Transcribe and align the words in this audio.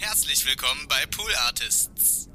Herzlich 0.00 0.46
willkommen 0.46 0.86
bei 0.88 1.04
Pool 1.10 1.32
Artists. 1.44 2.28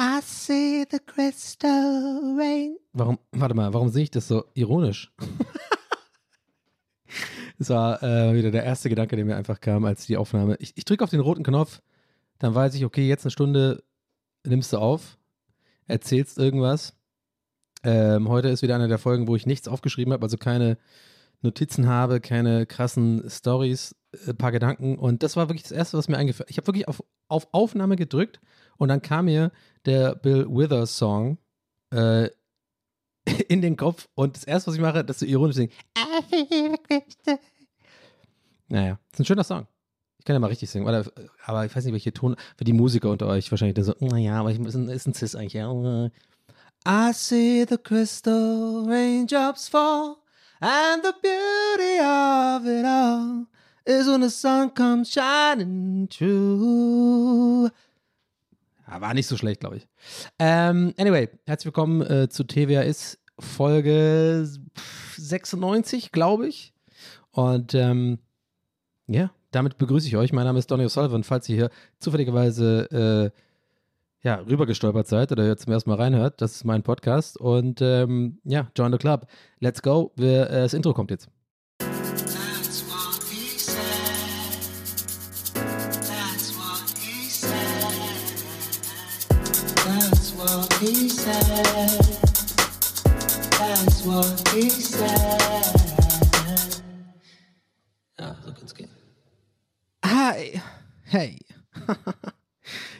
I 0.00 0.20
see 0.22 0.86
the 0.90 0.98
crystal 0.98 2.36
rain. 2.38 2.78
Warum, 2.94 3.18
warte 3.32 3.54
mal, 3.54 3.74
warum 3.74 3.90
sehe 3.90 4.04
ich 4.04 4.10
das 4.10 4.26
so 4.28 4.44
ironisch? 4.54 5.12
Das 7.58 7.70
war 7.70 8.00
äh, 8.04 8.34
wieder 8.34 8.52
der 8.52 8.62
erste 8.62 8.88
Gedanke, 8.88 9.16
der 9.16 9.24
mir 9.24 9.36
einfach 9.36 9.60
kam, 9.60 9.84
als 9.84 10.06
die 10.06 10.16
Aufnahme. 10.16 10.56
Ich, 10.60 10.74
ich 10.76 10.84
drücke 10.84 11.02
auf 11.02 11.10
den 11.10 11.18
roten 11.18 11.42
Knopf, 11.42 11.82
dann 12.38 12.54
weiß 12.54 12.74
ich, 12.74 12.84
okay, 12.84 13.08
jetzt 13.08 13.24
eine 13.24 13.32
Stunde 13.32 13.82
nimmst 14.44 14.72
du 14.72 14.78
auf, 14.78 15.18
erzählst 15.88 16.38
irgendwas. 16.38 16.94
Ähm, 17.84 18.28
heute 18.28 18.48
ist 18.48 18.62
wieder 18.62 18.74
eine 18.74 18.88
der 18.88 18.98
Folgen, 18.98 19.28
wo 19.28 19.36
ich 19.36 19.46
nichts 19.46 19.68
aufgeschrieben 19.68 20.12
habe, 20.12 20.24
also 20.24 20.36
keine 20.36 20.78
Notizen 21.42 21.86
habe, 21.86 22.20
keine 22.20 22.66
krassen 22.66 23.28
Stories, 23.28 23.94
ein 24.26 24.36
paar 24.36 24.52
Gedanken. 24.52 24.98
Und 24.98 25.22
das 25.22 25.36
war 25.36 25.48
wirklich 25.48 25.62
das 25.62 25.72
Erste, 25.72 25.96
was 25.96 26.08
mir 26.08 26.18
eingefallen 26.18 26.48
ist. 26.48 26.52
Ich 26.52 26.58
habe 26.58 26.66
wirklich 26.66 26.88
auf, 26.88 27.02
auf 27.28 27.48
Aufnahme 27.52 27.96
gedrückt 27.96 28.40
und 28.76 28.88
dann 28.88 29.02
kam 29.02 29.26
mir 29.26 29.52
der 29.84 30.16
Bill 30.16 30.46
Withers 30.48 30.96
Song 30.96 31.38
äh, 31.90 32.28
in 33.48 33.62
den 33.62 33.76
Kopf 33.76 34.08
und 34.14 34.36
das 34.36 34.44
erste, 34.44 34.68
was 34.68 34.74
ich 34.74 34.80
mache, 34.80 35.04
das 35.04 35.16
ist 35.16 35.20
so 35.20 35.26
ironisch 35.26 35.56
singen. 35.56 35.72
Naja, 38.70 38.98
ist 39.10 39.18
ein 39.20 39.24
schöner 39.24 39.44
Song. 39.44 39.66
Ich 40.18 40.26
kann 40.26 40.34
ja 40.34 40.40
mal 40.40 40.48
richtig 40.48 40.68
singen, 40.68 40.86
oder, 40.86 41.06
aber 41.46 41.64
ich 41.64 41.74
weiß 41.74 41.84
nicht, 41.84 41.94
welche 41.94 42.12
Ton, 42.12 42.36
für 42.58 42.64
die 42.64 42.74
Musiker 42.74 43.08
unter 43.08 43.26
euch 43.28 43.50
wahrscheinlich 43.50 43.76
dann 43.76 43.84
so, 43.84 43.94
naja, 43.98 44.38
aber 44.38 44.50
ich, 44.50 44.60
ist, 44.60 44.74
ein, 44.74 44.90
ist 44.90 45.06
ein 45.06 45.14
Cis 45.14 45.34
eigentlich, 45.34 45.54
ja. 45.54 45.70
I 46.90 47.12
see 47.12 47.66
the 47.66 47.76
crystal 47.76 48.86
raindrops 48.86 49.68
fall 49.68 50.24
and 50.58 51.02
the 51.02 51.12
beauty 51.22 51.98
of 52.00 52.66
it 52.66 52.86
all 52.86 53.46
is 53.84 54.08
when 54.08 54.22
the 54.22 54.30
sun 54.30 54.70
comes 54.70 55.10
shining 55.10 56.08
through. 56.08 57.70
Ja, 58.88 59.02
war 59.02 59.12
nicht 59.12 59.26
so 59.26 59.36
schlecht, 59.36 59.60
glaube 59.60 59.76
ich. 59.76 59.88
Ähm, 60.38 60.94
anyway, 60.96 61.28
herzlich 61.44 61.66
willkommen 61.66 62.00
äh, 62.00 62.30
zu 62.30 62.44
TWAS 62.44 63.18
Folge 63.38 64.48
96, 65.18 66.10
glaube 66.10 66.48
ich. 66.48 66.72
Und 67.32 67.74
ähm, 67.74 68.18
ja, 69.06 69.30
damit 69.50 69.76
begrüße 69.76 70.06
ich 70.06 70.16
euch. 70.16 70.32
Mein 70.32 70.46
Name 70.46 70.58
ist 70.58 70.70
Donny 70.70 70.86
O'Sullivan. 70.86 71.22
Falls 71.22 71.50
ihr 71.50 71.56
hier 71.56 71.70
zufälligerweise 71.98 73.32
äh, 73.34 73.47
ja, 74.28 74.34
rübergestolpert 74.46 75.06
seid 75.06 75.32
oder 75.32 75.46
jetzt 75.46 75.62
zum 75.62 75.72
ersten 75.72 75.88
Mal 75.88 75.96
reinhört, 75.96 76.42
das 76.42 76.56
ist 76.56 76.64
mein 76.64 76.82
Podcast. 76.82 77.40
Und 77.40 77.80
ähm, 77.80 78.40
ja, 78.44 78.70
join 78.76 78.92
the 78.92 78.98
club. 78.98 79.26
Let's 79.58 79.80
go. 79.80 80.12
Wir, 80.16 80.50
äh, 80.50 80.60
das 80.64 80.74
Intro 80.74 80.92
kommt 80.92 81.10
jetzt. 81.10 81.30
Ja, 98.18 98.36
so 98.44 98.52
kann's 98.52 98.74
gehen. 98.74 98.90
Hi. 100.04 100.60
Hey. 101.04 101.38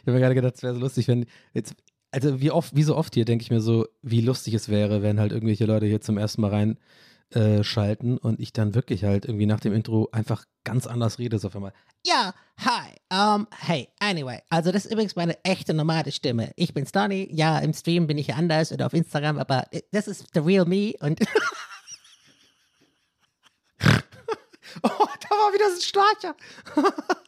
ich 0.00 0.06
habe 0.06 0.12
mir 0.12 0.20
gerade 0.20 0.34
gedacht, 0.34 0.54
es 0.56 0.62
wäre 0.62 0.74
so 0.74 0.80
lustig, 0.80 1.08
wenn 1.08 1.26
jetzt, 1.54 1.74
also 2.10 2.40
wie 2.40 2.50
oft, 2.50 2.74
wie 2.74 2.82
so 2.82 2.96
oft 2.96 3.14
hier 3.14 3.24
denke 3.24 3.42
ich 3.42 3.50
mir 3.50 3.60
so, 3.60 3.86
wie 4.02 4.20
lustig 4.20 4.54
es 4.54 4.68
wäre, 4.68 5.02
wenn 5.02 5.20
halt 5.20 5.32
irgendwelche 5.32 5.66
Leute 5.66 5.86
hier 5.86 6.00
zum 6.00 6.18
ersten 6.18 6.40
Mal 6.40 6.50
rein 6.50 6.78
äh, 7.30 7.62
schalten 7.62 8.16
und 8.16 8.40
ich 8.40 8.52
dann 8.52 8.74
wirklich 8.74 9.04
halt 9.04 9.26
irgendwie 9.26 9.46
nach 9.46 9.60
dem 9.60 9.74
Intro 9.74 10.08
einfach 10.12 10.44
ganz 10.64 10.86
anders 10.86 11.18
rede, 11.18 11.38
so 11.38 11.48
auf 11.48 11.56
einmal. 11.56 11.72
Ja, 12.06 12.32
hi. 12.58 12.94
Um, 13.12 13.46
hey, 13.54 13.88
anyway. 13.98 14.38
Also, 14.48 14.72
das 14.72 14.86
ist 14.86 14.92
übrigens 14.92 15.16
meine 15.16 15.36
echte 15.44 15.74
normale 15.74 16.10
Stimme. 16.12 16.52
Ich 16.56 16.72
bin 16.72 16.86
Donny. 16.90 17.28
Ja, 17.30 17.58
im 17.58 17.74
Stream 17.74 18.06
bin 18.06 18.16
ich 18.16 18.34
anders 18.34 18.72
oder 18.72 18.86
auf 18.86 18.94
Instagram, 18.94 19.38
aber 19.38 19.64
das 19.90 20.08
ist 20.08 20.26
the 20.32 20.40
real 20.40 20.64
me 20.64 20.94
und. 21.00 21.20
Oh, 24.82 24.88
da 25.20 25.30
war 25.30 25.52
wieder 25.52 25.68
so 25.70 25.76
ein 25.76 25.82
Schnarcher. 25.82 26.36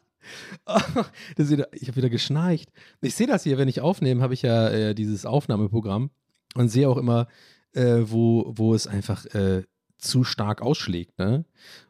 wieder, 1.36 1.68
ich 1.72 1.88
habe 1.88 1.96
wieder 1.96 2.10
geschnarcht. 2.10 2.70
Ich 3.00 3.14
sehe 3.14 3.26
das 3.26 3.42
hier, 3.42 3.58
wenn 3.58 3.68
ich 3.68 3.80
aufnehme, 3.80 4.22
habe 4.22 4.34
ich 4.34 4.42
ja 4.42 4.68
äh, 4.68 4.94
dieses 4.94 5.26
Aufnahmeprogramm 5.26 6.10
und 6.54 6.68
sehe 6.68 6.88
auch 6.88 6.96
immer, 6.96 7.26
äh, 7.72 8.02
wo, 8.04 8.52
wo 8.54 8.74
es 8.74 8.86
einfach 8.86 9.26
äh, 9.34 9.62
zu 10.00 10.24
stark 10.24 10.62
ausschlägt. 10.62 11.18
Ne? 11.18 11.44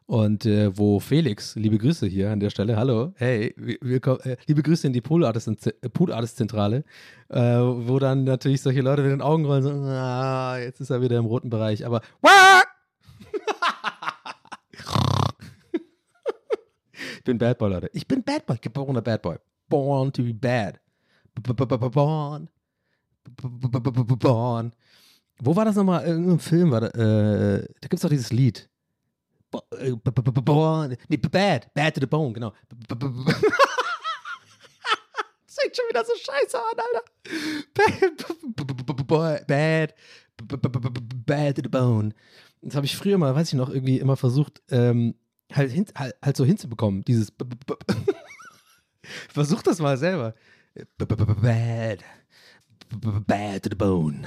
Und 0.07 0.45
äh, 0.45 0.77
wo 0.77 0.99
Felix, 0.99 1.55
liebe 1.55 1.79
Grüße 1.79 2.07
hier 2.07 2.31
an 2.31 2.41
der 2.41 2.51
Stelle, 2.51 2.77
hallo, 2.77 3.13
hey, 3.17 3.55
willkommen, 3.81 4.21
äh, 4.23 4.37
liebe 4.47 4.63
Grüße 4.63 4.87
in 4.87 4.93
die 4.93 5.01
Pool 5.01 5.25
äh, 5.25 5.89
Pool 5.89 6.13
Artist 6.13 6.37
Zentrale, 6.37 6.85
äh, 7.29 7.39
wo 7.39 7.99
dann 8.01 8.25
natürlich 8.25 8.61
solche 8.61 8.81
Leute 8.81 9.03
mit 9.03 9.13
den 9.13 9.23
Augen 9.23 9.45
rollen, 9.45 9.63
so, 9.63 9.71
ah, 9.71 10.59
jetzt 10.59 10.81
ist 10.81 10.91
er 10.91 11.01
wieder 11.01 11.17
im 11.17 11.27
roten 11.27 11.49
Bereich, 11.49 11.87
aber 11.87 12.03
Ich 17.21 17.25
bin 17.25 17.37
Bad 17.37 17.59
Boy, 17.59 17.69
Leute. 17.69 17.91
Ich 17.93 18.09
bin 18.09 18.23
Bad 18.23 18.47
Boy, 18.47 18.57
geborener 18.59 19.03
Bad 19.03 19.21
Boy. 19.21 19.37
Born 19.69 20.11
to 20.11 20.23
be 20.23 20.33
bad. 20.33 20.81
Born. 21.35 22.49
Born. 24.19 24.73
Wo 25.39 25.55
war 25.55 25.67
das 25.67 25.77
nochmal? 25.77 26.07
Irgendein 26.07 26.39
Film 26.39 26.71
war 26.71 26.81
da. 26.81 26.87
Äh, 26.87 27.69
da 27.79 27.89
gibt 27.89 27.95
es 27.97 28.01
doch 28.01 28.09
dieses 28.09 28.33
Lied. 28.33 28.71
Born. 29.51 30.97
Nee, 31.11 31.19
bad. 31.19 31.75
Bad 31.75 31.95
to 31.95 32.01
the 32.01 32.07
bone, 32.07 32.33
genau. 32.33 32.55
Das 32.67 32.99
fängt 35.59 35.77
schon 35.77 35.85
wieder 35.91 36.03
so 36.07 36.15
scheiße 36.17 36.57
an, 36.57 36.79
Alter. 36.79 37.05
Bad. 37.75 38.25
Bad 41.27 41.57
to 41.57 41.63
the 41.65 41.69
bone. 41.69 42.15
Das 42.63 42.77
habe 42.77 42.87
ich 42.87 42.97
früher 42.97 43.19
mal, 43.19 43.35
weiß 43.35 43.49
ich 43.49 43.59
noch, 43.59 43.69
irgendwie 43.69 43.99
immer 43.99 44.17
versucht, 44.17 44.63
ähm, 44.71 45.17
halt, 45.57 45.71
hin, 45.71 45.87
halt, 45.97 46.15
halt 46.23 46.37
so 46.37 46.45
hinzubekommen. 46.45 47.05
Dieses. 47.05 47.33
Versuch 49.29 49.63
das 49.63 49.81
mal 49.81 49.97
selber. 49.97 50.35
Bad. 50.99 52.05
Bad 53.27 53.63
to 53.63 53.71
the 53.71 53.77
bone. 53.77 54.27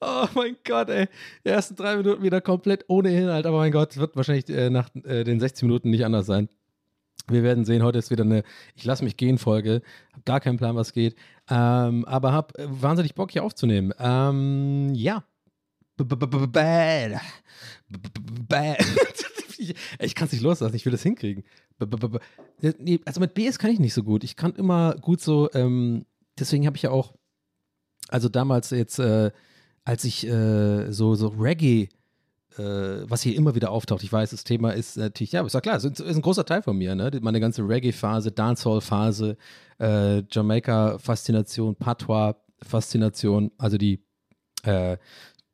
Oh 0.00 0.26
mein 0.34 0.56
Gott, 0.64 0.90
ey. 0.90 1.08
Die 1.44 1.48
ersten 1.48 1.74
drei 1.74 1.96
Minuten 1.96 2.22
wieder 2.22 2.40
komplett 2.40 2.84
ohne 2.88 3.16
Inhalt, 3.18 3.46
aber 3.46 3.56
mein 3.56 3.72
Gott, 3.72 3.96
wird 3.96 4.14
wahrscheinlich 4.14 4.48
äh, 4.50 4.68
nach 4.70 4.88
äh, 5.04 5.24
den 5.24 5.40
60 5.40 5.62
Minuten 5.64 5.90
nicht 5.90 6.04
anders 6.04 6.26
sein. 6.26 6.48
Wir 7.28 7.42
werden 7.42 7.64
sehen, 7.64 7.82
heute 7.82 7.98
ist 7.98 8.10
wieder 8.10 8.24
eine 8.24 8.44
Ich 8.74 8.84
lass 8.84 9.02
mich 9.02 9.16
gehen 9.16 9.38
Folge. 9.38 9.82
Hab 10.12 10.24
gar 10.24 10.40
keinen 10.40 10.58
Plan, 10.58 10.76
was 10.76 10.92
geht. 10.92 11.16
Ähm, 11.50 12.04
aber 12.04 12.32
hab 12.32 12.56
äh, 12.58 12.66
wahnsinnig 12.68 13.14
Bock 13.14 13.32
hier 13.32 13.44
aufzunehmen. 13.44 13.92
Ähm, 13.98 14.94
ja. 14.94 15.24
Ich 19.98 20.14
kann 20.14 20.26
es 20.26 20.32
nicht 20.32 20.42
loslassen, 20.42 20.76
ich 20.76 20.84
will 20.84 20.92
das 20.92 21.02
hinkriegen. 21.02 21.42
Nee, 22.78 23.00
also 23.04 23.20
mit 23.20 23.34
BS 23.34 23.58
kann 23.58 23.70
ich 23.70 23.80
nicht 23.80 23.94
so 23.94 24.02
gut. 24.02 24.22
Ich 24.22 24.36
kann 24.36 24.54
immer 24.54 24.94
gut 24.96 25.20
so, 25.20 25.50
ähm, 25.54 26.04
deswegen 26.38 26.66
habe 26.66 26.76
ich 26.76 26.82
ja 26.82 26.90
auch, 26.90 27.14
also 28.08 28.28
damals 28.28 28.70
jetzt, 28.70 28.98
äh, 28.98 29.30
als 29.84 30.04
ich 30.04 30.26
äh, 30.26 30.92
so, 30.92 31.14
so 31.14 31.28
Reggae, 31.28 31.84
äh, 31.84 31.88
was 32.62 33.22
hier 33.22 33.36
immer 33.36 33.54
wieder 33.54 33.70
auftaucht, 33.70 34.02
ich 34.02 34.12
weiß, 34.12 34.30
das 34.30 34.44
Thema 34.44 34.70
ist 34.70 34.96
natürlich, 34.96 35.32
ja, 35.32 35.44
ist 35.44 35.52
ja 35.54 35.60
klar, 35.60 35.76
es 35.76 35.84
ist, 35.84 36.00
ist 36.00 36.16
ein 36.16 36.22
großer 36.22 36.44
Teil 36.44 36.62
von 36.62 36.76
mir, 36.76 36.94
ne? 36.94 37.10
Meine 37.20 37.40
ganze 37.40 37.62
Reggae-Phase, 37.62 38.32
Dancehall-Phase, 38.32 39.36
äh, 39.78 40.22
Jamaika-Faszination, 40.30 41.76
Patois-Faszination, 41.76 43.52
also 43.58 43.76
die 43.76 44.02
äh, 44.62 44.96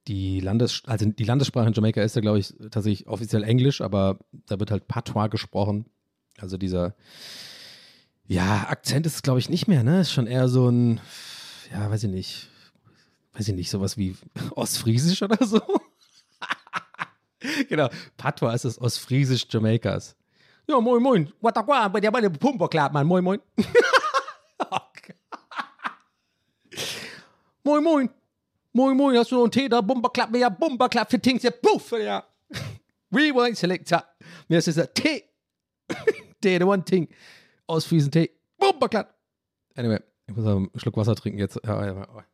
die 0.09 0.41
Landes 0.41 0.83
also 0.87 1.07
die 1.07 1.25
Landessprache 1.25 1.69
in 1.69 1.75
Jamaika 1.75 2.03
ist 2.03 2.17
ja, 2.17 2.23
glaube 2.23 2.39
ich, 2.39 2.55
tatsächlich 2.71 3.07
offiziell 3.07 3.45
Englisch, 3.45 3.81
aber 3.81 4.19
da 4.47 4.59
wird 4.59 4.71
halt 4.71 4.89
Patois 4.89 5.29
gesprochen. 5.29 5.87
Also 6.39 6.57
dieser, 6.57 6.95
ja, 8.27 8.67
Akzent 8.69 9.07
ist, 9.07 9.23
glaube 9.23 9.39
ich, 9.39 9.49
nicht 9.49 9.69
mehr, 9.69 9.85
ne? 9.85 10.01
Ist 10.01 10.13
schon 10.13 10.27
eher 10.27 10.49
so 10.49 10.69
ein, 10.69 11.01
ja, 11.73 11.89
weiß 11.91 12.05
ich 12.05 12.11
nicht, 12.11 12.49
weiß 13.35 13.49
ich 13.49 13.55
nicht, 13.55 13.71
sowas 13.71 13.97
wie 13.97 14.17
Ostfriesisch 14.57 15.23
oder 15.23 15.45
so. 15.47 15.61
genau, 17.69 17.89
Patois 18.17 18.55
ist 18.55 18.65
das 18.65 18.81
Ostfriesisch 18.81 19.47
Jamaikas. 19.49 20.17
Ja, 20.67 20.81
moin, 20.81 21.03
moin. 21.03 21.33
Watakwa, 21.41 21.89
bei 21.89 22.01
der 22.01 22.11
bei 22.11 22.21
der 22.21 22.31
Pumperklapp, 22.31 22.93
Mann. 22.93 23.07
Moin, 23.07 23.25
moin. 23.25 23.41
moin, 27.65 27.83
moin. 27.83 28.11
Moin, 28.73 28.97
moin, 28.97 29.19
hast 29.19 29.31
du 29.31 29.37
noch 29.37 29.43
einen 29.43 29.51
Tee 29.51 29.69
da? 29.69 29.81
Bumperklapp, 29.81 30.35
ja, 30.37 30.49
Bumperklapp 30.49 31.11
für 31.11 31.21
Tings, 31.21 31.43
ja, 31.43 31.51
puff, 31.51 31.93
ja. 31.93 32.25
Rewind 33.13 33.59
Selector. 33.59 34.03
Mir 34.49 34.59
ist 34.59 34.67
dieser 34.67 34.93
Tee. 34.93 35.25
Tee, 36.41 36.59
the 36.59 36.65
one 36.65 36.83
thing. 36.83 37.09
Aus 37.67 37.85
Friesen 37.85 38.11
Tee. 38.11 38.31
Bumperklapp. 38.59 39.15
Anyway, 39.77 40.01
ich 40.27 40.35
muss 40.35 40.47
einen 40.47 40.71
Schluck 40.77 40.97
Wasser 40.97 41.15
trinken 41.15 41.39
jetzt. 41.39 41.61
Ja, 41.65 41.85
ja, 41.85 41.93
ja. 41.95 42.25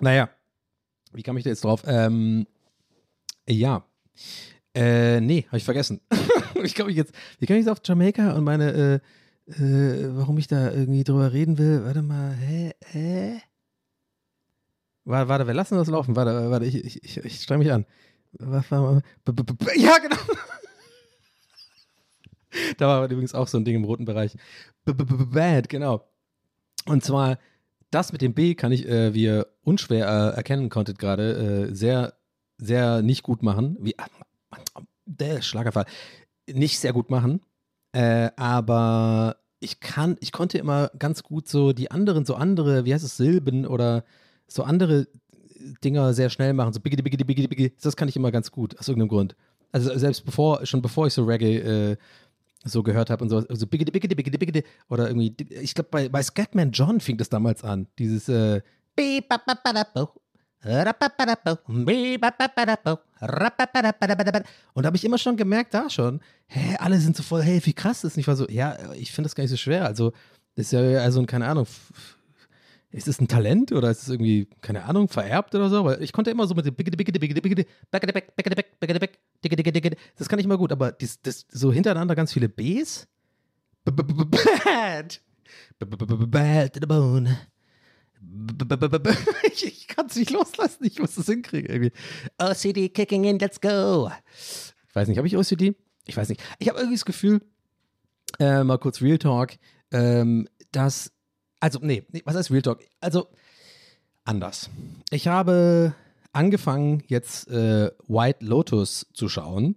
Naja, 0.00 0.28
wie 1.12 1.22
kam 1.22 1.36
ich 1.36 1.44
da 1.44 1.50
jetzt 1.50 1.64
drauf? 1.64 1.82
Ähm, 1.86 2.46
ja. 3.48 3.84
Äh, 4.74 5.20
nee, 5.20 5.44
habe 5.48 5.56
ich 5.56 5.64
vergessen. 5.64 6.00
ich 6.62 6.74
komme 6.74 6.90
jetzt, 6.90 7.12
wie 7.38 7.46
komme 7.46 7.58
ich 7.58 7.66
jetzt 7.66 7.72
auf 7.72 7.80
Jamaika 7.84 8.32
und 8.32 8.44
meine, 8.44 8.72
äh, 8.72 8.94
äh, 9.52 10.16
warum 10.16 10.38
ich 10.38 10.46
da 10.46 10.70
irgendwie 10.70 11.04
drüber 11.04 11.32
reden 11.32 11.58
will. 11.58 11.84
Warte 11.84 12.02
mal, 12.02 12.34
hä? 12.34 12.72
hä? 12.86 13.40
Warte, 15.04 15.28
warte, 15.28 15.46
wir 15.46 15.54
lassen 15.54 15.76
das 15.76 15.88
laufen. 15.88 16.14
Warte, 16.14 16.50
warte, 16.50 16.66
ich, 16.66 16.76
ich, 16.76 17.02
ich, 17.02 17.16
ich 17.18 17.40
streng 17.40 17.58
mich 17.58 17.72
an. 17.72 17.84
Was 18.32 18.70
war 18.70 19.02
ja, 19.76 19.98
genau. 19.98 20.16
da 22.78 22.86
war 22.86 23.10
übrigens 23.10 23.34
auch 23.34 23.48
so 23.48 23.58
ein 23.58 23.64
Ding 23.64 23.74
im 23.74 23.84
roten 23.84 24.04
Bereich. 24.04 24.36
B 24.84 24.92
-b 24.92 25.04
-b 25.04 25.34
Bad, 25.34 25.68
genau. 25.68 26.08
Und 26.86 27.02
zwar, 27.02 27.38
das 27.90 28.12
mit 28.12 28.22
dem 28.22 28.34
B 28.34 28.54
kann 28.54 28.72
ich, 28.72 28.88
äh, 28.88 29.14
wie 29.14 29.24
ihr 29.24 29.46
unschwer 29.62 30.06
äh, 30.06 30.36
erkennen 30.36 30.68
konntet 30.68 30.98
gerade, 30.98 31.68
äh, 31.70 31.74
sehr, 31.74 32.14
sehr 32.58 33.02
nicht 33.02 33.22
gut 33.22 33.42
machen. 33.42 33.76
Wie, 33.80 33.98
ah, 33.98 34.06
der 35.06 35.42
Schlagerfall. 35.42 35.86
Nicht 36.50 36.78
sehr 36.78 36.92
gut 36.92 37.10
machen. 37.10 37.40
Äh, 37.92 38.30
aber 38.36 39.36
ich 39.60 39.80
kann, 39.80 40.16
ich 40.20 40.32
konnte 40.32 40.58
immer 40.58 40.90
ganz 40.98 41.22
gut 41.22 41.48
so 41.48 41.72
die 41.72 41.90
anderen, 41.90 42.24
so 42.24 42.34
andere, 42.34 42.84
wie 42.84 42.94
heißt 42.94 43.04
es, 43.04 43.16
Silben 43.16 43.66
oder 43.66 44.04
so 44.46 44.62
andere 44.62 45.08
Dinger 45.84 46.14
sehr 46.14 46.30
schnell 46.30 46.54
machen. 46.54 46.72
So 46.72 46.80
biggity, 46.80 47.02
biggity, 47.02 47.24
biggity, 47.24 47.48
biggity. 47.48 47.76
Das 47.82 47.96
kann 47.96 48.08
ich 48.08 48.16
immer 48.16 48.30
ganz 48.30 48.50
gut, 48.50 48.78
aus 48.78 48.88
irgendeinem 48.88 49.08
Grund. 49.08 49.36
Also 49.72 49.96
selbst 49.96 50.24
bevor, 50.24 50.64
schon 50.66 50.82
bevor 50.82 51.06
ich 51.06 51.12
so 51.12 51.24
Reggae 51.24 51.58
äh, 51.58 51.96
so 52.64 52.82
gehört 52.82 53.10
habe 53.10 53.24
und 53.24 53.30
so, 53.30 53.40
so 53.48 53.66
biggity, 53.66 53.90
biggity, 53.90 54.14
biggity, 54.14 54.38
biggity. 54.38 54.64
Oder 54.88 55.08
irgendwie, 55.08 55.34
ich 55.50 55.74
glaube, 55.74 55.88
bei, 55.90 56.08
bei 56.08 56.22
Scatman 56.22 56.72
John 56.72 57.00
fing 57.00 57.16
das 57.16 57.28
damals 57.28 57.64
an. 57.64 57.86
Dieses 57.98 58.28
äh, 58.28 58.60
und 64.74 64.82
da 64.82 64.88
habe 64.88 64.96
ich 64.96 65.04
immer 65.04 65.16
schon 65.16 65.36
gemerkt, 65.36 65.72
da 65.72 65.88
schon, 65.88 66.20
hä, 66.48 66.76
alle 66.78 66.98
sind 66.98 67.16
so 67.16 67.22
voll, 67.22 67.42
hey, 67.42 67.60
wie 67.64 67.72
krass 67.72 68.04
ist. 68.04 68.16
Und 68.16 68.20
ich 68.20 68.28
war 68.28 68.36
so, 68.36 68.46
ja, 68.48 68.92
ich 68.92 69.12
finde 69.12 69.28
das 69.28 69.34
gar 69.34 69.42
nicht 69.42 69.50
so 69.50 69.56
schwer. 69.56 69.86
Also, 69.86 70.12
das 70.56 70.66
ist 70.66 70.72
ja 70.72 70.80
also, 71.00 71.24
keine 71.24 71.46
Ahnung, 71.46 71.66
ist 72.90 73.08
es 73.08 73.20
ein 73.20 73.28
Talent 73.28 73.72
oder 73.72 73.90
ist 73.90 74.02
es 74.02 74.08
irgendwie, 74.08 74.48
keine 74.60 74.84
Ahnung, 74.84 75.08
vererbt 75.08 75.54
oder 75.54 75.70
so? 75.70 75.84
Weil 75.84 76.02
ich 76.02 76.12
konnte 76.12 76.30
immer 76.30 76.46
so 76.46 76.54
mit 76.54 76.66
dem 76.66 76.74
das 79.42 80.28
kann 80.28 80.38
ich 80.38 80.44
immer 80.44 80.58
gut, 80.58 80.72
aber 80.72 80.92
das, 80.92 81.20
das, 81.22 81.46
so 81.50 81.72
hintereinander 81.72 82.14
ganz 82.14 82.32
viele 82.32 82.48
Bs. 82.48 83.08
Bad. 83.84 85.20
Bad 85.78 86.74
to 86.74 86.80
the 86.80 86.86
bone. 86.86 87.38
Ich, 89.52 89.66
ich 89.66 89.88
kann 89.88 90.06
es 90.06 90.16
nicht 90.16 90.30
loslassen, 90.30 90.84
ich 90.84 90.98
muss 90.98 91.14
das 91.14 91.26
hinkriegen 91.26 91.70
irgendwie. 91.70 91.92
OCD 92.38 92.90
kicking 92.90 93.24
in, 93.24 93.38
let's 93.38 93.60
go. 93.60 94.10
Ich 94.88 94.94
weiß 94.94 95.08
nicht, 95.08 95.18
habe 95.18 95.26
ich 95.26 95.36
OCD? 95.36 95.74
Ich 96.06 96.16
weiß 96.16 96.28
nicht. 96.28 96.42
Ich 96.58 96.68
habe 96.68 96.78
irgendwie 96.78 96.96
das 96.96 97.04
Gefühl, 97.04 97.40
äh, 98.38 98.62
mal 98.62 98.78
kurz 98.78 99.00
Real 99.00 99.18
Talk, 99.18 99.52
ähm, 99.90 100.48
dass, 100.72 101.12
also, 101.60 101.80
nee, 101.82 102.06
was 102.24 102.36
heißt 102.36 102.50
Real 102.50 102.62
Talk? 102.62 102.84
Also, 103.00 103.28
anders. 104.24 104.70
Ich 105.10 105.26
habe 105.26 105.94
angefangen, 106.32 107.02
jetzt 107.06 107.48
äh, 107.48 107.90
White 108.08 108.44
Lotus 108.44 109.06
zu 109.12 109.28
schauen. 109.28 109.76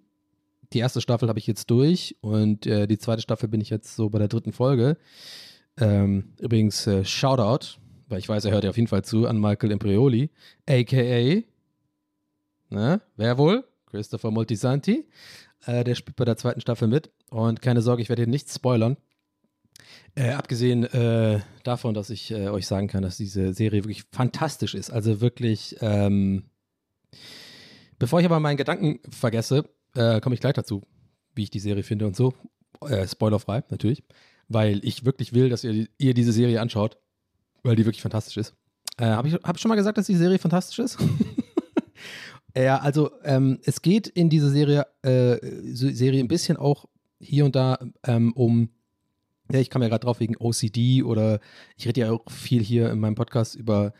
Die 0.73 0.79
erste 0.79 1.01
Staffel 1.01 1.29
habe 1.29 1.39
ich 1.39 1.47
jetzt 1.47 1.69
durch 1.69 2.17
und 2.21 2.65
äh, 2.65 2.87
die 2.87 2.97
zweite 2.97 3.21
Staffel 3.21 3.47
bin 3.47 3.61
ich 3.61 3.69
jetzt 3.69 3.95
so 3.95 4.09
bei 4.09 4.19
der 4.19 4.27
dritten 4.27 4.53
Folge. 4.53 4.97
Ähm, 5.77 6.33
übrigens, 6.39 6.87
äh, 6.87 7.05
Shoutout 7.05 7.77
weil 8.13 8.19
ich 8.19 8.29
weiß, 8.29 8.45
er 8.45 8.51
hört 8.51 8.63
ja 8.63 8.69
auf 8.69 8.77
jeden 8.77 8.87
Fall 8.87 9.03
zu, 9.03 9.27
an 9.27 9.39
Michael 9.39 9.71
Imperioli, 9.71 10.29
a.k.a. 10.69 11.41
Ne, 12.69 13.01
wer 13.17 13.37
wohl? 13.39 13.63
Christopher 13.87 14.29
Multisanti. 14.29 15.07
Äh, 15.65 15.83
der 15.83 15.95
spielt 15.95 16.15
bei 16.15 16.25
der 16.25 16.37
zweiten 16.37 16.61
Staffel 16.61 16.87
mit. 16.87 17.11
Und 17.31 17.61
keine 17.61 17.81
Sorge, 17.81 18.03
ich 18.03 18.09
werde 18.09 18.21
hier 18.21 18.29
nichts 18.29 18.55
spoilern. 18.55 18.97
Äh, 20.15 20.31
abgesehen 20.31 20.83
äh, 20.83 21.39
davon, 21.63 21.93
dass 21.93 22.09
ich 22.09 22.31
äh, 22.31 22.49
euch 22.49 22.67
sagen 22.67 22.87
kann, 22.87 23.01
dass 23.03 23.17
diese 23.17 23.53
Serie 23.53 23.83
wirklich 23.83 24.03
fantastisch 24.11 24.75
ist. 24.75 24.91
Also 24.91 25.21
wirklich, 25.21 25.75
ähm, 25.81 26.43
bevor 27.97 28.19
ich 28.19 28.25
aber 28.25 28.39
meinen 28.39 28.57
Gedanken 28.57 28.99
vergesse, 29.09 29.69
äh, 29.95 30.21
komme 30.21 30.35
ich 30.35 30.41
gleich 30.41 30.53
dazu, 30.53 30.83
wie 31.33 31.43
ich 31.43 31.49
die 31.49 31.59
Serie 31.59 31.83
finde 31.83 32.05
und 32.05 32.15
so. 32.15 32.33
Äh, 32.81 33.07
spoilerfrei, 33.07 33.63
natürlich. 33.69 34.03
Weil 34.47 34.83
ich 34.83 35.05
wirklich 35.05 35.33
will, 35.33 35.49
dass 35.49 35.63
ihr, 35.63 35.87
ihr 35.97 36.13
diese 36.13 36.31
Serie 36.31 36.61
anschaut 36.61 36.97
weil 37.63 37.75
die 37.75 37.85
wirklich 37.85 38.01
fantastisch 38.01 38.37
ist. 38.37 38.53
Äh, 38.97 39.05
Habe 39.05 39.27
ich, 39.27 39.33
hab 39.35 39.55
ich 39.55 39.61
schon 39.61 39.69
mal 39.69 39.75
gesagt, 39.75 39.97
dass 39.97 40.05
die 40.05 40.15
Serie 40.15 40.37
fantastisch 40.37 40.79
ist? 40.79 40.97
ja, 42.55 42.77
also 42.77 43.11
ähm, 43.23 43.59
es 43.63 43.81
geht 43.81 44.07
in 44.07 44.29
dieser 44.29 44.49
Serie, 44.49 44.85
Serie 45.01 46.19
ein 46.19 46.27
bisschen 46.27 46.57
auch 46.57 46.85
hier 47.19 47.45
und 47.45 47.55
da 47.55 47.79
ähm, 48.05 48.33
um, 48.33 48.69
ja, 49.51 49.59
ich 49.59 49.69
kam 49.69 49.81
ja 49.81 49.89
gerade 49.89 50.05
drauf 50.05 50.19
wegen 50.19 50.37
OCD 50.37 51.03
oder 51.03 51.39
ich 51.77 51.87
rede 51.87 52.01
ja 52.01 52.11
auch 52.11 52.29
viel 52.29 52.63
hier 52.63 52.89
in 52.91 52.99
meinem 52.99 53.15
Podcast 53.15 53.55
über 53.55 53.93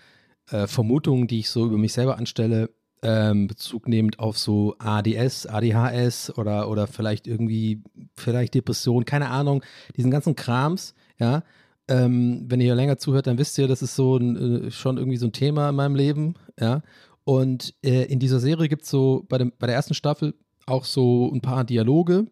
äh, 0.50 0.68
Vermutungen, 0.68 1.28
die 1.28 1.40
ich 1.40 1.50
so 1.50 1.66
über 1.66 1.78
mich 1.78 1.94
selber 1.94 2.18
anstelle, 2.18 2.70
ähm, 3.02 3.48
Bezug 3.48 3.88
nehmend 3.88 4.20
auf 4.20 4.38
so 4.38 4.76
ADS, 4.80 5.46
ADHS 5.46 6.38
oder, 6.38 6.70
oder 6.70 6.88
vielleicht 6.88 7.28
irgendwie, 7.28 7.84
vielleicht 8.16 8.54
Depression, 8.54 9.06
keine 9.06 9.30
Ahnung, 9.30 9.64
diesen 9.98 10.10
ganzen 10.10 10.36
Krams, 10.36 10.96
ja, 11.20 11.44
ähm, 11.90 12.46
wenn 12.48 12.62
ihr 12.62 12.76
länger 12.76 12.98
zuhört, 12.98 13.28
dann 13.28 13.38
wisst 13.38 13.58
ihr, 13.58 13.68
das 13.68 13.82
ist 13.82 13.96
so 13.96 14.16
ein, 14.16 14.68
äh, 14.68 14.72
schon 14.72 14.98
irgendwie 14.98 15.18
so 15.18 15.28
ein 15.28 15.34
Thema 15.34 15.70
in 15.70 15.76
meinem 15.76 15.96
Leben, 15.96 16.36
ja. 16.60 16.82
Und 17.26 17.74
äh, 17.84 18.04
in 18.06 18.20
dieser 18.20 18.40
Serie 18.40 18.68
gibt 18.68 18.84
es 18.84 18.90
so 18.90 19.26
bei, 19.30 19.38
dem, 19.38 19.54
bei 19.58 19.68
der 19.68 19.76
ersten 19.76 19.94
Staffel 19.94 20.34
auch 20.66 20.86
so 20.86 21.32
ein 21.32 21.42
paar 21.42 21.64
Dialoge, 21.64 22.28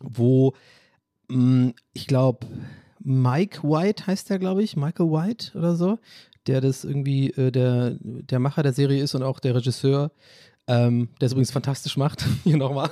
wo 0.00 0.54
ich 1.92 2.06
glaube, 2.06 2.46
Mike 3.00 3.62
White 3.62 4.06
heißt 4.06 4.30
der, 4.30 4.38
glaube 4.38 4.62
ich, 4.62 4.76
Michael 4.76 5.10
White 5.10 5.56
oder 5.56 5.74
so, 5.74 5.98
der 6.46 6.60
das 6.60 6.84
irgendwie 6.84 7.30
äh, 7.30 7.50
der, 7.50 7.96
der 8.00 8.38
Macher 8.38 8.62
der 8.62 8.72
Serie 8.72 9.02
ist 9.02 9.14
und 9.14 9.22
auch 9.22 9.40
der 9.40 9.54
Regisseur, 9.54 10.12
ähm, 10.66 11.08
der 11.20 11.26
es 11.26 11.32
übrigens 11.32 11.50
fantastisch 11.50 11.96
macht. 11.96 12.24
Hier 12.44 12.56
nochmal. 12.56 12.90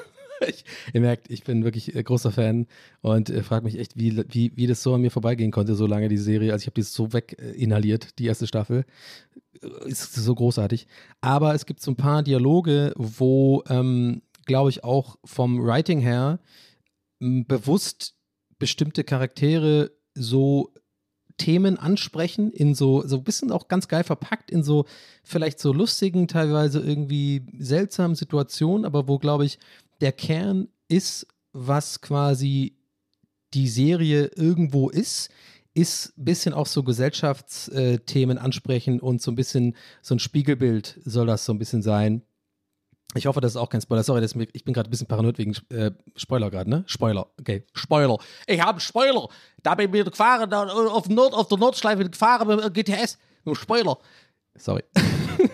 ich, 0.48 0.64
ihr 0.92 1.00
merkt, 1.00 1.30
ich 1.30 1.44
bin 1.44 1.64
wirklich 1.64 1.94
äh, 1.94 2.02
großer 2.02 2.32
Fan 2.32 2.66
und 3.02 3.30
äh, 3.30 3.42
frage 3.42 3.64
mich 3.64 3.78
echt, 3.78 3.96
wie, 3.96 4.16
wie, 4.28 4.52
wie 4.56 4.66
das 4.66 4.82
so 4.82 4.94
an 4.94 5.02
mir 5.02 5.10
vorbeigehen 5.10 5.50
konnte, 5.50 5.74
so 5.74 5.86
lange 5.86 6.08
die 6.08 6.18
Serie. 6.18 6.52
Also 6.52 6.62
ich 6.62 6.66
habe 6.66 6.74
die 6.74 6.82
so 6.82 7.12
weg 7.12 7.36
äh, 7.38 7.98
die 8.18 8.26
erste 8.26 8.46
Staffel. 8.46 8.84
Äh, 9.62 9.88
ist 9.88 10.14
so 10.14 10.34
großartig. 10.34 10.86
Aber 11.20 11.54
es 11.54 11.66
gibt 11.66 11.82
so 11.82 11.90
ein 11.90 11.96
paar 11.96 12.22
Dialoge, 12.22 12.92
wo, 12.96 13.62
ähm, 13.68 14.22
glaube 14.46 14.70
ich, 14.70 14.82
auch 14.82 15.18
vom 15.24 15.62
Writing 15.62 16.00
her 16.00 16.40
bewusst 17.20 18.14
bestimmte 18.60 19.02
Charaktere 19.02 19.90
so 20.14 20.72
Themen 21.36 21.78
ansprechen, 21.78 22.52
in 22.52 22.74
so, 22.74 23.04
so 23.06 23.16
ein 23.16 23.24
bisschen 23.24 23.50
auch 23.50 23.66
ganz 23.66 23.88
geil 23.88 24.04
verpackt, 24.04 24.50
in 24.50 24.62
so 24.62 24.84
vielleicht 25.24 25.58
so 25.58 25.72
lustigen, 25.72 26.28
teilweise 26.28 26.80
irgendwie 26.80 27.46
seltsamen 27.58 28.14
Situationen, 28.14 28.84
aber 28.84 29.08
wo, 29.08 29.18
glaube 29.18 29.46
ich, 29.46 29.58
der 30.00 30.12
Kern 30.12 30.68
ist, 30.86 31.26
was 31.52 32.02
quasi 32.02 32.76
die 33.54 33.68
Serie 33.68 34.30
irgendwo 34.36 34.90
ist, 34.90 35.30
ist 35.72 36.18
ein 36.18 36.24
bisschen 36.24 36.52
auch 36.52 36.66
so 36.66 36.82
Gesellschaftsthemen 36.82 38.38
ansprechen 38.38 39.00
und 39.00 39.22
so 39.22 39.30
ein 39.30 39.36
bisschen 39.36 39.76
so 40.02 40.14
ein 40.14 40.18
Spiegelbild 40.18 41.00
soll 41.04 41.26
das 41.26 41.44
so 41.44 41.52
ein 41.54 41.58
bisschen 41.58 41.82
sein. 41.82 42.22
Ich 43.14 43.26
hoffe, 43.26 43.40
das 43.40 43.52
ist 43.52 43.56
auch 43.56 43.68
kein 43.68 43.80
Spoiler. 43.80 44.04
Sorry, 44.04 44.20
das 44.20 44.34
ich 44.34 44.64
bin 44.64 44.72
gerade 44.72 44.88
ein 44.88 44.90
bisschen 44.90 45.08
paranoid 45.08 45.38
wegen 45.38 45.56
äh, 45.70 45.90
Spoiler 46.14 46.50
gerade, 46.50 46.70
ne? 46.70 46.84
Spoiler. 46.86 47.26
Okay, 47.40 47.64
Spoiler. 47.74 48.16
Ich 48.46 48.60
habe 48.60 48.80
Spoiler. 48.80 49.28
Da 49.62 49.74
bin 49.74 49.92
ich 49.92 50.04
gefahren, 50.04 50.48
da 50.48 50.66
auf, 50.66 51.08
Nord, 51.08 51.34
auf 51.34 51.48
der 51.48 51.58
Nordschleife 51.58 52.08
gefahren 52.08 52.46
mit 52.46 52.74
GTS. 52.74 53.18
Dem 53.44 53.54
Spoiler. 53.54 53.98
Sorry. 54.56 54.84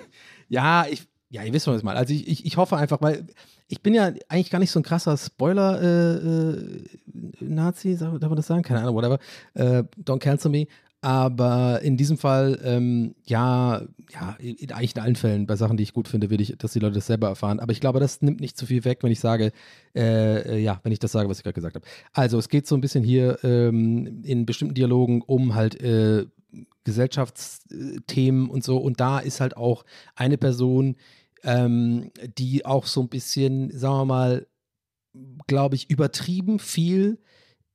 ja, 0.49 0.87
ich, 0.89 1.07
ja, 1.31 1.45
ihr 1.45 1.53
wisst, 1.53 1.67
was 1.67 1.79
ich 1.79 1.83
meine. 1.83 1.99
Also 1.99 2.13
ich, 2.13 2.29
ich, 2.29 2.45
ich 2.45 2.57
hoffe 2.57 2.77
einfach, 2.77 3.01
weil 3.01 3.27
ich 3.69 3.83
bin 3.83 3.95
ja 3.95 4.13
eigentlich 4.29 4.51
gar 4.51 4.59
nicht 4.59 4.71
so 4.71 4.81
ein 4.81 4.85
krasser 4.85 5.17
Spoiler-Nazi, 5.17 7.89
äh, 7.89 7.95
äh, 7.95 7.97
darf 7.97 8.29
man 8.29 8.37
das 8.37 8.47
sagen? 8.47 8.63
Keine 8.63 8.81
Ahnung, 8.81 8.95
whatever. 8.95 9.19
Äh, 9.55 9.85
don't 10.05 10.19
cancel 10.19 10.51
me. 10.51 10.67
Aber 11.03 11.83
in 11.83 11.97
diesem 11.97 12.19
Fall, 12.19 12.59
ähm, 12.65 13.15
ja, 13.25 13.83
ja, 14.13 14.37
in, 14.39 14.73
eigentlich 14.73 14.97
in 14.97 15.03
allen 15.03 15.17
Fällen, 15.17 15.47
bei 15.47 15.55
Sachen, 15.55 15.77
die 15.77 15.83
ich 15.83 15.93
gut 15.93 16.09
finde, 16.09 16.31
will 16.31 16.41
ich, 16.41 16.57
dass 16.59 16.73
die 16.73 16.79
Leute 16.79 16.95
das 16.95 17.07
selber 17.07 17.29
erfahren. 17.29 17.61
Aber 17.61 17.73
ich 17.73 17.81
glaube, 17.81 18.01
das 18.01 18.23
nimmt 18.23 18.41
nicht 18.41 18.57
zu 18.57 18.67
viel 18.67 18.85
weg, 18.85 18.99
wenn 19.03 19.13
ich 19.13 19.21
sage, 19.21 19.53
äh, 19.95 20.59
ja, 20.59 20.81
wenn 20.83 20.93
ich 20.93 20.99
das 20.99 21.13
sage, 21.13 21.29
was 21.29 21.39
ich 21.39 21.45
gerade 21.45 21.55
gesagt 21.55 21.77
habe. 21.77 21.87
Also, 22.13 22.39
es 22.39 22.49
geht 22.49 22.67
so 22.67 22.75
ein 22.75 22.81
bisschen 22.81 23.05
hier 23.05 23.39
ähm, 23.45 24.23
in 24.25 24.47
bestimmten 24.47 24.75
Dialogen 24.75 25.23
um 25.23 25.55
halt 25.55 25.81
äh, 25.81 26.27
Gesellschaftsthemen 26.85 28.49
und 28.49 28.65
so. 28.65 28.79
Und 28.79 29.01
da 29.01 29.19
ist 29.19 29.41
halt 29.41 29.57
auch 29.57 29.85
eine 30.15 30.39
Person, 30.39 30.97
ähm, 31.43 32.11
die 32.39 32.65
auch 32.65 32.87
so 32.87 33.03
ein 33.03 33.09
bisschen, 33.09 33.71
sagen 33.77 33.97
wir 33.97 34.05
mal, 34.07 34.47
glaube 35.47 35.77
ich, 35.77 35.91
übertrieben 35.91 36.59
viel 36.59 37.19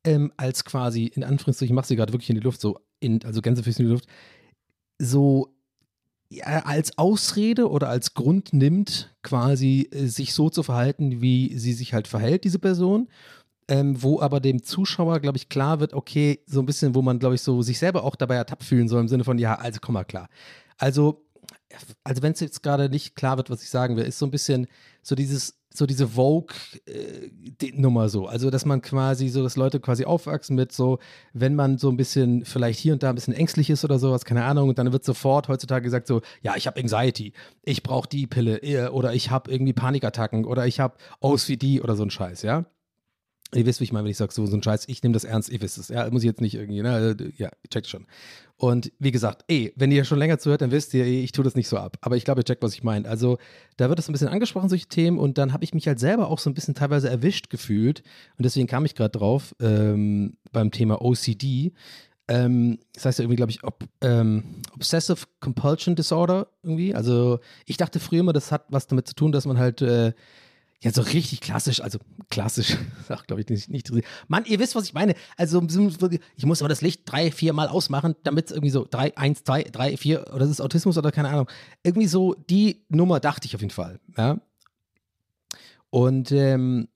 ähm, 0.04 0.32
als 0.38 0.66
quasi, 0.66 1.06
in 1.06 1.24
Anführungszeichen, 1.24 1.74
ich 1.74 1.76
mache 1.76 1.88
sie 1.88 1.96
gerade 1.96 2.14
wirklich 2.14 2.30
in 2.30 2.36
die 2.36 2.42
Luft, 2.42 2.62
so 2.62 2.80
in, 3.00 3.24
also 3.24 3.42
Gänsefüßchen 3.42 3.86
in 3.86 3.90
die 3.90 3.94
Luft, 3.94 4.08
so 5.00 5.54
ja, 6.30 6.64
als 6.64 6.98
Ausrede 6.98 7.70
oder 7.70 7.90
als 7.90 8.14
Grund 8.14 8.54
nimmt, 8.54 9.14
quasi 9.22 9.90
äh, 9.92 10.08
sich 10.08 10.34
so 10.34 10.50
zu 10.50 10.64
verhalten, 10.64 11.22
wie 11.22 11.58
sie 11.58 11.74
sich 11.74 11.94
halt 11.94 12.08
verhält, 12.08 12.46
diese 12.46 12.60
Person. 12.60 13.10
Ähm, 13.68 14.02
wo 14.02 14.20
aber 14.20 14.40
dem 14.42 14.64
Zuschauer, 14.64 15.20
glaube 15.20 15.38
ich, 15.38 15.48
klar 15.48 15.80
wird, 15.80 15.94
okay, 15.94 16.40
so 16.46 16.60
ein 16.60 16.66
bisschen, 16.66 16.94
wo 16.96 17.02
man, 17.02 17.20
glaube 17.20 17.36
ich, 17.36 17.42
so 17.42 17.62
sich 17.62 17.80
selber 17.80 18.04
auch 18.04 18.16
dabei 18.18 18.36
ertappt 18.36 18.64
fühlen 18.64 18.90
soll, 18.90 19.00
im 19.00 19.08
Sinne 19.08 19.24
von, 19.24 19.38
ja, 19.38 19.56
also 19.56 19.80
komm 19.82 19.94
mal 19.94 20.04
klar. 20.04 20.28
Also, 20.78 21.26
also 22.04 22.22
wenn 22.22 22.34
es 22.34 22.40
jetzt 22.42 22.64
gerade 22.64 22.90
nicht 22.90 23.16
klar 23.16 23.38
wird, 23.38 23.50
was 23.50 23.64
ich 23.64 23.70
sagen 23.70 23.96
will, 23.96 24.04
ist 24.04 24.20
so 24.20 24.26
ein 24.26 24.32
bisschen 24.32 24.68
so 25.04 25.16
dieses, 25.16 25.61
so 25.74 25.86
diese 25.86 26.10
Vogue-Nummer 26.10 28.10
so. 28.10 28.28
Also, 28.28 28.50
dass 28.50 28.66
man 28.66 28.82
quasi 28.82 29.30
so, 29.30 29.44
dass 29.44 29.56
Leute 29.56 29.80
quasi 29.80 30.06
aufwachsen 30.06 30.56
mit 30.56 30.72
so, 30.72 31.00
wenn 31.34 31.56
man 31.56 31.78
so 31.78 31.90
ein 31.90 31.98
bisschen 31.98 32.46
vielleicht 32.46 32.80
hier 32.80 32.94
und 32.94 33.04
da 33.04 33.10
ein 33.10 33.16
bisschen 33.16 33.34
ängstlich 33.34 33.70
ist 33.70 33.86
oder 33.86 34.00
sowas, 34.00 34.26
keine 34.26 34.44
Ahnung, 34.44 34.70
und 34.70 34.78
dann 34.78 34.92
wird 34.92 35.04
sofort 35.04 35.48
heutzutage 35.48 35.84
gesagt 35.84 36.08
so, 36.08 36.22
ja, 36.42 36.56
ich 36.56 36.68
habe 36.68 36.80
Anxiety, 36.80 37.34
ich 37.64 37.84
brauche 37.84 38.10
die 38.10 38.28
Pille 38.28 38.58
äh, 38.58 38.90
oder 38.90 39.14
ich 39.14 39.32
habe 39.32 39.52
irgendwie 39.52 39.74
Panikattacken 39.74 40.46
oder 40.46 40.68
ich 40.68 40.80
habe 40.80 40.96
OCD 41.20 41.82
oder 41.82 41.96
so 41.96 42.04
ein 42.04 42.10
Scheiß, 42.10 42.42
ja. 42.44 42.66
Ihr 43.54 43.66
wisst, 43.66 43.82
wie 43.82 43.84
ich 43.84 43.92
meine, 43.92 44.06
wenn 44.06 44.12
ich 44.12 44.18
sage, 44.18 44.34
so, 44.34 44.46
so 44.46 44.56
ein 44.56 44.64
Scheiß, 44.64 44.88
ich 44.88 45.04
nehme 45.04 45.14
das 45.14 45.26
ernst, 45.26 45.50
ihr 45.50 45.62
wisst 45.62 45.78
es. 45.78 45.90
Ja, 45.90 46.10
muss 46.10 46.24
ich 46.24 46.28
jetzt 46.28 46.40
nicht 46.40 46.56
irgendwie, 46.56 46.82
ne? 46.82 47.18
Ja, 47.38 47.50
checkt 47.70 47.88
schon. 47.88 48.06
Und 48.56 48.92
wie 49.00 49.12
gesagt, 49.12 49.44
ey, 49.48 49.74
wenn 49.76 49.92
ihr 49.92 50.06
schon 50.06 50.20
länger 50.20 50.38
zuhört, 50.38 50.62
dann 50.62 50.72
wisst 50.72 50.94
ihr, 50.94 51.04
ey, 51.04 51.22
ich 51.24 51.32
tue 51.32 51.44
das 51.44 51.56
nicht 51.56 51.68
so 51.68 51.78
ab. 51.78 51.98
Aber 52.02 52.16
ich 52.16 52.24
glaube, 52.24 52.42
ihr 52.42 52.44
checkt, 52.46 52.62
was 52.62 52.74
ich 52.74 52.84
meine. 52.84 53.10
Also, 53.10 53.40
da 53.76 53.90
wird 53.90 54.00
es 54.00 54.08
ein 54.08 54.14
bisschen 54.14 54.28
angesprochen, 54.28 54.70
solche 54.70 54.86
Themen. 54.86 55.18
Und 55.18 55.38
dann 55.38 55.52
habe 55.52 55.64
ich 55.64 55.74
mich 55.74 55.88
halt 55.88 56.00
selber 56.00 56.30
auch 56.30 56.40
so 56.40 56.50
ein 56.50 56.54
bisschen 56.54 56.76
teilweise 56.76 57.10
erwischt 57.10 57.50
gefühlt. 57.50 58.04
Und 58.38 58.46
deswegen 58.46 58.68
kam 58.68 58.86
ich 58.86 58.96
gerade 58.96 59.18
drauf 59.18 59.56
ähm, 59.60 60.38
beim 60.52 60.72
Thema 60.72 61.02
OCD. 61.02 61.74
Ähm, 62.28 62.78
das 62.94 63.06
heißt 63.06 63.20
ja 63.20 63.24
irgendwie, 63.24 63.38
glaube 63.38 63.52
ich, 63.52 63.64
ob, 63.64 63.84
ähm, 64.02 64.62
Obsessive 64.76 65.26
Compulsion 65.40 65.96
Disorder 65.96 66.48
irgendwie. 66.64 66.94
Also, 66.94 67.40
ich 67.66 67.78
dachte 67.78 68.00
früher 68.00 68.20
immer, 68.20 68.34
das 68.34 68.52
hat 68.52 68.66
was 68.70 68.88
damit 68.88 69.08
zu 69.08 69.16
tun, 69.16 69.32
dass 69.32 69.46
man 69.46 69.58
halt. 69.58 69.82
Äh, 69.82 70.14
ja, 70.84 70.92
so 70.92 71.02
richtig 71.02 71.42
klassisch, 71.42 71.80
also 71.82 72.00
klassisch, 72.30 72.76
sag 73.08 73.28
glaube 73.28 73.42
ich 73.42 73.50
nicht, 73.50 73.70
nicht. 73.70 73.92
Mann, 74.28 74.46
ihr 74.46 74.60
wisst, 74.60 74.76
was 74.76 74.86
ich 74.86 74.94
meine. 74.94 75.14
Also, 75.38 75.62
ich 76.36 76.46
muss 76.46 76.62
aber 76.62 76.70
das 76.70 76.82
Licht 76.82 77.02
drei, 77.06 77.32
vier 77.32 77.54
Mal 77.54 77.68
ausmachen, 77.68 78.16
damit 78.24 78.46
es 78.46 78.52
irgendwie 78.52 78.72
so 78.72 78.88
drei, 78.90 79.16
eins, 79.16 79.44
zwei, 79.44 79.64
drei, 79.64 79.96
vier, 79.96 80.26
oder 80.30 80.40
das 80.40 80.50
ist 80.50 80.62
Autismus 80.62 80.98
oder 80.98 81.12
keine 81.12 81.30
Ahnung. 81.30 81.48
Irgendwie 81.84 82.08
so 82.08 82.34
die 82.34 82.84
Nummer 82.90 83.20
dachte 83.20 83.46
ich 83.46 83.54
auf 83.54 83.62
jeden 83.62 83.74
Fall, 83.74 84.00
ja. 84.18 84.40
Und, 85.92 86.32
ähm, 86.32 86.88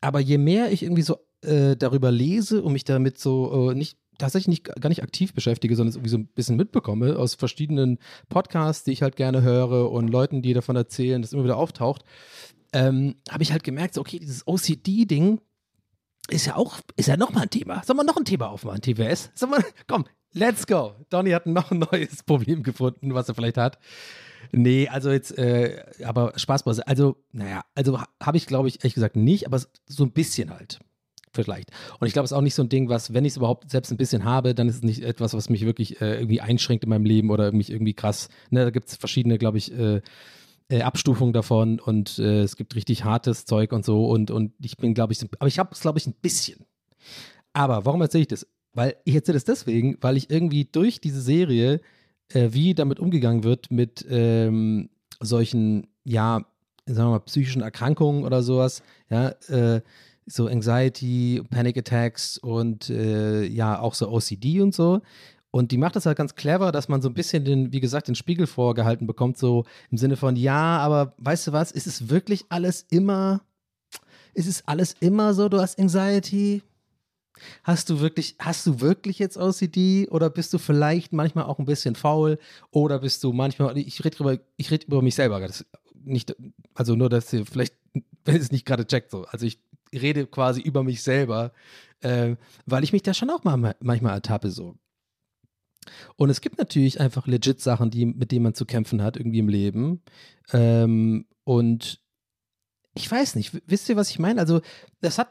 aber 0.00 0.20
je 0.20 0.38
mehr 0.38 0.70
ich 0.70 0.82
irgendwie 0.82 1.02
so 1.02 1.18
äh, 1.42 1.76
darüber 1.76 2.10
lese 2.10 2.62
und 2.62 2.72
mich 2.72 2.84
damit 2.84 3.18
so 3.18 3.70
äh, 3.70 3.74
nicht 3.74 3.98
tatsächlich 4.18 4.48
nicht, 4.48 4.64
gar 4.80 4.88
nicht 4.88 5.02
aktiv 5.02 5.32
beschäftige, 5.32 5.74
sondern 5.76 5.90
es 5.90 5.96
irgendwie 5.96 6.10
so 6.10 6.18
ein 6.18 6.26
bisschen 6.26 6.56
mitbekomme 6.56 7.16
aus 7.16 7.34
verschiedenen 7.34 7.98
Podcasts, 8.28 8.84
die 8.84 8.92
ich 8.92 9.02
halt 9.02 9.16
gerne 9.16 9.42
höre 9.42 9.90
und 9.90 10.08
Leuten, 10.08 10.42
die 10.42 10.52
davon 10.52 10.76
erzählen, 10.76 11.22
das 11.22 11.32
immer 11.32 11.44
wieder 11.44 11.56
auftaucht, 11.56 12.04
ähm, 12.72 13.16
habe 13.30 13.42
ich 13.42 13.52
halt 13.52 13.64
gemerkt, 13.64 13.94
so, 13.94 14.00
okay, 14.00 14.18
dieses 14.18 14.46
OCD-Ding 14.46 15.40
ist 16.30 16.46
ja 16.46 16.56
auch, 16.56 16.80
ist 16.96 17.08
ja 17.08 17.16
nochmal 17.16 17.44
ein 17.44 17.50
Thema. 17.50 17.82
Sollen 17.84 17.98
wir 17.98 18.04
noch 18.04 18.16
ein 18.16 18.24
Thema 18.24 18.48
aufmachen, 18.48 18.82
TWS? 18.82 19.30
Sollen 19.34 19.52
wir, 19.52 19.64
komm, 19.86 20.06
let's 20.32 20.66
go. 20.66 20.94
Donny 21.10 21.30
hat 21.30 21.46
noch 21.46 21.70
ein 21.70 21.78
neues 21.92 22.22
Problem 22.22 22.62
gefunden, 22.62 23.14
was 23.14 23.28
er 23.28 23.34
vielleicht 23.34 23.56
hat. 23.56 23.78
Nee, 24.52 24.88
also 24.88 25.10
jetzt, 25.10 25.36
äh, 25.36 25.84
aber 26.04 26.32
Spaßbase. 26.36 26.86
Also, 26.86 27.16
naja, 27.32 27.62
also 27.74 28.00
habe 28.22 28.36
ich, 28.36 28.46
glaube 28.46 28.68
ich, 28.68 28.80
ehrlich 28.80 28.94
gesagt 28.94 29.16
nicht, 29.16 29.46
aber 29.46 29.60
so 29.86 30.04
ein 30.04 30.12
bisschen 30.12 30.50
halt. 30.50 30.80
Vielleicht. 31.32 31.70
Und 32.00 32.06
ich 32.06 32.14
glaube, 32.14 32.24
es 32.24 32.32
ist 32.32 32.36
auch 32.36 32.42
nicht 32.42 32.54
so 32.54 32.62
ein 32.62 32.68
Ding, 32.68 32.88
was, 32.88 33.12
wenn 33.12 33.24
ich 33.24 33.32
es 33.32 33.36
überhaupt 33.36 33.70
selbst 33.70 33.90
ein 33.90 33.98
bisschen 33.98 34.24
habe, 34.24 34.54
dann 34.54 34.68
ist 34.68 34.76
es 34.76 34.82
nicht 34.82 35.02
etwas, 35.02 35.34
was 35.34 35.50
mich 35.50 35.64
wirklich 35.66 36.00
äh, 36.00 36.16
irgendwie 36.16 36.40
einschränkt 36.40 36.84
in 36.84 36.90
meinem 36.90 37.04
Leben 37.04 37.30
oder 37.30 37.52
mich 37.52 37.70
irgendwie 37.70 37.94
krass. 37.94 38.28
Ne, 38.50 38.64
da 38.64 38.70
gibt 38.70 38.88
es 38.88 38.96
verschiedene, 38.96 39.38
glaube 39.38 39.58
ich, 39.58 39.72
äh, 39.72 40.00
äh, 40.68 40.82
Abstufung 40.82 41.32
davon 41.32 41.80
und 41.80 42.18
äh, 42.18 42.42
es 42.42 42.56
gibt 42.56 42.74
richtig 42.74 43.04
hartes 43.04 43.44
Zeug 43.44 43.72
und 43.72 43.84
so 43.84 44.06
und, 44.08 44.30
und 44.30 44.52
ich 44.60 44.76
bin, 44.76 44.94
glaube 44.94 45.12
ich, 45.12 45.20
aber 45.38 45.48
ich 45.48 45.58
habe 45.58 45.70
es, 45.72 45.80
glaube 45.80 45.98
ich, 45.98 46.06
ein 46.06 46.14
bisschen. 46.14 46.66
Aber 47.52 47.84
warum 47.84 48.00
erzähle 48.02 48.22
ich 48.22 48.28
das? 48.28 48.46
Weil 48.74 48.96
ich 49.04 49.14
erzähle 49.14 49.36
das 49.36 49.44
deswegen, 49.44 49.96
weil 50.00 50.16
ich 50.16 50.30
irgendwie 50.30 50.66
durch 50.66 51.00
diese 51.00 51.20
Serie, 51.20 51.80
äh, 52.28 52.48
wie 52.52 52.74
damit 52.74 53.00
umgegangen 53.00 53.44
wird 53.44 53.70
mit 53.70 54.04
ähm, 54.08 54.90
solchen, 55.20 55.88
ja, 56.04 56.44
sagen 56.86 57.08
wir 57.08 57.12
mal, 57.12 57.20
psychischen 57.20 57.62
Erkrankungen 57.62 58.24
oder 58.24 58.42
sowas, 58.42 58.82
ja, 59.10 59.30
äh, 59.48 59.80
so 60.26 60.46
Anxiety, 60.46 61.42
Panic 61.50 61.78
Attacks 61.78 62.36
und 62.36 62.90
äh, 62.90 63.44
ja, 63.44 63.80
auch 63.80 63.94
so 63.94 64.10
OCD 64.10 64.60
und 64.60 64.74
so. 64.74 65.00
Und 65.50 65.72
die 65.72 65.78
macht 65.78 65.96
das 65.96 66.06
halt 66.06 66.18
ganz 66.18 66.34
clever, 66.34 66.72
dass 66.72 66.88
man 66.88 67.00
so 67.00 67.08
ein 67.08 67.14
bisschen 67.14 67.44
den, 67.44 67.72
wie 67.72 67.80
gesagt, 67.80 68.08
den 68.08 68.14
Spiegel 68.14 68.46
vorgehalten 68.46 69.06
bekommt, 69.06 69.38
so 69.38 69.64
im 69.90 69.96
Sinne 69.96 70.16
von, 70.16 70.36
ja, 70.36 70.78
aber 70.78 71.14
weißt 71.18 71.48
du 71.48 71.52
was, 71.52 71.72
ist 71.72 71.86
es 71.86 72.10
wirklich 72.10 72.44
alles 72.50 72.86
immer, 72.90 73.40
ist 74.34 74.46
es 74.46 74.66
alles 74.68 74.94
immer 75.00 75.32
so, 75.34 75.48
du 75.48 75.60
hast 75.60 75.78
Anxiety? 75.78 76.62
Hast 77.62 77.88
du 77.88 78.00
wirklich, 78.00 78.34
hast 78.40 78.66
du 78.66 78.80
wirklich 78.80 79.20
jetzt 79.20 79.36
OCD 79.36 80.08
oder 80.10 80.28
bist 80.28 80.52
du 80.52 80.58
vielleicht 80.58 81.12
manchmal 81.12 81.44
auch 81.44 81.60
ein 81.60 81.66
bisschen 81.66 81.94
faul 81.94 82.38
oder 82.72 82.98
bist 82.98 83.22
du 83.22 83.32
manchmal, 83.32 83.78
ich 83.78 84.04
rede 84.04 84.16
über, 84.18 84.38
ich 84.56 84.70
rede 84.70 84.86
über 84.86 85.02
mich 85.02 85.14
selber, 85.14 85.40
das 85.40 85.64
nicht, 86.04 86.34
also 86.74 86.96
nur, 86.96 87.08
dass 87.08 87.32
ihr 87.32 87.46
vielleicht, 87.46 87.74
wenn 88.24 88.34
ihr 88.34 88.40
es 88.40 88.52
nicht 88.52 88.66
gerade 88.66 88.86
checkt, 88.86 89.12
so, 89.12 89.24
also 89.24 89.46
ich 89.46 89.60
rede 89.94 90.26
quasi 90.26 90.60
über 90.60 90.82
mich 90.82 91.02
selber, 91.02 91.52
äh, 92.00 92.36
weil 92.66 92.84
ich 92.84 92.92
mich 92.92 93.02
da 93.02 93.14
schon 93.14 93.30
auch 93.30 93.44
mal, 93.44 93.74
manchmal 93.80 94.14
ertappe, 94.14 94.50
so. 94.50 94.76
Und 96.16 96.30
es 96.30 96.40
gibt 96.40 96.58
natürlich 96.58 97.00
einfach 97.00 97.26
legit 97.26 97.60
Sachen, 97.60 97.90
die, 97.90 98.06
mit 98.06 98.32
denen 98.32 98.44
man 98.44 98.54
zu 98.54 98.64
kämpfen 98.64 99.02
hat, 99.02 99.16
irgendwie 99.16 99.38
im 99.38 99.48
Leben. 99.48 100.02
Ähm, 100.52 101.26
und 101.44 102.00
ich 102.94 103.10
weiß 103.10 103.36
nicht, 103.36 103.60
wisst 103.66 103.88
ihr, 103.88 103.96
was 103.96 104.10
ich 104.10 104.18
meine? 104.18 104.40
Also, 104.40 104.60
das 105.00 105.18
hat 105.18 105.28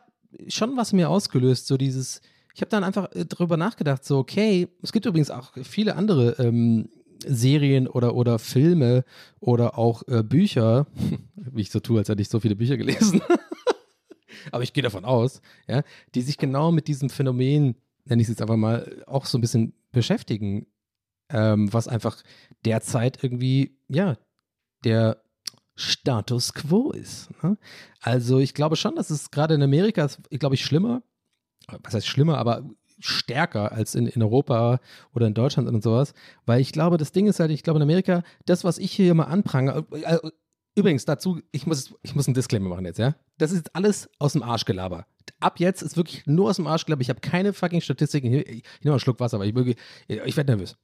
schon 0.48 0.78
was 0.78 0.94
mir 0.94 1.10
ausgelöst, 1.10 1.68
so 1.68 1.78
dieses, 1.78 2.22
ich 2.54 2.62
habe 2.62 2.70
dann 2.70 2.84
einfach 2.84 3.12
äh, 3.14 3.26
drüber 3.26 3.58
nachgedacht, 3.58 4.04
so, 4.04 4.18
okay, 4.18 4.68
es 4.82 4.92
gibt 4.92 5.06
übrigens 5.06 5.32
auch 5.32 5.54
viele 5.64 5.96
andere 5.96 6.32
ähm, 6.40 6.90
Serien 7.26 7.88
oder, 7.88 8.16
oder 8.16 8.40
Filme 8.40 9.04
oder 9.40 9.78
auch 9.78 10.04
äh, 10.08 10.24
Bücher, 10.24 10.88
wie 11.36 11.62
ich 11.62 11.72
so 11.72 11.80
tue, 11.80 12.00
als 12.00 12.10
hätte 12.10 12.22
ich 12.22 12.30
so 12.30 12.40
viele 12.40 12.56
Bücher 12.56 12.78
gelesen. 12.78 13.22
Aber 14.52 14.64
ich 14.64 14.74
gehe 14.74 14.84
davon 14.84 15.06
aus, 15.06 15.42
ja, 15.68 15.84
die 16.16 16.22
sich 16.22 16.38
genau 16.38 16.72
mit 16.72 16.88
diesem 16.88 17.10
Phänomen, 17.10 17.76
nenne 18.10 18.22
ich 18.22 18.28
es 18.28 18.30
jetzt 18.30 18.42
einfach 18.42 18.58
mal, 18.58 19.04
auch 19.08 19.26
so 19.26 19.38
ein 19.38 19.42
bisschen 19.42 19.74
beschäftigen, 19.92 20.68
ähm, 21.30 21.72
was 21.74 21.88
einfach 21.88 22.22
derzeit 22.66 23.24
irgendwie, 23.24 23.78
ja, 23.88 24.16
der 24.84 25.22
Status 25.76 26.54
quo 26.54 26.92
ist. 26.92 27.30
Ne? 27.44 27.58
Also 28.02 28.40
ich 28.40 28.54
glaube 28.54 28.76
schon, 28.76 28.96
dass 28.96 29.10
es 29.10 29.32
gerade 29.32 29.54
in 29.54 29.62
Amerika, 29.62 30.08
glaube 30.32 30.56
ich, 30.56 30.66
schlimmer, 30.66 31.04
was 31.84 31.94
heißt 31.94 32.08
schlimmer, 32.08 32.38
aber 32.38 32.64
stärker 33.00 33.72
als 33.72 33.94
in, 33.94 34.08
in 34.08 34.24
Europa 34.24 34.80
oder 35.14 35.28
in 35.28 35.34
Deutschland 35.34 35.68
und 35.68 35.84
sowas. 35.84 36.14
Weil 36.46 36.62
ich 36.62 36.72
glaube, 36.72 36.98
das 36.98 37.12
Ding 37.12 37.28
ist 37.28 37.40
halt, 37.40 37.52
ich 37.52 37.64
glaube 37.64 37.78
in 37.78 37.84
Amerika, 37.84 38.24
das, 38.46 38.64
was 38.64 38.80
ich 38.80 38.92
hier 38.92 39.12
immer 39.12 39.28
anprange, 39.28 39.86
äh, 39.92 40.18
übrigens 40.76 41.06
dazu, 41.06 41.42
ich 41.52 41.68
muss, 41.68 41.94
ich 42.02 42.16
muss 42.16 42.28
einen 42.28 42.34
Disclaimer 42.34 42.70
machen 42.70 42.86
jetzt, 42.86 43.00
ja? 43.00 43.16
Das 43.38 43.52
ist 43.52 43.76
alles 43.76 44.10
aus 44.18 44.34
dem 44.34 44.44
Arschgelaber. 44.44 45.06
Ab 45.40 45.60
jetzt 45.60 45.82
ist 45.82 45.98
wirklich 45.98 46.26
nur 46.26 46.50
aus 46.50 46.56
dem 46.56 46.68
Arschgelaber. 46.68 47.02
Ich 47.02 47.10
habe 47.10 47.20
keine 47.20 47.54
fucking 47.54 47.82
Statistiken. 47.82 48.34
Ich, 48.34 48.48
ich 48.48 48.48
nehme 48.48 48.64
mal 48.86 48.92
einen 48.94 49.00
Schluck 49.00 49.20
Wasser, 49.20 49.38
aber 49.38 49.46
ich, 49.46 49.56
ich 50.08 50.38
werde 50.38 50.52
nervös. 50.52 50.78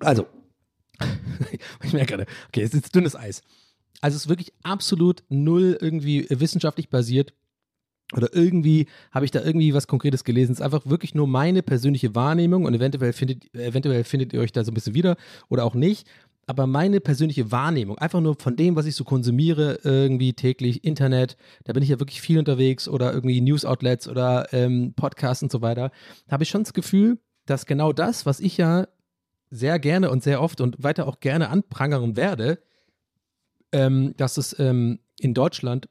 Also, 0.00 0.26
ich 1.82 1.92
merke 1.92 2.16
gerade, 2.16 2.26
okay, 2.48 2.62
es 2.62 2.74
ist 2.74 2.94
dünnes 2.94 3.16
Eis. 3.16 3.42
Also 4.00 4.16
es 4.16 4.24
ist 4.24 4.28
wirklich 4.28 4.52
absolut 4.62 5.22
null 5.28 5.78
irgendwie 5.80 6.26
wissenschaftlich 6.28 6.90
basiert 6.90 7.32
oder 8.12 8.34
irgendwie 8.34 8.88
habe 9.10 9.24
ich 9.24 9.30
da 9.30 9.40
irgendwie 9.42 9.74
was 9.74 9.86
Konkretes 9.86 10.24
gelesen. 10.24 10.52
Es 10.52 10.58
ist 10.58 10.64
einfach 10.64 10.86
wirklich 10.86 11.14
nur 11.14 11.26
meine 11.26 11.62
persönliche 11.62 12.14
Wahrnehmung 12.14 12.64
und 12.64 12.74
eventuell 12.74 13.12
findet, 13.12 13.54
eventuell 13.54 14.04
findet 14.04 14.32
ihr 14.32 14.40
euch 14.40 14.52
da 14.52 14.64
so 14.64 14.70
ein 14.70 14.74
bisschen 14.74 14.94
wieder 14.94 15.16
oder 15.48 15.64
auch 15.64 15.74
nicht. 15.74 16.06
Aber 16.46 16.66
meine 16.66 17.00
persönliche 17.00 17.52
Wahrnehmung, 17.52 17.98
einfach 17.98 18.20
nur 18.20 18.34
von 18.34 18.56
dem, 18.56 18.74
was 18.74 18.86
ich 18.86 18.96
so 18.96 19.04
konsumiere, 19.04 19.78
irgendwie 19.84 20.32
täglich, 20.32 20.84
Internet, 20.84 21.36
da 21.64 21.72
bin 21.72 21.82
ich 21.82 21.88
ja 21.88 22.00
wirklich 22.00 22.20
viel 22.20 22.38
unterwegs 22.38 22.88
oder 22.88 23.12
irgendwie 23.12 23.40
News-Outlets 23.40 24.08
oder 24.08 24.52
ähm, 24.52 24.92
Podcasts 24.94 25.42
und 25.42 25.52
so 25.52 25.62
weiter, 25.62 25.92
habe 26.28 26.42
ich 26.42 26.50
schon 26.50 26.64
das 26.64 26.72
Gefühl, 26.72 27.18
dass 27.46 27.66
genau 27.66 27.92
das, 27.92 28.26
was 28.26 28.40
ich 28.40 28.56
ja 28.56 28.88
sehr 29.50 29.78
gerne 29.78 30.10
und 30.10 30.22
sehr 30.22 30.40
oft 30.40 30.60
und 30.60 30.82
weiter 30.82 31.06
auch 31.06 31.20
gerne 31.20 31.48
anprangern 31.48 32.16
werde, 32.16 32.58
ähm, 33.70 34.14
dass 34.16 34.36
es 34.36 34.58
ähm, 34.58 34.98
in 35.20 35.34
Deutschland 35.34 35.88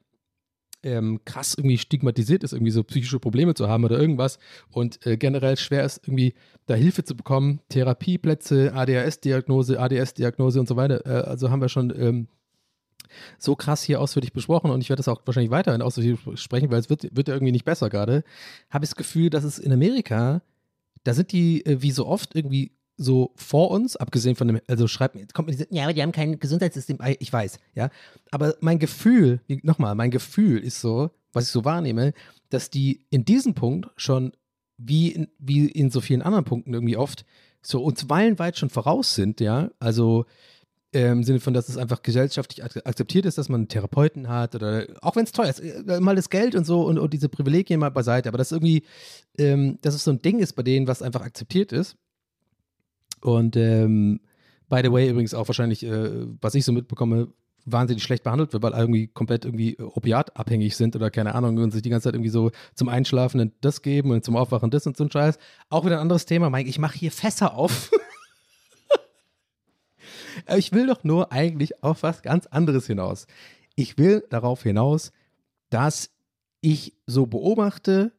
ähm, 0.82 1.20
krass 1.24 1.54
irgendwie 1.56 1.78
stigmatisiert 1.78 2.44
ist, 2.44 2.52
irgendwie 2.52 2.72
so 2.72 2.82
psychische 2.84 3.18
Probleme 3.20 3.54
zu 3.54 3.68
haben 3.68 3.84
oder 3.84 3.98
irgendwas 3.98 4.38
und 4.70 5.04
äh, 5.06 5.16
generell 5.16 5.56
schwer 5.56 5.84
ist, 5.84 6.00
irgendwie 6.04 6.34
da 6.66 6.74
Hilfe 6.74 7.04
zu 7.04 7.16
bekommen, 7.16 7.60
Therapieplätze, 7.68 8.72
ADHS-Diagnose, 8.74 9.78
ADS-Diagnose 9.78 10.60
und 10.60 10.68
so 10.68 10.76
weiter. 10.76 11.06
Äh, 11.06 11.28
also 11.28 11.50
haben 11.50 11.60
wir 11.60 11.68
schon 11.68 11.92
ähm, 11.96 12.28
so 13.38 13.56
krass 13.56 13.82
hier 13.82 14.00
ausführlich 14.00 14.32
besprochen 14.32 14.70
und 14.70 14.80
ich 14.80 14.88
werde 14.88 15.00
das 15.00 15.08
auch 15.08 15.20
wahrscheinlich 15.24 15.50
weiterhin 15.50 15.82
ausführlich 15.82 16.18
sprechen, 16.40 16.70
weil 16.70 16.80
es 16.80 16.90
wird, 16.90 17.14
wird 17.14 17.28
ja 17.28 17.34
irgendwie 17.34 17.52
nicht 17.52 17.64
besser 17.64 17.90
gerade. 17.90 18.24
Habe 18.70 18.84
ich 18.84 18.90
das 18.90 18.96
Gefühl, 18.96 19.30
dass 19.30 19.44
es 19.44 19.58
in 19.58 19.72
Amerika, 19.72 20.42
da 21.04 21.14
sind 21.14 21.32
die 21.32 21.64
äh, 21.66 21.82
wie 21.82 21.90
so 21.90 22.06
oft 22.06 22.34
irgendwie 22.34 22.72
so 22.96 23.32
vor 23.36 23.70
uns, 23.70 23.96
abgesehen 23.96 24.36
von 24.36 24.48
dem, 24.48 24.60
also 24.68 24.86
schreibt 24.86 25.14
mir, 25.14 25.26
kommt 25.32 25.48
mir 25.48 25.52
diese, 25.52 25.66
ja, 25.70 25.84
aber 25.84 25.92
die 25.92 26.02
haben 26.02 26.12
kein 26.12 26.38
Gesundheitssystem, 26.38 26.98
ich 27.18 27.32
weiß, 27.32 27.58
ja. 27.74 27.90
Aber 28.30 28.54
mein 28.60 28.78
Gefühl, 28.78 29.40
nochmal, 29.62 29.94
mein 29.94 30.10
Gefühl 30.10 30.58
ist 30.58 30.80
so, 30.80 31.10
was 31.32 31.44
ich 31.44 31.50
so 31.50 31.64
wahrnehme, 31.64 32.12
dass 32.50 32.70
die 32.70 33.06
in 33.10 33.24
diesem 33.24 33.54
Punkt 33.54 33.88
schon, 33.96 34.32
wie 34.76 35.08
in, 35.08 35.28
wie 35.38 35.66
in 35.66 35.90
so 35.90 36.00
vielen 36.00 36.22
anderen 36.22 36.44
Punkten 36.44 36.74
irgendwie 36.74 36.96
oft, 36.96 37.24
so 37.62 37.82
uns 37.82 38.06
meilenweit 38.08 38.58
schon 38.58 38.70
voraus 38.70 39.14
sind, 39.14 39.40
ja. 39.40 39.70
Also 39.78 40.26
ähm, 40.92 41.18
im 41.18 41.24
Sinne 41.24 41.40
von, 41.40 41.54
dass 41.54 41.70
es 41.70 41.78
einfach 41.78 42.02
gesellschaftlich 42.02 42.62
akzeptiert 42.62 43.24
ist, 43.24 43.38
dass 43.38 43.48
man 43.48 43.62
einen 43.62 43.68
Therapeuten 43.68 44.28
hat 44.28 44.54
oder 44.54 44.86
auch 45.00 45.16
wenn 45.16 45.24
es 45.24 45.32
teuer 45.32 45.48
ist, 45.48 45.60
äh, 45.60 46.00
mal 46.00 46.16
das 46.16 46.28
Geld 46.28 46.54
und 46.54 46.66
so 46.66 46.82
und, 46.82 46.98
und 46.98 47.14
diese 47.14 47.30
Privilegien 47.30 47.80
mal 47.80 47.90
beiseite, 47.90 48.28
aber 48.28 48.36
das 48.36 48.52
irgendwie, 48.52 48.82
ähm, 49.38 49.78
dass 49.80 49.94
es 49.94 50.04
so 50.04 50.10
ein 50.10 50.20
Ding 50.20 50.38
ist 50.38 50.52
bei 50.52 50.62
denen, 50.62 50.86
was 50.86 51.00
einfach 51.00 51.22
akzeptiert 51.22 51.72
ist 51.72 51.96
und 53.22 53.56
ähm, 53.56 54.20
by 54.68 54.80
the 54.82 54.92
way, 54.92 55.08
übrigens 55.08 55.34
auch 55.34 55.48
wahrscheinlich, 55.48 55.84
äh, 55.84 56.26
was 56.40 56.54
ich 56.54 56.64
so 56.64 56.72
mitbekomme, 56.72 57.28
wahnsinnig 57.64 58.02
schlecht 58.02 58.24
behandelt 58.24 58.52
wird, 58.52 58.62
weil 58.62 58.72
irgendwie 58.72 59.06
komplett 59.06 59.44
irgendwie 59.44 59.78
opiatabhängig 59.78 60.76
sind 60.76 60.96
oder 60.96 61.10
keine 61.10 61.34
Ahnung 61.34 61.58
und 61.58 61.70
sich 61.70 61.82
die 61.82 61.90
ganze 61.90 62.04
Zeit 62.04 62.14
irgendwie 62.14 62.30
so 62.30 62.50
zum 62.74 62.88
Einschlafen 62.88 63.52
das 63.60 63.82
geben 63.82 64.10
und 64.10 64.24
zum 64.24 64.36
Aufwachen 64.36 64.70
das 64.70 64.86
und 64.86 64.96
so 64.96 65.04
ein 65.04 65.10
Scheiß. 65.10 65.38
Auch 65.68 65.84
wieder 65.84 65.96
ein 65.96 66.02
anderes 66.02 66.26
Thema, 66.26 66.50
Mike, 66.50 66.68
ich 66.68 66.78
mache 66.78 66.98
hier 66.98 67.12
Fässer 67.12 67.54
auf. 67.54 67.90
ich 70.56 70.72
will 70.72 70.86
doch 70.86 71.04
nur 71.04 71.32
eigentlich 71.32 71.82
auf 71.84 72.02
was 72.02 72.22
ganz 72.22 72.46
anderes 72.46 72.86
hinaus. 72.86 73.26
Ich 73.76 73.96
will 73.96 74.24
darauf 74.30 74.62
hinaus, 74.62 75.12
dass 75.70 76.10
ich 76.60 76.94
so 77.06 77.26
beobachte, 77.26 78.12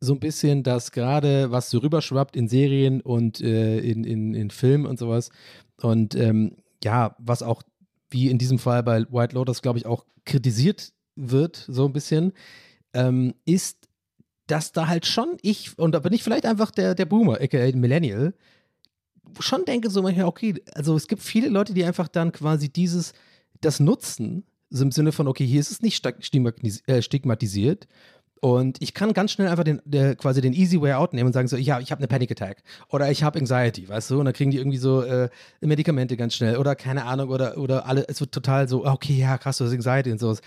so 0.00 0.12
ein 0.12 0.20
bisschen, 0.20 0.62
dass 0.62 0.92
gerade 0.92 1.50
was 1.50 1.70
so 1.70 1.78
rüberschwappt 1.78 2.36
in 2.36 2.48
Serien 2.48 3.00
und 3.00 3.40
äh, 3.40 3.78
in, 3.78 4.04
in, 4.04 4.34
in 4.34 4.50
Filmen 4.50 4.86
und 4.86 4.98
sowas. 4.98 5.30
Und 5.80 6.14
ähm, 6.14 6.56
ja, 6.84 7.16
was 7.18 7.42
auch 7.42 7.62
wie 8.10 8.30
in 8.30 8.38
diesem 8.38 8.58
Fall 8.58 8.82
bei 8.82 9.04
White 9.10 9.34
Lotus, 9.34 9.62
glaube 9.62 9.78
ich, 9.78 9.86
auch 9.86 10.04
kritisiert 10.24 10.92
wird, 11.16 11.64
so 11.68 11.86
ein 11.86 11.92
bisschen, 11.92 12.32
ähm, 12.92 13.34
ist, 13.44 13.88
dass 14.46 14.72
da 14.72 14.86
halt 14.86 15.06
schon 15.06 15.38
ich, 15.42 15.78
und 15.78 15.92
da 15.92 15.98
bin 16.00 16.12
ich 16.12 16.22
vielleicht 16.22 16.46
einfach 16.46 16.70
der, 16.70 16.94
der 16.94 17.06
Boomer, 17.06 17.40
aka 17.40 17.70
Millennial, 17.74 18.34
schon 19.40 19.64
denke 19.64 19.90
so 19.90 20.02
manchmal, 20.02 20.26
okay, 20.26 20.54
also 20.72 20.94
es 20.94 21.08
gibt 21.08 21.22
viele 21.22 21.48
Leute, 21.48 21.74
die 21.74 21.84
einfach 21.84 22.08
dann 22.08 22.32
quasi 22.32 22.68
dieses, 22.68 23.12
das 23.60 23.80
nutzen, 23.80 24.44
so 24.70 24.84
im 24.84 24.92
Sinne 24.92 25.12
von, 25.12 25.28
okay, 25.28 25.46
hier 25.46 25.60
ist 25.60 25.70
es 25.70 25.82
nicht 25.82 26.04
äh, 26.04 27.02
stigmatisiert, 27.02 27.86
und 28.40 28.80
ich 28.82 28.92
kann 28.92 29.12
ganz 29.12 29.32
schnell 29.32 29.48
einfach 29.48 29.64
den, 29.64 29.80
der, 29.84 30.14
quasi 30.14 30.40
den 30.40 30.52
easy 30.52 30.80
way 30.80 30.92
out 30.92 31.14
nehmen 31.14 31.28
und 31.28 31.32
sagen 31.32 31.48
so, 31.48 31.56
ja, 31.56 31.80
ich 31.80 31.90
habe 31.90 32.00
eine 32.00 32.08
Panic 32.08 32.30
Attack 32.30 32.62
oder 32.90 33.10
ich 33.10 33.22
habe 33.22 33.38
Anxiety, 33.38 33.88
weißt 33.88 34.10
du? 34.10 34.18
Und 34.18 34.26
dann 34.26 34.34
kriegen 34.34 34.50
die 34.50 34.58
irgendwie 34.58 34.78
so 34.78 35.02
äh, 35.02 35.30
Medikamente 35.60 36.16
ganz 36.16 36.34
schnell 36.34 36.56
oder 36.56 36.74
keine 36.74 37.04
Ahnung 37.04 37.30
oder, 37.30 37.56
oder 37.56 37.86
alle, 37.86 38.06
es 38.08 38.20
wird 38.20 38.32
total 38.32 38.68
so, 38.68 38.84
okay, 38.84 39.14
ja, 39.14 39.38
krass, 39.38 39.58
du 39.58 39.64
hast 39.64 39.72
Anxiety 39.72 40.12
und 40.12 40.18
sowas. 40.18 40.40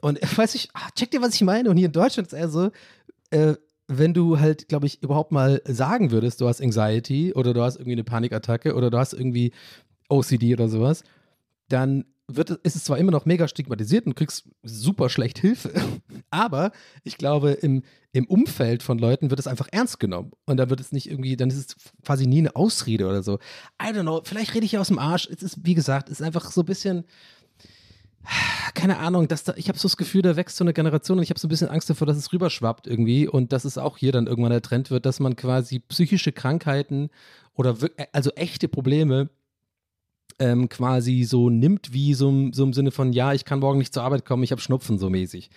Und 0.00 0.22
äh, 0.22 0.26
weiß 0.36 0.54
ich, 0.56 0.68
ach, 0.74 0.90
check 0.92 1.10
dir, 1.10 1.22
was 1.22 1.34
ich 1.34 1.42
meine. 1.42 1.70
Und 1.70 1.76
hier 1.76 1.86
in 1.86 1.92
Deutschland 1.92 2.26
ist 2.28 2.32
eher 2.32 2.48
so, 2.48 2.70
äh, 3.30 3.54
wenn 3.88 4.12
du 4.12 4.40
halt, 4.40 4.68
glaube 4.68 4.86
ich, 4.86 5.02
überhaupt 5.02 5.30
mal 5.30 5.62
sagen 5.64 6.10
würdest, 6.10 6.40
du 6.40 6.48
hast 6.48 6.60
Anxiety 6.60 7.32
oder 7.32 7.54
du 7.54 7.62
hast 7.62 7.76
irgendwie 7.76 7.92
eine 7.92 8.04
Panikattacke 8.04 8.74
oder 8.74 8.90
du 8.90 8.98
hast 8.98 9.12
irgendwie 9.12 9.52
OCD 10.08 10.54
oder 10.54 10.68
sowas, 10.68 11.04
dann 11.68 12.04
wird, 12.28 12.50
ist 12.50 12.76
es 12.76 12.84
zwar 12.84 12.98
immer 12.98 13.12
noch 13.12 13.24
mega 13.24 13.46
stigmatisiert 13.46 14.06
und 14.06 14.16
kriegst 14.16 14.48
super 14.62 15.08
schlecht 15.08 15.38
Hilfe, 15.38 15.72
aber 16.36 16.70
ich 17.02 17.16
glaube, 17.16 17.52
im, 17.52 17.82
im 18.12 18.26
Umfeld 18.26 18.82
von 18.82 18.98
Leuten 18.98 19.30
wird 19.30 19.40
es 19.40 19.46
einfach 19.46 19.68
ernst 19.72 19.98
genommen. 19.98 20.32
Und 20.44 20.58
dann 20.58 20.70
wird 20.70 20.80
es 20.80 20.92
nicht 20.92 21.10
irgendwie, 21.10 21.36
dann 21.36 21.48
ist 21.48 21.56
es 21.56 21.76
quasi 22.04 22.26
nie 22.26 22.38
eine 22.38 22.54
Ausrede 22.54 23.06
oder 23.06 23.22
so. 23.22 23.38
I 23.82 23.86
don't 23.86 24.02
know, 24.02 24.20
vielleicht 24.22 24.54
rede 24.54 24.66
ich 24.66 24.78
aus 24.78 24.88
dem 24.88 24.98
Arsch. 24.98 25.28
Es 25.30 25.42
ist, 25.42 25.64
wie 25.64 25.74
gesagt, 25.74 26.08
es 26.10 26.20
ist 26.20 26.26
einfach 26.26 26.50
so 26.50 26.60
ein 26.60 26.66
bisschen, 26.66 27.04
keine 28.74 28.98
Ahnung, 28.98 29.28
dass 29.28 29.44
da, 29.44 29.54
ich 29.56 29.68
habe 29.68 29.78
so 29.78 29.88
das 29.88 29.96
Gefühl, 29.96 30.22
da 30.22 30.36
wächst 30.36 30.56
so 30.56 30.64
eine 30.64 30.74
Generation 30.74 31.18
und 31.18 31.24
ich 31.24 31.30
habe 31.30 31.40
so 31.40 31.46
ein 31.46 31.50
bisschen 31.50 31.68
Angst 31.68 31.88
davor, 31.88 32.06
dass 32.06 32.16
es 32.16 32.32
rüberschwappt 32.32 32.86
irgendwie 32.86 33.26
und 33.26 33.52
dass 33.52 33.64
es 33.64 33.78
auch 33.78 33.96
hier 33.96 34.12
dann 34.12 34.26
irgendwann 34.26 34.50
der 34.50 34.62
Trend 34.62 34.90
wird, 34.90 35.06
dass 35.06 35.20
man 35.20 35.36
quasi 35.36 35.78
psychische 35.78 36.32
Krankheiten 36.32 37.08
oder 37.54 37.76
also 38.12 38.30
echte 38.32 38.68
Probleme 38.68 39.30
ähm, 40.38 40.68
quasi 40.68 41.24
so 41.24 41.50
nimmt, 41.50 41.92
wie 41.92 42.14
so, 42.14 42.50
so 42.52 42.64
im 42.64 42.72
Sinne 42.72 42.90
von, 42.90 43.12
ja, 43.12 43.32
ich 43.32 43.44
kann 43.44 43.60
morgen 43.60 43.78
nicht 43.78 43.94
zur 43.94 44.02
Arbeit 44.02 44.24
kommen, 44.24 44.42
ich 44.42 44.52
habe 44.52 44.60
Schnupfen 44.60 44.98
so 44.98 45.08
mäßig. 45.08 45.50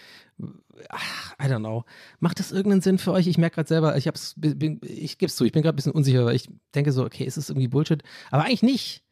Ach, 0.89 1.35
I 1.41 1.45
don't 1.45 1.59
know. 1.59 1.83
Macht 2.19 2.39
das 2.39 2.51
irgendeinen 2.51 2.81
Sinn 2.81 2.97
für 2.97 3.11
euch? 3.11 3.27
Ich 3.27 3.37
merke 3.37 3.55
gerade 3.55 3.67
selber, 3.67 3.97
ich 3.97 4.07
hab's, 4.07 4.35
bin, 4.37 4.79
ich 4.83 5.17
gebe 5.17 5.29
es 5.29 5.35
zu, 5.35 5.45
ich 5.45 5.51
bin 5.51 5.61
gerade 5.61 5.73
ein 5.73 5.75
bisschen 5.75 5.91
unsicher, 5.91 6.25
weil 6.25 6.35
ich 6.35 6.49
denke 6.75 6.91
so, 6.91 7.03
okay, 7.03 7.25
ist 7.25 7.37
das 7.37 7.49
irgendwie 7.49 7.67
Bullshit? 7.67 8.03
Aber 8.31 8.43
eigentlich 8.43 8.63
nicht. 8.63 9.03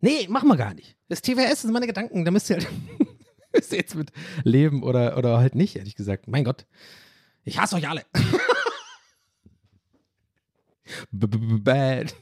Nee, 0.00 0.26
machen 0.28 0.48
wir 0.48 0.56
gar 0.56 0.74
nicht. 0.74 0.96
Das 1.08 1.22
TWS 1.22 1.62
sind 1.62 1.72
meine 1.72 1.86
Gedanken, 1.86 2.24
da 2.24 2.30
müsst 2.30 2.50
ihr 2.50 2.56
halt 2.56 2.68
müsst 3.52 3.72
ihr 3.72 3.78
jetzt 3.78 3.94
mit 3.94 4.12
leben 4.44 4.82
oder, 4.82 5.16
oder 5.16 5.38
halt 5.38 5.54
nicht, 5.54 5.76
ehrlich 5.76 5.96
gesagt. 5.96 6.28
Mein 6.28 6.44
Gott. 6.44 6.66
Ich 7.44 7.58
hasse 7.58 7.76
euch 7.76 7.88
alle. 7.88 8.04
Bad. 11.10 12.14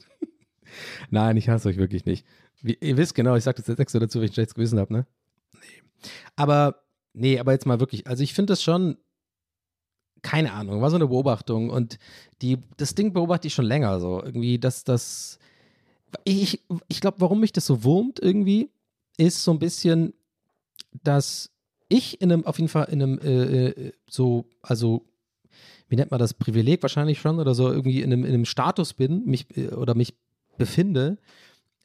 Nein, 1.11 1.37
ich 1.37 1.49
hasse 1.49 1.69
euch 1.69 1.77
wirklich 1.77 2.05
nicht. 2.05 2.27
Wie, 2.63 2.79
ihr 2.81 2.97
wisst 2.97 3.15
genau, 3.15 3.37
ich 3.37 3.45
sage 3.45 3.59
das 3.59 3.67
jetzt 3.67 3.79
extra 3.79 3.99
dazu, 3.99 4.19
wenn 4.19 4.27
ich 4.27 4.31
ein 4.31 4.35
schlechtes 4.35 4.55
Gewissen 4.55 4.79
habe, 4.79 4.93
ne? 4.93 5.07
Nee. 5.53 5.83
Aber, 6.37 6.84
nee, 7.15 7.39
aber 7.39 7.53
jetzt 7.53 7.67
mal 7.67 7.81
wirklich, 7.81 8.07
also 8.07 8.23
ich 8.23 8.35
finde 8.35 8.53
das 8.53 8.63
schon, 8.63 8.99
keine 10.23 10.53
Ahnung, 10.53 10.81
war 10.81 10.91
so 10.91 10.97
eine 10.97 11.07
Beobachtung 11.07 11.71
und 11.71 11.99
die, 12.43 12.59
das 12.77 12.95
Ding 12.95 13.13
beobachte 13.13 13.47
ich 13.47 13.55
schon 13.55 13.67
länger 13.67 14.01
so. 14.01 14.23
Irgendwie, 14.23 14.59
dass 14.59 14.85
das, 14.85 15.39
ich, 16.25 16.63
ich 16.89 17.01
glaube, 17.01 17.21
warum 17.21 17.41
mich 17.41 17.53
das 17.53 17.67
so 17.67 17.85
wurmt 17.85 18.21
irgendwie, 18.21 18.71
ist 19.17 19.45
so 19.45 19.53
ein 19.53 19.59
bisschen, 19.59 20.15
dass 21.03 21.51
ich 21.89 22.21
in 22.21 22.33
einem, 22.33 22.47
auf 22.47 22.59
jeden 22.59 22.69
Fall 22.69 22.87
in 22.87 23.03
einem, 23.03 23.19
äh, 23.19 23.69
äh 23.69 23.93
so, 24.09 24.47
also, 24.63 25.05
wie 25.89 25.97
nennt 25.97 26.11
man 26.11 26.19
das, 26.19 26.35
Privileg 26.35 26.83
wahrscheinlich 26.83 27.21
schon 27.21 27.39
oder 27.39 27.55
so, 27.55 27.71
irgendwie 27.71 28.01
in 28.01 28.13
einem, 28.13 28.25
in 28.25 28.35
einem 28.35 28.47
Status 28.47 28.95
bin, 28.95 29.25
mich, 29.27 29.47
äh, 29.57 29.69
oder 29.69 29.95
mich 29.95 30.15
befinde, 30.57 31.19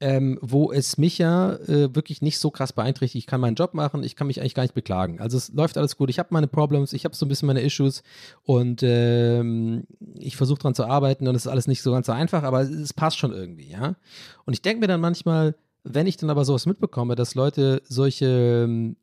ähm, 0.01 0.39
wo 0.41 0.71
es 0.71 0.97
mich 0.97 1.17
ja 1.17 1.55
äh, 1.55 1.93
wirklich 1.93 2.21
nicht 2.21 2.39
so 2.39 2.51
krass 2.51 2.71
beeinträchtigt. 2.71 3.23
Ich 3.23 3.27
kann 3.27 3.41
meinen 3.41 3.55
Job 3.55 3.73
machen, 3.73 4.03
ich 4.03 4.15
kann 4.15 4.27
mich 4.27 4.39
eigentlich 4.39 4.55
gar 4.55 4.63
nicht 4.63 4.73
beklagen. 4.75 5.19
Also 5.19 5.37
es 5.37 5.51
läuft 5.51 5.77
alles 5.77 5.97
gut. 5.97 6.09
Ich 6.09 6.19
habe 6.19 6.29
meine 6.31 6.47
Problems, 6.47 6.93
ich 6.93 7.03
habe 7.03 7.15
so 7.15 7.25
ein 7.25 7.29
bisschen 7.29 7.47
meine 7.47 7.61
Issues 7.61 8.03
und 8.43 8.81
ähm, 8.83 9.83
ich 10.15 10.37
versuche 10.37 10.59
daran 10.59 10.75
zu 10.75 10.85
arbeiten 10.85 11.27
und 11.27 11.35
es 11.35 11.45
ist 11.45 11.51
alles 11.51 11.67
nicht 11.67 11.81
so 11.81 11.91
ganz 11.91 12.05
so 12.05 12.13
einfach, 12.13 12.43
aber 12.43 12.61
es, 12.61 12.93
passt 12.93 13.17
schon 13.17 13.33
irgendwie, 13.33 13.69
ja. 13.69 13.95
Und 14.45 14.53
ich 14.53 14.61
denke 14.61 14.81
mir 14.81 14.87
dann 14.87 15.01
manchmal, 15.01 15.55
wenn 15.83 16.07
ich 16.07 16.17
dann 16.17 16.29
aber 16.29 16.45
sowas 16.45 16.65
mitbekomme, 16.65 17.15
dass 17.15 17.35
Leute 17.35 17.81
solche, 17.85 18.95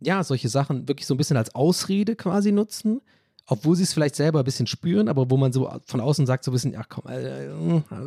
ja, 0.00 0.22
solche 0.22 0.48
Sachen 0.48 0.88
wirklich 0.88 1.06
so 1.06 1.14
ein 1.14 1.18
bisschen 1.18 1.36
als 1.36 1.54
Ausrede 1.54 2.14
quasi 2.14 2.52
nutzen, 2.52 3.00
obwohl 3.46 3.76
sie 3.76 3.82
es 3.82 3.92
vielleicht 3.92 4.16
selber 4.16 4.40
ein 4.40 4.44
bisschen 4.44 4.66
spüren, 4.66 5.08
aber 5.08 5.30
wo 5.30 5.36
man 5.36 5.52
so 5.52 5.70
von 5.86 6.00
außen 6.00 6.26
sagt 6.26 6.44
so 6.44 6.50
ein 6.50 6.54
bisschen, 6.54 6.76
ach 6.76 6.88
komm, 6.88 7.10
äh, 7.10 7.48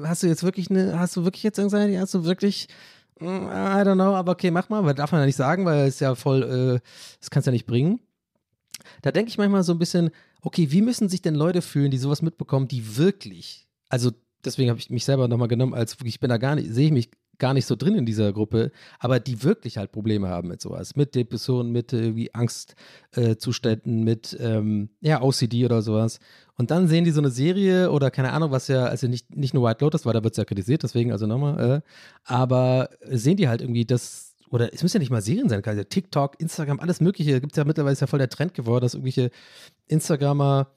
hast 0.04 0.24
du 0.24 0.28
jetzt 0.28 0.44
wirklich 0.44 0.70
eine, 0.70 0.98
hast 1.00 1.16
du 1.16 1.24
wirklich 1.24 1.44
jetzt 1.44 1.60
Anxiety, 1.60 1.96
hast 1.96 2.14
du 2.14 2.24
wirklich, 2.24 2.68
mm, 3.20 3.26
I 3.26 3.82
don't 3.84 3.96
know, 3.96 4.16
aber 4.16 4.34
okay, 4.34 4.52
mach 4.52 4.70
mal, 4.70 4.84
weil 4.86 4.94
darf 4.94 5.12
man 5.12 5.22
ja 5.22 5.26
nicht 5.26 5.36
sagen, 5.36 5.66
weil 5.66 5.88
es 5.88 6.00
ja 6.00 6.16
voll, 6.16 6.44
äh, 6.44 6.80
das 7.20 7.30
kannst 7.30 7.48
du 7.48 7.52
ja 7.52 7.54
nicht 7.54 7.66
bringen. 7.66 8.00
Da 9.02 9.12
denke 9.12 9.30
ich 9.30 9.38
manchmal 9.38 9.64
so 9.64 9.74
ein 9.74 9.80
bisschen, 9.80 10.12
okay, 10.42 10.72
wie 10.72 10.82
müssen 10.82 11.10
sich 11.10 11.22
denn 11.22 11.36
Leute 11.36 11.62
fühlen, 11.62 11.92
die 11.92 11.98
sowas 11.98 12.22
mitbekommen, 12.22 12.68
die 12.68 12.98
wirklich, 12.98 13.68
also 13.90 14.12
deswegen 14.44 14.70
habe 14.70 14.80
ich 14.80 14.90
mich 14.90 15.06
selber 15.06 15.28
nochmal 15.28 15.48
genommen, 15.48 15.74
als 15.74 15.98
ich 16.04 16.20
bin 16.20 16.30
da 16.30 16.38
gar 16.38 16.56
nicht, 16.56 16.72
sehe 16.72 16.88
ich 16.88 16.92
mich 16.92 17.10
gar 17.38 17.54
nicht 17.54 17.66
so 17.66 17.76
drin 17.76 17.96
in 17.96 18.06
dieser 18.06 18.34
Gruppe, 18.34 18.72
aber 19.00 19.20
die 19.20 19.44
wirklich 19.44 19.78
halt 19.78 19.92
Probleme 19.92 20.28
haben 20.28 20.48
mit 20.48 20.62
sowas, 20.62 20.96
mit 20.96 21.16
Depressionen, 21.16 21.72
mit 21.72 21.94
irgendwie 21.94 22.34
Angstzuständen, 22.34 24.02
äh, 24.02 24.04
mit 24.04 24.38
ähm, 24.40 24.90
ja, 25.02 25.22
OCD 25.22 25.66
oder 25.66 25.82
sowas. 25.82 26.20
Und 26.58 26.72
dann 26.72 26.88
sehen 26.88 27.04
die 27.04 27.12
so 27.12 27.22
eine 27.22 27.30
Serie 27.30 27.92
oder 27.92 28.12
keine 28.12 28.32
Ahnung, 28.32 28.52
was 28.52 28.68
ja, 28.68 28.86
also 28.86 29.08
nicht, 29.08 29.36
nicht 29.36 29.54
nur 29.54 29.68
White 29.68 29.84
Lotus, 29.84 30.06
weil 30.06 30.14
da 30.14 30.24
wird 30.24 30.34
es 30.34 30.38
ja 30.38 30.46
kritisiert, 30.46 30.84
deswegen 30.84 31.12
also 31.12 31.28
nochmal, 31.28 31.60
äh, 31.60 31.82
aber 32.24 32.90
sehen 33.10 33.38
die 33.38 33.48
halt 33.48 33.62
irgendwie 33.62 33.86
das, 33.86 34.36
oder 34.50 34.74
es 34.74 34.82
müssen 34.84 34.98
ja 34.98 35.00
nicht 35.00 35.12
mal 35.12 35.22
Serien 35.22 35.50
sein, 35.50 35.62
TikTok, 35.90 36.40
Instagram, 36.40 36.80
alles 36.80 37.02
Mögliche, 37.02 37.42
gibt 37.42 37.54
es 37.54 37.58
ja 37.58 37.66
mittlerweile 37.66 37.94
ist 37.94 38.00
ja 38.02 38.08
voll 38.08 38.20
der 38.20 38.30
Trend 38.30 38.54
geworden, 38.54 38.84
dass 38.84 38.94
irgendwelche 38.94 39.32
Instagrammer 39.88 40.75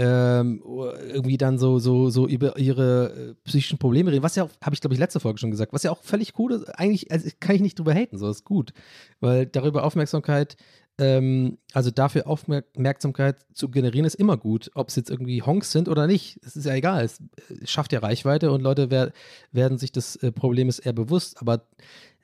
ähm, 0.00 0.62
irgendwie 0.64 1.36
dann 1.36 1.58
so, 1.58 1.78
so, 1.78 2.08
so 2.08 2.26
über 2.26 2.58
ihre 2.58 3.12
äh, 3.12 3.34
psychischen 3.44 3.76
Probleme 3.76 4.10
reden, 4.10 4.22
was 4.22 4.34
ja 4.34 4.44
auch, 4.44 4.50
habe 4.62 4.74
ich 4.74 4.80
glaube 4.80 4.94
ich 4.94 4.98
letzte 4.98 5.20
Folge 5.20 5.38
schon 5.38 5.50
gesagt, 5.50 5.74
was 5.74 5.82
ja 5.82 5.90
auch 5.90 6.02
völlig 6.02 6.38
cool 6.38 6.52
ist, 6.52 6.70
eigentlich 6.70 7.12
also 7.12 7.28
kann 7.38 7.56
ich 7.56 7.60
nicht 7.60 7.78
drüber 7.78 7.92
haten, 7.92 8.16
so 8.16 8.30
ist 8.30 8.46
gut, 8.46 8.72
weil 9.20 9.44
darüber 9.44 9.84
Aufmerksamkeit, 9.84 10.56
ähm, 10.96 11.58
also 11.74 11.90
dafür 11.90 12.26
Aufmerksamkeit 12.28 13.44
zu 13.52 13.68
generieren 13.68 14.06
ist 14.06 14.14
immer 14.14 14.38
gut, 14.38 14.70
ob 14.74 14.88
es 14.88 14.96
jetzt 14.96 15.10
irgendwie 15.10 15.42
Honks 15.42 15.70
sind 15.70 15.86
oder 15.86 16.06
nicht, 16.06 16.38
es 16.46 16.56
ist 16.56 16.64
ja 16.64 16.72
egal, 16.72 17.04
es, 17.04 17.18
es 17.62 17.70
schafft 17.70 17.92
ja 17.92 17.98
Reichweite 17.98 18.52
und 18.52 18.62
Leute 18.62 18.90
wer, 18.90 19.12
werden 19.52 19.76
sich 19.76 19.92
des 19.92 20.16
äh, 20.16 20.32
Problems 20.32 20.78
eher 20.78 20.94
bewusst, 20.94 21.42
aber 21.42 21.66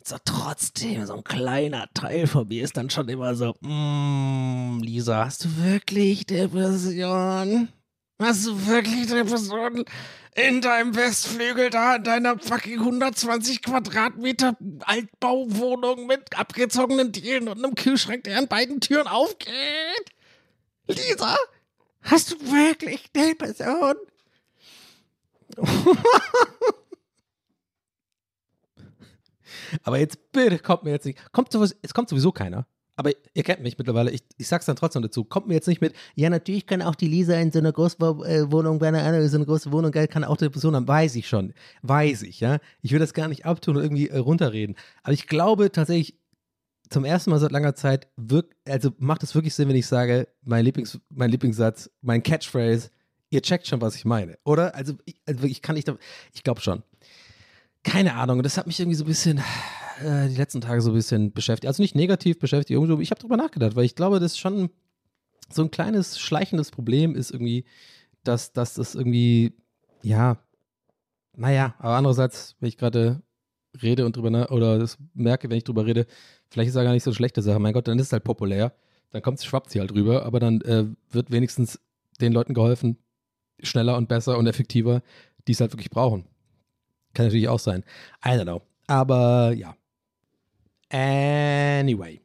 so 0.06 0.16
trotzdem, 0.24 1.04
so 1.04 1.14
ein 1.14 1.24
kleiner 1.24 1.88
Teil 1.92 2.26
von 2.26 2.46
mir 2.46 2.62
ist 2.62 2.76
dann 2.76 2.90
schon 2.90 3.08
immer 3.08 3.34
so, 3.34 3.54
mm, 3.60 4.80
Lisa, 4.80 5.24
hast 5.24 5.44
du 5.44 5.56
wirklich 5.56 6.26
Depression? 6.26 7.68
Hast 8.20 8.46
du 8.46 8.66
wirklich 8.66 9.08
Depression? 9.08 9.84
In 10.36 10.60
deinem 10.60 10.94
Westflügel 10.94 11.70
da, 11.70 11.96
in 11.96 12.04
deiner 12.04 12.38
fucking 12.38 12.78
120 12.78 13.62
Quadratmeter 13.62 14.56
Altbauwohnung 14.80 16.06
mit 16.06 16.38
abgezogenen 16.38 17.10
Dielen 17.10 17.48
und 17.48 17.64
einem 17.64 17.74
Kühlschrank, 17.74 18.24
der 18.24 18.38
an 18.38 18.46
beiden 18.46 18.80
Türen 18.80 19.08
aufgeht? 19.08 19.50
Lisa, 20.86 21.36
hast 22.02 22.32
du 22.32 22.36
wirklich 22.52 23.10
Depression? 23.12 23.96
Aber 29.82 29.98
jetzt 29.98 30.32
bitte 30.32 30.58
kommt 30.58 30.84
mir 30.84 30.90
jetzt 30.90 31.06
nicht. 31.06 31.32
Kommt 31.32 31.52
sowas, 31.52 31.76
es 31.82 31.94
kommt 31.94 32.08
sowieso 32.08 32.32
keiner. 32.32 32.66
Aber 32.96 33.10
ihr 33.34 33.42
kennt 33.42 33.62
mich 33.62 33.76
mittlerweile, 33.76 34.10
ich, 34.10 34.22
ich 34.38 34.48
sag's 34.48 34.64
dann 34.64 34.76
trotzdem 34.76 35.02
dazu. 35.02 35.22
Kommt 35.22 35.46
mir 35.46 35.54
jetzt 35.54 35.68
nicht 35.68 35.82
mit, 35.82 35.94
ja, 36.14 36.30
natürlich 36.30 36.66
kann 36.66 36.80
auch 36.80 36.94
die 36.94 37.08
Lisa 37.08 37.34
in 37.34 37.52
so 37.52 37.58
einer 37.58 37.72
Großwohnung, 37.72 38.78
keine 38.78 39.02
Ahnung, 39.02 39.28
so 39.28 39.36
eine 39.36 39.44
große 39.44 39.70
Wohnung, 39.70 39.92
kann 39.92 40.24
auch 40.24 40.38
Depression 40.38 40.74
haben. 40.74 40.88
Weiß 40.88 41.14
ich 41.14 41.28
schon. 41.28 41.52
Weiß 41.82 42.22
ich, 42.22 42.40
ja. 42.40 42.58
Ich 42.80 42.92
will 42.92 42.98
das 42.98 43.12
gar 43.12 43.28
nicht 43.28 43.44
abtun 43.44 43.76
und 43.76 43.82
irgendwie 43.82 44.08
äh, 44.08 44.16
runterreden. 44.16 44.76
Aber 45.02 45.12
ich 45.12 45.26
glaube 45.26 45.70
tatsächlich, 45.70 46.18
zum 46.88 47.04
ersten 47.04 47.30
Mal 47.30 47.38
seit 47.38 47.52
langer 47.52 47.74
Zeit, 47.74 48.08
wirkt, 48.16 48.56
also 48.66 48.92
macht 48.98 49.22
es 49.22 49.34
wirklich 49.34 49.54
Sinn, 49.54 49.68
wenn 49.68 49.76
ich 49.76 49.86
sage, 49.86 50.28
mein, 50.42 50.64
Lieblings, 50.64 50.98
mein 51.10 51.30
Lieblingssatz, 51.30 51.90
mein 52.00 52.22
Catchphrase, 52.22 52.90
ihr 53.28 53.42
checkt 53.42 53.66
schon, 53.66 53.80
was 53.82 53.96
ich 53.96 54.04
meine, 54.06 54.38
oder? 54.44 54.74
Also, 54.74 54.94
ich, 55.04 55.16
also 55.26 55.44
ich 55.44 55.60
kann 55.60 55.74
nicht, 55.74 55.92
ich 56.32 56.44
glaube 56.44 56.62
schon 56.62 56.82
keine 57.86 58.14
Ahnung, 58.16 58.42
das 58.42 58.58
hat 58.58 58.66
mich 58.66 58.80
irgendwie 58.80 58.96
so 58.96 59.04
ein 59.04 59.06
bisschen 59.06 59.38
äh, 60.04 60.28
die 60.28 60.34
letzten 60.34 60.60
Tage 60.60 60.80
so 60.80 60.90
ein 60.90 60.94
bisschen 60.94 61.32
beschäftigt. 61.32 61.68
Also 61.68 61.82
nicht 61.82 61.94
negativ 61.94 62.38
beschäftigt, 62.38 62.70
irgendwie, 62.70 63.00
ich 63.00 63.12
habe 63.12 63.20
drüber 63.20 63.36
nachgedacht, 63.36 63.76
weil 63.76 63.84
ich 63.84 63.94
glaube, 63.94 64.18
das 64.18 64.32
ist 64.32 64.38
schon 64.38 64.70
so 65.48 65.62
ein 65.62 65.70
kleines 65.70 66.18
schleichendes 66.18 66.72
Problem 66.72 67.14
ist 67.14 67.30
irgendwie, 67.30 67.64
dass, 68.24 68.52
dass 68.52 68.74
das 68.74 68.96
irgendwie, 68.96 69.52
ja, 70.02 70.36
naja, 71.36 71.76
aber 71.78 71.94
andererseits, 71.94 72.56
wenn 72.58 72.68
ich 72.68 72.76
gerade 72.76 73.22
rede 73.80 74.04
und 74.04 74.16
drüber 74.16 74.30
nach, 74.30 74.50
oder 74.50 74.80
das 74.80 74.98
merke, 75.14 75.48
wenn 75.48 75.58
ich 75.58 75.64
drüber 75.64 75.86
rede, 75.86 76.06
vielleicht 76.48 76.70
ist 76.70 76.74
ja 76.74 76.82
gar 76.82 76.92
nicht 76.92 77.04
so 77.04 77.10
eine 77.10 77.16
schlechte 77.16 77.40
Sache. 77.40 77.60
Mein 77.60 77.72
Gott, 77.72 77.86
dann 77.86 78.00
ist 78.00 78.06
es 78.06 78.12
halt 78.12 78.24
populär, 78.24 78.72
dann 79.12 79.22
kommt 79.22 79.40
schwappt 79.40 79.70
sie 79.70 79.78
halt 79.78 79.92
rüber, 79.92 80.26
aber 80.26 80.40
dann 80.40 80.60
äh, 80.62 80.86
wird 81.10 81.30
wenigstens 81.30 81.78
den 82.20 82.32
Leuten 82.32 82.52
geholfen, 82.52 82.98
schneller 83.62 83.96
und 83.96 84.08
besser 84.08 84.38
und 84.38 84.48
effektiver, 84.48 85.02
die 85.46 85.52
es 85.52 85.60
halt 85.60 85.72
wirklich 85.72 85.90
brauchen. 85.90 86.26
Kann 87.16 87.24
natürlich 87.26 87.48
auch 87.48 87.58
sein. 87.58 87.82
I 88.22 88.28
don't 88.28 88.42
know. 88.42 88.60
Aber 88.86 89.54
ja. 89.54 89.74
Anyway. 90.90 92.20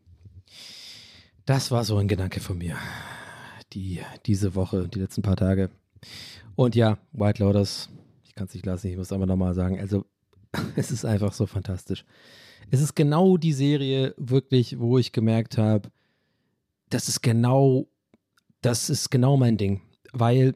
Das 1.45 1.71
war 1.71 1.85
so 1.85 1.95
ein 1.95 2.09
Gedanke 2.09 2.41
von 2.41 2.57
mir. 2.57 2.75
Die, 3.71 4.01
diese 4.25 4.53
Woche, 4.53 4.89
die 4.89 4.99
letzten 4.99 5.21
paar 5.21 5.37
Tage. 5.37 5.69
Und 6.57 6.75
ja, 6.75 6.97
White 7.13 7.41
Lotus, 7.41 7.87
ich 8.25 8.35
kann 8.35 8.47
es 8.47 8.53
nicht 8.53 8.65
lassen, 8.65 8.87
ich 8.87 8.97
muss 8.97 9.13
aber 9.13 9.25
nochmal 9.25 9.53
sagen, 9.53 9.79
also 9.79 10.05
es 10.75 10.91
ist 10.91 11.05
einfach 11.05 11.31
so 11.31 11.45
fantastisch. 11.45 12.03
Es 12.69 12.81
ist 12.81 12.93
genau 12.93 13.37
die 13.37 13.53
Serie, 13.53 14.13
wirklich, 14.17 14.77
wo 14.77 14.97
ich 14.97 15.13
gemerkt 15.13 15.57
habe, 15.57 15.89
das 16.89 17.07
ist 17.07 17.21
genau, 17.21 17.87
das 18.59 18.89
ist 18.89 19.09
genau 19.09 19.37
mein 19.37 19.55
Ding. 19.55 19.83
Weil 20.11 20.53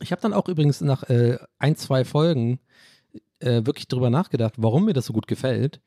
ich 0.00 0.10
habe 0.10 0.20
dann 0.20 0.34
auch 0.34 0.48
übrigens 0.48 0.80
nach 0.80 1.04
äh, 1.04 1.38
ein, 1.60 1.76
zwei 1.76 2.04
Folgen 2.04 2.58
äh, 3.42 3.66
wirklich 3.66 3.88
drüber 3.88 4.10
nachgedacht, 4.10 4.54
warum 4.56 4.84
mir 4.84 4.92
das 4.92 5.06
so 5.06 5.12
gut 5.12 5.26
gefällt. 5.26 5.80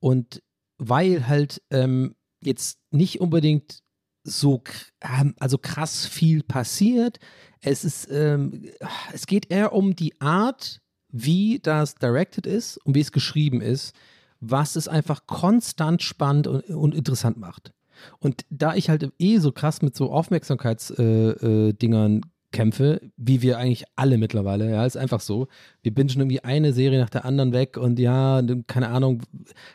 Und 0.00 0.42
weil 0.78 1.26
halt 1.26 1.62
ähm, 1.70 2.14
jetzt 2.40 2.78
nicht 2.90 3.20
unbedingt 3.20 3.82
so 4.24 4.62
ähm, 5.00 5.34
also 5.38 5.58
krass 5.58 6.06
viel 6.06 6.42
passiert. 6.42 7.18
Es 7.60 7.84
ist, 7.84 8.08
ähm, 8.10 8.66
es 9.12 9.26
geht 9.26 9.50
eher 9.50 9.72
um 9.72 9.96
die 9.96 10.20
Art, 10.20 10.80
wie 11.10 11.60
das 11.60 11.94
directed 11.94 12.46
ist 12.46 12.76
und 12.78 12.94
wie 12.94 13.00
es 13.00 13.12
geschrieben 13.12 13.60
ist, 13.60 13.94
was 14.40 14.76
es 14.76 14.88
einfach 14.88 15.26
konstant 15.26 16.02
spannend 16.02 16.46
und, 16.46 16.68
und 16.68 16.94
interessant 16.94 17.38
macht. 17.38 17.72
Und 18.20 18.44
da 18.50 18.74
ich 18.74 18.90
halt 18.90 19.10
eh 19.18 19.38
so 19.38 19.50
krass 19.50 19.82
mit 19.82 19.96
so 19.96 20.12
Aufmerksamkeitsdingern 20.12 21.42
äh, 21.42 22.18
äh, 22.18 22.20
kämpfe, 22.52 23.00
wie 23.16 23.42
wir 23.42 23.58
eigentlich 23.58 23.84
alle 23.96 24.18
mittlerweile. 24.18 24.70
Ja, 24.70 24.86
ist 24.86 24.96
einfach 24.96 25.20
so. 25.20 25.48
Wir 25.82 25.94
bingen 25.94 26.18
irgendwie 26.18 26.40
eine 26.40 26.72
Serie 26.72 27.00
nach 27.00 27.10
der 27.10 27.24
anderen 27.24 27.52
weg 27.52 27.76
und 27.76 27.98
ja, 27.98 28.42
keine 28.66 28.88
Ahnung. 28.88 29.22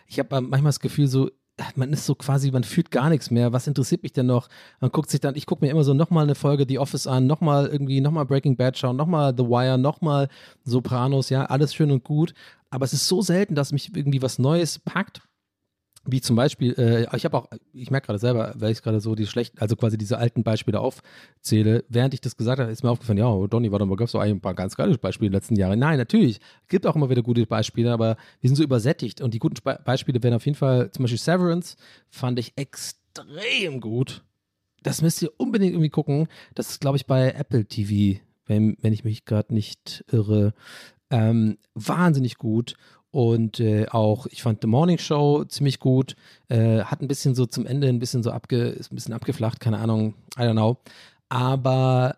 Ich 0.07 0.19
habe 0.19 0.41
manchmal 0.41 0.69
das 0.69 0.79
Gefühl, 0.79 1.07
so, 1.07 1.29
man 1.75 1.93
ist 1.93 2.05
so 2.05 2.15
quasi, 2.15 2.51
man 2.51 2.63
fühlt 2.63 2.89
gar 2.89 3.09
nichts 3.09 3.29
mehr. 3.29 3.53
Was 3.53 3.67
interessiert 3.67 4.03
mich 4.03 4.13
denn 4.13 4.25
noch? 4.25 4.47
Man 4.79 4.91
guckt 4.91 5.09
sich 5.09 5.19
dann, 5.19 5.35
ich 5.35 5.45
gucke 5.45 5.63
mir 5.63 5.71
immer 5.71 5.83
so 5.83 5.93
nochmal 5.93 6.23
eine 6.23 6.35
Folge 6.35 6.65
The 6.67 6.79
Office 6.79 7.05
an, 7.05 7.27
nochmal 7.27 7.67
irgendwie, 7.67 8.01
nochmal 8.01 8.25
Breaking 8.25 8.57
Bad 8.57 8.77
schauen, 8.77 8.95
nochmal 8.95 9.33
The 9.37 9.43
Wire, 9.43 9.77
nochmal 9.77 10.29
Sopranos, 10.63 11.29
ja, 11.29 11.45
alles 11.45 11.73
schön 11.73 11.91
und 11.91 12.03
gut. 12.03 12.33
Aber 12.71 12.85
es 12.85 12.93
ist 12.93 13.07
so 13.07 13.21
selten, 13.21 13.53
dass 13.53 13.71
mich 13.71 13.95
irgendwie 13.95 14.23
was 14.23 14.39
Neues 14.39 14.79
packt 14.79 15.21
wie 16.05 16.19
zum 16.19 16.35
Beispiel, 16.35 16.73
äh, 16.77 17.15
ich 17.15 17.23
habe 17.23 17.37
auch, 17.37 17.47
ich 17.71 17.89
merke 17.89 18.07
gerade 18.07 18.19
selber, 18.19 18.53
weil 18.57 18.71
ich 18.71 18.81
gerade 18.81 18.99
so 18.99 19.15
die 19.15 19.25
schlechten, 19.25 19.59
also 19.59 19.75
quasi 19.75 19.97
diese 19.97 20.17
alten 20.17 20.43
Beispiele 20.43 20.79
aufzähle, 20.79 21.85
während 21.87 22.13
ich 22.13 22.21
das 22.21 22.35
gesagt 22.35 22.59
habe, 22.59 22.71
ist 22.71 22.83
mir 22.83 22.89
aufgefallen, 22.89 23.19
ja, 23.19 23.47
Donny, 23.47 23.71
warte 23.71 23.85
mal, 23.85 23.95
gab 23.95 24.07
es 24.07 24.11
so 24.11 24.19
ein 24.19 24.41
paar 24.41 24.53
ganz 24.53 24.75
geile 24.75 24.97
Beispiele 24.97 25.27
in 25.27 25.31
den 25.31 25.37
letzten 25.37 25.55
Jahren. 25.55 25.79
Nein, 25.79 25.97
natürlich, 25.97 26.41
gibt 26.67 26.85
auch 26.85 26.95
immer 26.95 27.09
wieder 27.09 27.23
gute 27.23 27.45
Beispiele, 27.45 27.91
aber 27.91 28.17
wir 28.41 28.49
sind 28.49 28.57
so 28.57 28.63
übersättigt 28.63 29.21
und 29.21 29.33
die 29.33 29.39
guten 29.39 29.55
Spe 29.55 29.79
Beispiele 29.85 30.21
wären 30.21 30.33
auf 30.33 30.45
jeden 30.45 30.57
Fall, 30.57 30.91
zum 30.91 31.03
Beispiel 31.03 31.19
Severance, 31.19 31.77
fand 32.09 32.37
ich 32.37 32.53
extrem 32.57 33.79
gut. 33.79 34.23
Das 34.81 35.01
müsst 35.01 35.21
ihr 35.21 35.31
unbedingt 35.37 35.71
irgendwie 35.71 35.89
gucken. 35.89 36.27
Das 36.55 36.69
ist, 36.69 36.81
glaube 36.81 36.97
ich, 36.97 37.05
bei 37.05 37.31
Apple 37.31 37.65
TV, 37.65 38.19
wenn, 38.45 38.75
wenn 38.81 38.91
ich 38.91 39.05
mich 39.05 39.23
gerade 39.23 39.53
nicht 39.53 40.03
irre. 40.11 40.53
Ähm, 41.09 41.57
wahnsinnig 41.73 42.37
gut. 42.37 42.75
Und 43.13 43.59
äh, 43.59 43.85
auch, 43.89 44.25
ich 44.31 44.41
fand 44.41 44.61
The 44.63 44.67
Morning 44.67 44.97
Show 44.97 45.43
ziemlich 45.43 45.79
gut. 45.79 46.15
Äh, 46.47 46.79
hat 46.79 46.99
ein 46.99 47.07
bisschen 47.07 47.35
so 47.35 47.45
zum 47.45 47.67
Ende 47.67 47.87
ein 47.87 47.99
bisschen 47.99 48.23
so 48.23 48.31
abge, 48.31 48.69
ist 48.69 48.91
ein 48.91 48.95
bisschen 48.95 49.13
abgeflacht, 49.13 49.59
keine 49.59 49.77
Ahnung, 49.77 50.15
I 50.35 50.41
don't 50.41 50.53
know. 50.53 50.77
Aber 51.29 52.17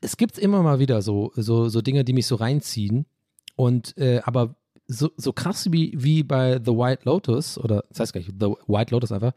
es 0.00 0.16
gibt 0.16 0.36
immer 0.36 0.60
mal 0.64 0.80
wieder 0.80 1.02
so, 1.02 1.30
so, 1.36 1.68
so 1.68 1.80
Dinge, 1.82 2.04
die 2.04 2.14
mich 2.14 2.26
so 2.26 2.34
reinziehen. 2.34 3.06
Und 3.54 3.96
äh, 3.96 4.22
aber 4.24 4.56
so, 4.88 5.12
so 5.16 5.32
krass 5.32 5.70
wie, 5.70 5.92
wie 5.94 6.24
bei 6.24 6.54
The 6.58 6.72
White 6.72 7.02
Lotus, 7.04 7.56
oder 7.56 7.84
das 7.90 8.00
heißt 8.00 8.12
gar 8.12 8.18
nicht, 8.18 8.32
The 8.40 8.54
White 8.66 8.92
Lotus 8.92 9.12
einfach, 9.12 9.34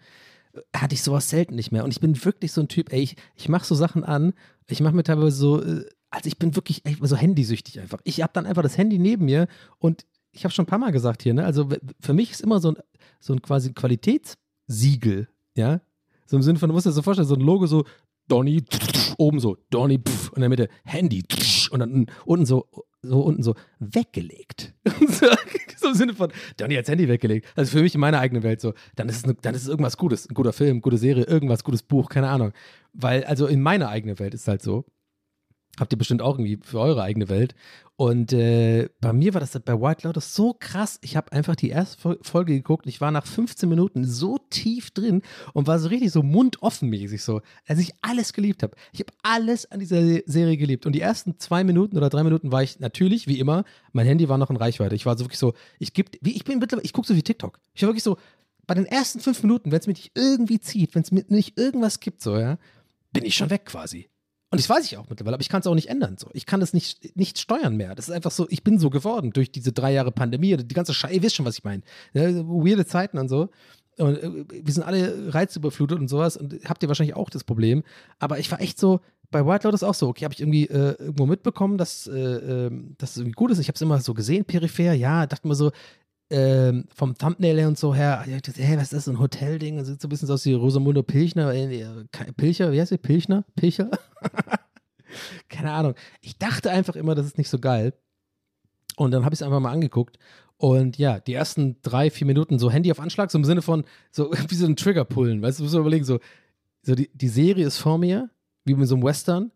hatte 0.75 0.95
ich 0.95 1.03
sowas 1.03 1.29
selten 1.29 1.53
nicht 1.53 1.71
mehr. 1.71 1.83
Und 1.83 1.91
ich 1.91 1.99
bin 1.99 2.25
wirklich 2.25 2.51
so 2.51 2.61
ein 2.61 2.69
Typ, 2.69 2.91
ey, 2.91 3.01
ich, 3.01 3.17
ich 3.35 3.49
mache 3.49 3.67
so 3.67 3.75
Sachen 3.75 4.03
an, 4.03 4.33
ich 4.67 4.81
mache 4.81 4.95
mir 4.95 5.03
teilweise 5.03 5.37
so, 5.37 5.61
äh, 5.61 5.85
also 6.09 6.27
ich 6.27 6.39
bin 6.39 6.55
wirklich 6.55 6.81
ey, 6.85 6.97
so 6.99 7.15
handysüchtig 7.15 7.79
einfach. 7.79 8.01
Ich 8.03 8.23
habe 8.23 8.33
dann 8.33 8.47
einfach 8.47 8.63
das 8.63 8.79
Handy 8.79 8.97
neben 8.97 9.25
mir 9.25 9.47
und 9.77 10.07
ich 10.37 10.43
habe 10.43 10.53
schon 10.53 10.63
ein 10.63 10.67
paar 10.67 10.79
Mal 10.79 10.91
gesagt 10.91 11.23
hier, 11.23 11.33
ne? 11.33 11.45
Also 11.45 11.67
für 11.99 12.13
mich 12.13 12.31
ist 12.31 12.41
immer 12.41 12.59
so 12.59 12.69
ein, 12.69 12.77
so 13.19 13.33
ein 13.33 13.41
quasi 13.41 13.73
Qualitätssiegel, 13.73 15.27
ja? 15.55 15.81
So 16.25 16.37
im 16.37 16.43
Sinne 16.43 16.59
von, 16.59 16.69
du 16.69 16.73
musst 16.73 16.85
dir 16.85 16.91
so 16.91 17.01
vorstellen, 17.01 17.27
so 17.27 17.35
ein 17.35 17.41
Logo, 17.41 17.65
so 17.67 17.85
Donny, 18.27 18.63
oben 19.17 19.39
so, 19.39 19.57
Donny, 19.69 19.95
und 19.97 20.35
in 20.35 20.41
der 20.41 20.49
Mitte 20.49 20.69
Handy, 20.83 21.23
und 21.71 21.79
dann 21.79 22.07
unten 22.25 22.45
so, 22.45 22.67
so 23.01 23.21
unten 23.21 23.41
so 23.41 23.55
weggelegt. 23.79 24.73
so, 25.77 25.87
im 25.87 25.93
Sinne 25.95 26.13
von, 26.13 26.31
Donny 26.57 26.75
hat's 26.75 26.89
Handy 26.89 27.07
weggelegt. 27.07 27.47
Also 27.55 27.77
für 27.77 27.81
mich 27.81 27.95
in 27.95 28.01
meiner 28.01 28.19
eigenen 28.19 28.43
Welt 28.43 28.61
so, 28.61 28.73
dann 28.95 29.07
ist 29.09 29.25
es, 29.25 29.35
dann 29.41 29.55
ist 29.55 29.63
es 29.63 29.67
irgendwas 29.69 29.97
Gutes, 29.97 30.29
ein 30.29 30.33
guter 30.33 30.53
Film, 30.53 30.81
gute 30.81 30.97
Serie, 30.97 31.23
irgendwas, 31.23 31.63
gutes 31.63 31.83
Buch, 31.83 32.09
keine 32.09 32.29
Ahnung. 32.29 32.51
Weil, 32.93 33.23
also 33.23 33.47
in 33.47 33.61
meiner 33.61 33.89
eigenen 33.89 34.19
Welt 34.19 34.33
ist 34.33 34.41
es 34.41 34.47
halt 34.47 34.61
so, 34.61 34.85
Habt 35.79 35.93
ihr 35.93 35.97
bestimmt 35.97 36.21
auch 36.21 36.33
irgendwie 36.39 36.59
für 36.63 36.79
eure 36.79 37.03
eigene 37.03 37.29
Welt. 37.29 37.53
Und 37.97 38.31
äh, 38.31 38.89
bei 39.01 39.11
mir 39.13 39.33
war 39.33 39.41
das 39.41 39.59
bei 39.59 39.73
White 39.79 40.07
Lotus 40.07 40.33
so 40.35 40.55
krass. 40.59 40.99
Ich 41.01 41.15
habe 41.15 41.31
einfach 41.31 41.55
die 41.55 41.69
erste 41.69 41.99
Fol- 41.99 42.19
Folge 42.21 42.53
geguckt. 42.53 42.85
Ich 42.87 43.01
war 43.01 43.11
nach 43.11 43.25
15 43.25 43.67
Minuten 43.67 44.03
so 44.05 44.37
tief 44.49 44.91
drin 44.91 45.21
und 45.53 45.65
war 45.67 45.79
so 45.79 45.87
richtig 45.89 46.11
so 46.11 46.21
mundoffenmäßig 46.23 47.23
so, 47.23 47.41
als 47.67 47.79
ich 47.79 47.91
alles 48.01 48.33
geliebt 48.33 48.61
habe. 48.63 48.75
Ich 48.91 48.99
habe 48.99 49.11
alles 49.23 49.71
an 49.71 49.79
dieser 49.79 50.01
Se- 50.03 50.23
Serie 50.27 50.57
geliebt. 50.57 50.85
Und 50.85 50.93
die 50.93 51.01
ersten 51.01 51.39
zwei 51.39 51.63
Minuten 51.63 51.97
oder 51.97 52.09
drei 52.09 52.23
Minuten 52.23 52.51
war 52.51 52.61
ich 52.63 52.79
natürlich, 52.79 53.27
wie 53.27 53.39
immer, 53.39 53.63
mein 53.93 54.05
Handy 54.05 54.29
war 54.29 54.37
noch 54.37 54.49
in 54.51 54.57
Reichweite. 54.57 54.95
Ich 54.95 55.05
war 55.05 55.17
so 55.17 55.25
wirklich 55.25 55.39
so, 55.39 55.53
ich 55.79 55.93
gebe, 55.93 56.11
ich 56.23 56.43
bin 56.43 56.59
mittlerweile, 56.59 56.85
ich 56.85 56.93
gucke 56.93 57.07
so 57.07 57.15
wie 57.15 57.23
TikTok. 57.23 57.59
Ich 57.73 57.81
war 57.83 57.89
wirklich 57.89 58.03
so, 58.03 58.17
bei 58.67 58.73
den 58.75 58.85
ersten 58.85 59.19
fünf 59.21 59.41
Minuten, 59.43 59.71
wenn 59.71 59.79
es 59.79 59.87
mich 59.87 59.97
nicht 59.97 60.11
irgendwie 60.15 60.59
zieht, 60.59 60.93
wenn 60.93 61.01
es 61.03 61.11
mir 61.11 61.23
nicht 61.29 61.57
irgendwas 61.57 61.99
gibt, 61.99 62.21
so, 62.21 62.37
ja, 62.37 62.57
bin 63.13 63.25
ich 63.25 63.35
schon 63.35 63.49
weg 63.49 63.65
quasi. 63.65 64.09
Und 64.49 64.59
das 64.61 64.69
weiß 64.69 64.85
ich 64.85 64.97
auch 64.97 65.09
mittlerweile, 65.09 65.35
aber 65.35 65.41
ich 65.41 65.49
kann 65.49 65.59
es 65.59 65.67
auch 65.67 65.75
nicht 65.75 65.89
ändern. 65.89 66.17
So. 66.17 66.29
Ich 66.33 66.45
kann 66.45 66.61
das 66.61 66.73
nicht, 66.73 67.17
nicht 67.17 67.37
steuern 67.37 67.75
mehr. 67.75 67.95
Das 67.95 68.07
ist 68.07 68.13
einfach 68.13 68.31
so, 68.31 68.47
ich 68.49 68.63
bin 68.63 68.79
so 68.79 68.89
geworden 68.89 69.31
durch 69.31 69.51
diese 69.51 69.73
drei 69.73 69.91
Jahre 69.91 70.11
Pandemie. 70.11 70.55
Die 70.55 70.73
ganze 70.73 70.93
Scheiße, 70.93 71.13
ihr 71.13 71.21
wisst 71.21 71.35
schon, 71.35 71.45
was 71.45 71.57
ich 71.57 71.63
meine. 71.65 71.83
Ja, 72.13 72.23
weirde 72.47 72.85
Zeiten 72.85 73.17
und 73.17 73.27
so. 73.27 73.49
Und 73.97 74.17
äh, 74.17 74.45
wir 74.49 74.73
sind 74.73 74.83
alle 74.83 75.33
reizüberflutet 75.33 75.99
und 75.99 76.07
sowas. 76.07 76.37
Und 76.37 76.59
habt 76.63 76.81
ihr 76.81 76.87
wahrscheinlich 76.87 77.15
auch 77.15 77.29
das 77.29 77.43
Problem. 77.43 77.83
Aber 78.19 78.39
ich 78.39 78.49
war 78.49 78.61
echt 78.61 78.79
so, 78.79 79.01
bei 79.31 79.45
White 79.45 79.67
Lotus 79.67 79.83
auch 79.83 79.93
so, 79.93 80.07
okay, 80.07 80.23
habe 80.23 80.33
ich 80.33 80.39
irgendwie 80.39 80.67
äh, 80.67 80.95
irgendwo 80.99 81.25
mitbekommen, 81.25 81.77
dass, 81.77 82.07
äh, 82.07 82.11
ähm, 82.17 82.95
dass 82.97 83.11
es 83.11 83.17
irgendwie 83.17 83.33
gut 83.33 83.51
ist. 83.51 83.59
Ich 83.59 83.67
habe 83.67 83.75
es 83.75 83.81
immer 83.81 83.99
so 83.99 84.13
gesehen, 84.13 84.45
peripher, 84.45 84.93
ja, 84.93 85.25
dachte 85.25 85.47
mir 85.47 85.55
so, 85.55 85.71
ähm, 86.29 86.85
vom 86.93 87.17
Thumbnail 87.17 87.57
her 87.57 87.67
und 87.67 87.77
so 87.77 87.95
her, 87.95 88.23
ich 88.27 88.41
dachte, 88.41 88.61
hey, 88.61 88.75
was 88.77 88.83
ist 88.83 88.93
das, 88.93 89.07
ein 89.07 89.19
Hotelding? 89.19 89.77
Das 89.77 89.87
sieht 89.87 90.01
so 90.01 90.07
ein 90.07 90.09
bisschen 90.09 90.27
so 90.27 90.33
aus 90.33 90.45
wie 90.45 90.53
Rosamunde 90.53 91.03
Pilchner, 91.03 91.53
äh, 91.53 91.85
Pilcher, 92.35 92.71
wie 92.71 92.81
heißt 92.81 92.89
sie? 92.89 92.97
Pilchner? 92.97 93.45
Pilcher? 93.55 93.89
Keine 95.49 95.71
Ahnung. 95.71 95.95
Ich 96.21 96.37
dachte 96.37 96.69
einfach 96.69 96.95
immer, 96.95 97.15
das 97.15 97.25
ist 97.25 97.37
nicht 97.37 97.49
so 97.49 97.59
geil. 97.59 97.93
Und 98.97 99.11
dann 99.11 99.23
habe 99.23 99.33
ich 99.33 99.39
es 99.39 99.43
einfach 99.43 99.59
mal 99.59 99.71
angeguckt. 99.71 100.17
Und 100.57 100.97
ja, 100.97 101.19
die 101.19 101.33
ersten 101.33 101.77
drei, 101.81 102.09
vier 102.09 102.25
Minuten 102.27 102.57
so 102.59 102.71
Handy 102.71 102.91
auf 102.91 102.99
Anschlag, 102.99 103.29
so 103.31 103.37
im 103.37 103.45
Sinne 103.45 103.61
von, 103.61 103.85
so 104.11 104.31
wie 104.49 104.55
so 104.55 104.65
ein 104.65 104.75
Trigger 104.75 105.05
pullen. 105.05 105.41
Weißt 105.41 105.59
du, 105.59 105.61
du 105.61 105.65
musst 105.65 105.75
dir 105.75 105.79
überlegen, 105.79 106.05
so, 106.05 106.19
so 106.81 106.95
die, 106.95 107.09
die 107.13 107.29
Serie 107.29 107.65
ist 107.67 107.77
vor 107.77 107.97
mir, 107.97 108.29
wie 108.65 108.75
mit 108.75 108.87
so 108.87 108.95
einem 108.95 109.03
Western. 109.03 109.51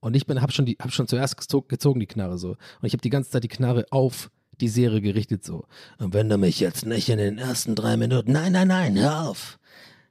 Und 0.00 0.14
ich 0.16 0.26
bin, 0.26 0.40
hab 0.40 0.52
schon, 0.52 0.66
hab 0.66 0.92
schon 0.92 1.08
zuerst 1.08 1.38
gezo- 1.38 1.66
gezogen, 1.66 1.98
die 2.00 2.06
Knarre 2.06 2.38
so. 2.38 2.50
Und 2.50 2.58
ich 2.84 2.92
habe 2.92 3.00
die 3.00 3.10
ganze 3.10 3.30
Zeit 3.30 3.42
die 3.44 3.48
Knarre 3.48 3.86
auf 3.90 4.30
die 4.60 4.68
Serie 4.68 5.00
gerichtet 5.00 5.44
so. 5.44 5.66
Und 5.98 6.14
wenn 6.14 6.28
du 6.28 6.38
mich 6.38 6.60
jetzt 6.60 6.86
nicht 6.86 7.08
in 7.08 7.18
den 7.18 7.38
ersten 7.38 7.74
drei 7.74 7.96
Minuten. 7.96 8.32
Nein, 8.32 8.52
nein, 8.52 8.68
nein, 8.68 8.98
hör 8.98 9.28
auf. 9.28 9.58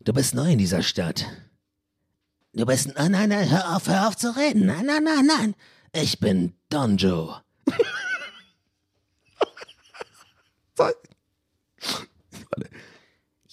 Du 0.04 0.14
bist 0.14 0.36
neu 0.36 0.52
in 0.52 0.58
dieser 0.58 0.84
Stadt. 0.84 1.26
Du 2.54 2.66
bist. 2.66 2.94
Nein, 2.96 3.12
nein, 3.12 3.30
nein, 3.30 3.50
hör 3.50 3.76
auf, 3.76 3.88
hör 3.88 4.08
auf 4.08 4.18
zu 4.18 4.36
reden. 4.36 4.66
Nein, 4.66 4.86
nein, 4.86 5.04
nein, 5.04 5.26
nein. 5.26 5.56
Ich 5.94 6.20
bin 6.20 6.54
Donjo. 6.70 7.36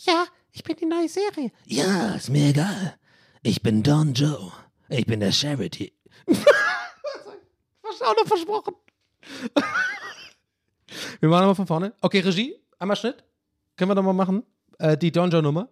Ja, 0.07 0.26
ich 0.50 0.64
bin 0.64 0.76
die 0.76 0.87
neue 0.87 1.09
Serie. 1.09 1.53
Ja, 1.66 2.14
ist 2.14 2.31
mir 2.31 2.48
egal. 2.48 2.96
Ich 3.42 3.62
bin 3.62 3.83
Don 3.83 4.14
Joe. 4.14 4.50
Ich 4.88 5.07
bin 5.07 5.20
der 5.20 5.31
Charity. 5.33 5.92
Was 6.26 8.03
auch 8.03 8.16
noch 8.16 8.26
versprochen. 8.26 8.74
Wir 11.20 11.29
machen 11.29 11.40
nochmal 11.40 11.55
von 11.55 11.66
vorne. 11.66 11.92
Okay, 12.00 12.20
Regie, 12.20 12.57
einmal 12.79 12.96
Schnitt. 12.96 13.24
Können 13.76 13.90
wir 13.90 13.94
nochmal 13.94 14.14
machen? 14.14 14.42
Äh, 14.79 14.96
die 14.96 15.12
Don 15.12 15.31
Joe 15.31 15.42
Nummer. 15.42 15.68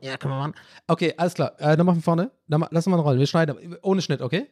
Ja, 0.00 0.16
können 0.16 0.34
wir 0.34 0.38
machen. 0.38 0.54
Okay, 0.86 1.14
alles 1.16 1.34
klar. 1.34 1.58
Äh, 1.60 1.76
nochmal 1.76 1.94
von 1.94 2.02
vorne. 2.02 2.30
Nochmal, 2.46 2.68
lass 2.72 2.86
mal 2.86 2.98
rollen. 3.00 3.18
Wir 3.18 3.26
schneiden. 3.26 3.76
Ohne 3.82 4.02
Schnitt, 4.02 4.20
okay? 4.20 4.48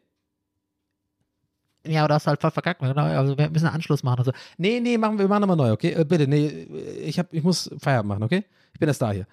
Ja, 1.86 2.04
oder 2.04 2.14
hast 2.14 2.26
halt 2.26 2.40
voll 2.40 2.50
verkackt. 2.50 2.80
Genau. 2.80 3.02
Also 3.02 3.36
wir 3.36 3.50
müssen 3.50 3.66
einen 3.66 3.74
Anschluss 3.74 4.02
machen. 4.02 4.20
Also, 4.20 4.32
Nee, 4.56 4.80
nee, 4.80 4.96
machen 4.96 5.18
wir, 5.18 5.24
wir 5.24 5.28
machen 5.28 5.40
nochmal 5.42 5.56
neu, 5.56 5.72
okay? 5.72 5.92
Äh, 5.92 6.04
bitte, 6.04 6.26
nee, 6.28 6.46
ich, 6.46 7.18
hab, 7.18 7.32
ich 7.34 7.42
muss 7.42 7.70
Feierabend 7.78 8.08
machen, 8.08 8.22
okay? 8.22 8.44
Ich 8.72 8.78
bin 8.78 8.86
der 8.86 8.94
Star 8.94 9.12
hier. 9.12 9.26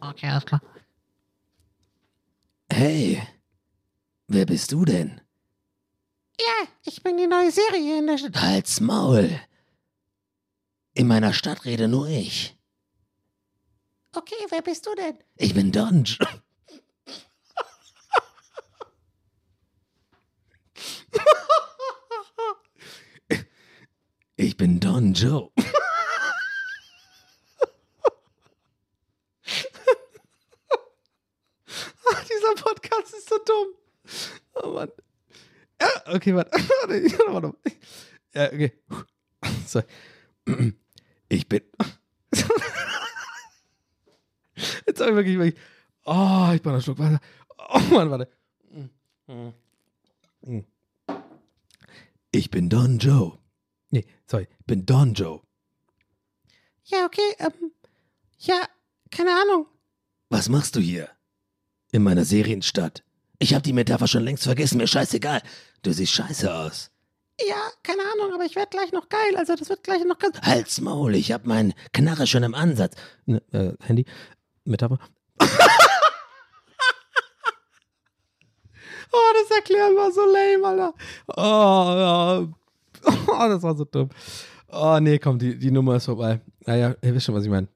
okay, 0.00 0.28
alles 0.28 0.46
klar. 0.46 0.62
Hey, 2.72 3.22
wer 4.26 4.46
bist 4.46 4.72
du 4.72 4.84
denn? 4.84 5.20
Ja, 6.40 6.68
ich 6.84 7.02
bin 7.02 7.16
die 7.16 7.26
neue 7.26 7.50
Serie 7.50 7.98
in 7.98 8.06
der 8.06 8.18
Stadt. 8.18 8.40
Halt's 8.40 8.80
Maul. 8.80 9.40
In 10.94 11.06
meiner 11.06 11.32
Stadt 11.32 11.64
rede 11.64 11.88
nur 11.88 12.08
ich. 12.08 12.56
Okay, 14.14 14.34
wer 14.50 14.62
bist 14.62 14.86
du 14.86 14.94
denn? 14.94 15.18
Ich 15.36 15.54
bin. 15.54 15.72
Jo- 15.72 16.16
Ich 24.36 24.56
bin 24.56 24.80
Don 24.80 25.12
Joe. 25.14 25.50
Ach, 32.12 32.24
dieser 32.28 32.54
Podcast 32.62 33.14
ist 33.14 33.28
so 33.28 33.38
dumm. 33.44 33.68
Oh 34.54 34.68
Mann. 34.72 34.90
Ja, 35.84 36.14
okay, 36.14 36.34
warte. 36.34 36.50
Warte, 37.28 37.48
mal. 37.48 37.54
Ja, 38.34 38.46
okay. 38.46 38.72
So. 39.66 39.82
Ich 41.30 41.48
bin. 41.48 41.62
Jetzt 44.86 45.00
habe 45.00 45.10
ich 45.10 45.16
wirklich, 45.16 45.38
wirklich. 45.38 45.60
Oh, 46.04 46.50
ich 46.54 46.62
brauche 46.62 46.74
einen 46.74 46.82
Schluck 46.82 46.98
Wasser. 46.98 47.18
Oh 47.70 47.80
Mann, 47.90 48.10
warte. 48.10 48.28
Ich 52.30 52.50
bin 52.50 52.68
Don 52.68 52.98
Joe. 52.98 53.38
Nee, 53.90 54.04
sorry, 54.26 54.46
ich 54.60 54.66
bin 54.66 54.84
Don 54.84 55.14
Joe. 55.14 55.40
Ja, 56.84 57.06
okay, 57.06 57.34
ähm, 57.38 57.72
ja, 58.38 58.68
keine 59.10 59.30
Ahnung. 59.30 59.66
Was 60.28 60.48
machst 60.50 60.76
du 60.76 60.80
hier? 60.80 61.08
In 61.90 62.02
meiner 62.02 62.24
Serienstadt. 62.26 63.02
Ich 63.38 63.54
habe 63.54 63.62
die 63.62 63.72
Metapher 63.72 64.06
schon 64.06 64.24
längst 64.24 64.44
vergessen, 64.44 64.78
mir 64.78 64.86
scheißegal. 64.86 65.42
Du 65.82 65.92
siehst 65.92 66.12
scheiße 66.12 66.52
aus. 66.52 66.90
Ja, 67.40 67.56
keine 67.82 68.02
Ahnung, 68.02 68.32
aber 68.32 68.44
ich 68.44 68.54
werde 68.54 68.70
gleich 68.70 68.92
noch 68.92 69.08
geil. 69.08 69.36
Also 69.36 69.56
das 69.56 69.68
wird 69.68 69.82
gleich 69.82 70.04
noch 70.04 70.18
ganz. 70.18 70.40
Halt's 70.40 70.80
Maul, 70.80 71.16
ich 71.16 71.32
hab 71.32 71.46
meinen 71.46 71.74
Knarre 71.92 72.26
schon 72.26 72.44
im 72.44 72.54
Ansatz. 72.54 72.94
Ne, 73.26 73.42
äh, 73.52 73.72
Handy, 73.84 74.04
Metapher. 74.64 74.98
oh, 75.40 75.46
das 79.10 79.56
Erklären 79.56 79.96
war 79.96 80.12
so 80.12 80.24
lame, 80.24 80.64
Alter. 80.64 80.94
Oh, 81.26 81.98
ja. 81.98 82.38
oh, 83.26 83.48
das 83.48 83.62
war 83.62 83.76
so 83.76 83.84
dumm. 83.84 84.10
Oh, 84.68 84.98
nee, 85.00 85.18
komm, 85.18 85.38
die, 85.38 85.58
die 85.58 85.72
Nummer 85.72 85.96
ist 85.96 86.04
vorbei. 86.04 86.40
Naja, 86.66 86.94
ihr 87.02 87.14
wisst 87.14 87.26
schon, 87.26 87.34
was 87.34 87.44
ich 87.44 87.50
meine. 87.50 87.68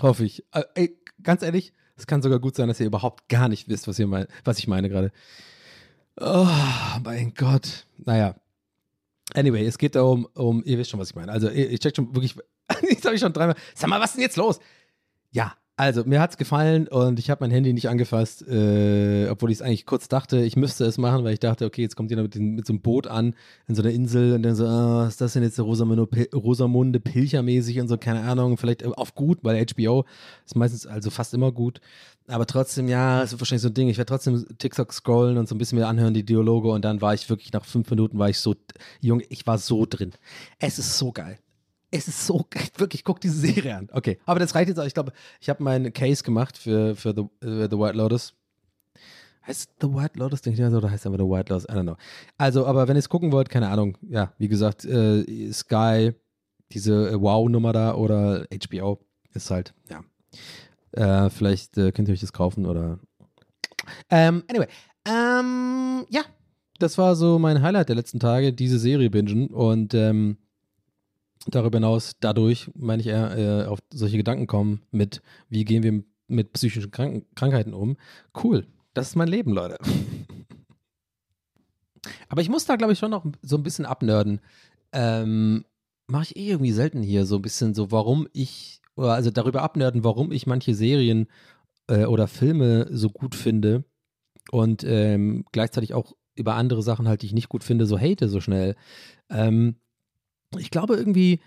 Hoffe 0.00 0.24
ich. 0.24 0.44
Äh, 0.52 0.64
ey, 0.74 0.98
ganz 1.22 1.42
ehrlich, 1.42 1.74
es 1.96 2.06
kann 2.06 2.22
sogar 2.22 2.38
gut 2.38 2.56
sein, 2.56 2.68
dass 2.68 2.80
ihr 2.80 2.86
überhaupt 2.86 3.28
gar 3.28 3.48
nicht 3.48 3.68
wisst, 3.68 3.88
was, 3.88 3.98
ihr 3.98 4.06
mein, 4.06 4.26
was 4.44 4.58
ich 4.58 4.68
meine 4.68 4.88
gerade. 4.88 5.12
Oh, 6.20 6.46
mein 7.02 7.34
Gott. 7.34 7.86
Naja. 7.98 8.34
Anyway, 9.34 9.64
es 9.64 9.78
geht 9.78 9.94
darum, 9.94 10.26
um, 10.34 10.62
ihr 10.64 10.78
wisst 10.78 10.90
schon, 10.90 11.00
was 11.00 11.10
ich 11.10 11.14
meine. 11.16 11.32
Also, 11.32 11.48
ich, 11.48 11.80
check 11.80 11.96
schon 11.96 12.14
wirklich, 12.14 12.34
das 12.68 13.04
habe 13.04 13.14
ich 13.14 13.20
schon 13.20 13.32
dreimal. 13.32 13.56
Sag 13.74 13.88
mal, 13.88 14.00
was 14.00 14.10
ist 14.10 14.16
denn 14.16 14.22
jetzt 14.22 14.36
los? 14.36 14.60
Ja, 15.30 15.54
also, 15.76 16.04
mir 16.04 16.20
hat's 16.20 16.36
gefallen 16.36 16.86
und 16.86 17.18
ich 17.18 17.30
habe 17.30 17.42
mein 17.42 17.50
Handy 17.50 17.72
nicht 17.72 17.88
angefasst, 17.88 18.46
äh, 18.46 19.26
obwohl 19.30 19.50
ich 19.50 19.58
es 19.58 19.62
eigentlich 19.62 19.86
kurz 19.86 20.06
dachte, 20.06 20.38
ich 20.38 20.54
müsste 20.54 20.84
es 20.84 20.98
machen, 20.98 21.24
weil 21.24 21.32
ich 21.32 21.40
dachte, 21.40 21.64
okay, 21.64 21.80
jetzt 21.80 21.96
kommt 21.96 22.10
jemand 22.10 22.34
mit, 22.34 22.42
mit 22.42 22.66
so 22.66 22.74
einem 22.74 22.82
Boot 22.82 23.06
an, 23.06 23.34
in 23.66 23.74
so 23.74 23.82
einer 23.82 23.90
Insel 23.90 24.34
und 24.34 24.42
dann 24.42 24.54
so, 24.54 24.66
ah, 24.66 25.06
ist 25.08 25.22
das 25.22 25.32
denn 25.32 25.42
jetzt 25.42 25.56
so 25.56 25.64
Rosamunde, 25.64 26.06
Rosamunde 26.34 27.00
Pilcher-mäßig 27.00 27.80
und 27.80 27.88
so, 27.88 27.96
keine 27.96 28.20
Ahnung, 28.20 28.58
vielleicht 28.58 28.84
auf 28.84 29.14
gut, 29.14 29.38
weil 29.42 29.64
HBO 29.64 30.04
ist 30.44 30.56
meistens, 30.56 30.86
also 30.86 31.10
fast 31.10 31.32
immer 31.32 31.52
gut. 31.52 31.80
Aber 32.28 32.46
trotzdem, 32.46 32.88
ja, 32.88 33.22
es 33.22 33.32
ist 33.32 33.40
wahrscheinlich 33.40 33.62
so 33.62 33.68
ein 33.68 33.74
Ding. 33.74 33.88
Ich 33.88 33.98
werde 33.98 34.08
trotzdem 34.08 34.46
TikTok 34.58 34.92
scrollen 34.92 35.38
und 35.38 35.48
so 35.48 35.54
ein 35.54 35.58
bisschen 35.58 35.78
mir 35.78 35.88
anhören, 35.88 36.14
die 36.14 36.24
Dialoge. 36.24 36.68
Und 36.68 36.84
dann 36.84 37.00
war 37.00 37.14
ich 37.14 37.28
wirklich 37.28 37.52
nach 37.52 37.64
fünf 37.64 37.90
Minuten, 37.90 38.18
war 38.18 38.28
ich 38.28 38.38
so, 38.38 38.54
Junge, 39.00 39.24
ich 39.28 39.46
war 39.46 39.58
so 39.58 39.86
drin. 39.88 40.12
Es 40.58 40.78
ist 40.78 40.98
so 40.98 41.12
geil. 41.12 41.38
Es 41.94 42.08
ist 42.08 42.26
so 42.26 42.46
geil. 42.48 42.66
Wirklich, 42.78 43.04
guck 43.04 43.20
diese 43.20 43.38
Serie 43.38 43.76
an. 43.76 43.88
Okay, 43.92 44.18
aber 44.24 44.40
das 44.40 44.54
reicht 44.54 44.68
jetzt 44.68 44.78
auch. 44.78 44.86
Ich 44.86 44.94
glaube, 44.94 45.12
ich 45.40 45.50
habe 45.50 45.62
meinen 45.62 45.92
Case 45.92 46.24
gemacht 46.24 46.56
für, 46.56 46.96
für 46.96 47.14
the, 47.14 47.46
äh, 47.46 47.68
the 47.70 47.78
White 47.78 47.96
Lotus. 47.96 48.34
Heißt 49.46 49.70
The 49.80 49.88
White 49.88 50.18
Lotus, 50.18 50.40
denke 50.40 50.62
ich, 50.62 50.70
so, 50.70 50.76
oder 50.78 50.90
heißt 50.90 51.04
einfach 51.06 51.18
The 51.18 51.28
White 51.28 51.52
Lotus? 51.52 51.68
I 51.68 51.72
don't 51.72 51.82
know. 51.82 51.96
Also, 52.38 52.66
aber 52.66 52.88
wenn 52.88 52.96
ihr 52.96 53.00
es 53.00 53.08
gucken 53.08 53.30
wollt, 53.30 53.50
keine 53.50 53.68
Ahnung. 53.68 53.98
Ja, 54.08 54.32
wie 54.38 54.48
gesagt, 54.48 54.84
äh, 54.86 55.52
Sky, 55.52 56.14
diese 56.72 57.10
äh, 57.10 57.20
Wow-Nummer 57.20 57.72
da 57.72 57.94
oder 57.94 58.46
HBO 58.50 58.98
ist 59.34 59.50
halt, 59.50 59.74
ja. 59.90 60.02
Äh, 60.92 61.30
vielleicht 61.30 61.76
äh, 61.76 61.92
könnt 61.92 62.08
ihr 62.08 62.12
euch 62.12 62.20
das 62.20 62.32
kaufen 62.32 62.66
oder 62.66 62.98
Ähm, 64.10 64.44
anyway, 64.48 64.66
ähm, 65.06 66.06
ja, 66.08 66.22
das 66.78 66.96
war 66.98 67.16
so 67.16 67.38
mein 67.38 67.62
Highlight 67.62 67.88
der 67.88 67.96
letzten 67.96 68.20
Tage, 68.20 68.52
diese 68.52 68.78
Serie 68.78 69.10
bingen 69.10 69.48
und 69.48 69.94
ähm, 69.94 70.38
darüber 71.48 71.78
hinaus, 71.78 72.16
dadurch, 72.20 72.70
meine 72.74 73.00
ich 73.00 73.08
eher, 73.08 73.36
äh, 73.36 73.66
auf 73.66 73.80
solche 73.92 74.16
Gedanken 74.16 74.46
kommen 74.46 74.82
mit, 74.90 75.22
wie 75.48 75.64
gehen 75.64 75.82
wir 75.82 76.02
mit 76.28 76.52
psychischen 76.52 76.90
Krank 76.90 77.26
Krankheiten 77.34 77.74
um. 77.74 77.96
Cool, 78.42 78.66
das 78.94 79.08
ist 79.08 79.16
mein 79.16 79.28
Leben, 79.28 79.52
Leute. 79.52 79.78
Aber 82.28 82.42
ich 82.42 82.48
muss 82.48 82.64
da, 82.64 82.76
glaube 82.76 82.92
ich, 82.94 82.98
schon 82.98 83.10
noch 83.10 83.24
so 83.42 83.56
ein 83.56 83.62
bisschen 83.62 83.86
abnörden. 83.86 84.40
Ähm, 84.92 85.64
Mache 86.08 86.24
ich 86.24 86.36
eh 86.36 86.48
irgendwie 86.50 86.72
selten 86.72 87.02
hier, 87.02 87.24
so 87.26 87.36
ein 87.36 87.42
bisschen 87.42 87.74
so, 87.74 87.92
warum 87.92 88.26
ich, 88.32 88.82
oder 88.96 89.12
also 89.12 89.30
darüber 89.30 89.62
abnörden, 89.62 90.04
warum 90.04 90.32
ich 90.32 90.46
manche 90.46 90.74
Serien 90.74 91.28
äh, 91.86 92.04
oder 92.04 92.26
Filme 92.26 92.88
so 92.90 93.08
gut 93.08 93.34
finde 93.34 93.84
und 94.50 94.84
ähm, 94.84 95.44
gleichzeitig 95.52 95.94
auch 95.94 96.12
über 96.34 96.54
andere 96.54 96.82
Sachen 96.82 97.08
halt, 97.08 97.22
die 97.22 97.26
ich 97.26 97.32
nicht 97.34 97.48
gut 97.48 97.62
finde, 97.64 97.86
so 97.86 97.98
hate 97.98 98.28
so 98.28 98.40
schnell. 98.40 98.74
Ähm, 99.30 99.76
ich 100.58 100.70
glaube 100.70 100.96
irgendwie, 100.96 101.40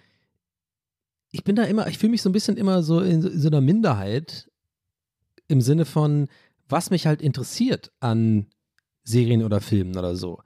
ich 1.32 1.44
bin 1.44 1.56
da 1.56 1.64
immer, 1.64 1.88
ich 1.88 1.98
fühle 1.98 2.12
mich 2.12 2.22
so 2.22 2.30
ein 2.30 2.34
bisschen 2.34 2.58
immer 2.58 2.84
so 2.84 3.02
in, 3.02 3.24
in 3.24 3.40
so 3.40 3.48
einer 3.48 3.62
Minderheit 3.62 4.50
im 5.48 5.62
Sinne 5.62 5.86
von, 5.86 6.28
was 6.68 6.90
mich 6.90 7.08
halt 7.08 7.22
interessiert 7.22 7.92
an 8.00 8.48
Serien 9.04 9.44
oder 9.44 9.62
Filmen 9.62 9.98
oder 9.98 10.16
so. 10.16 10.40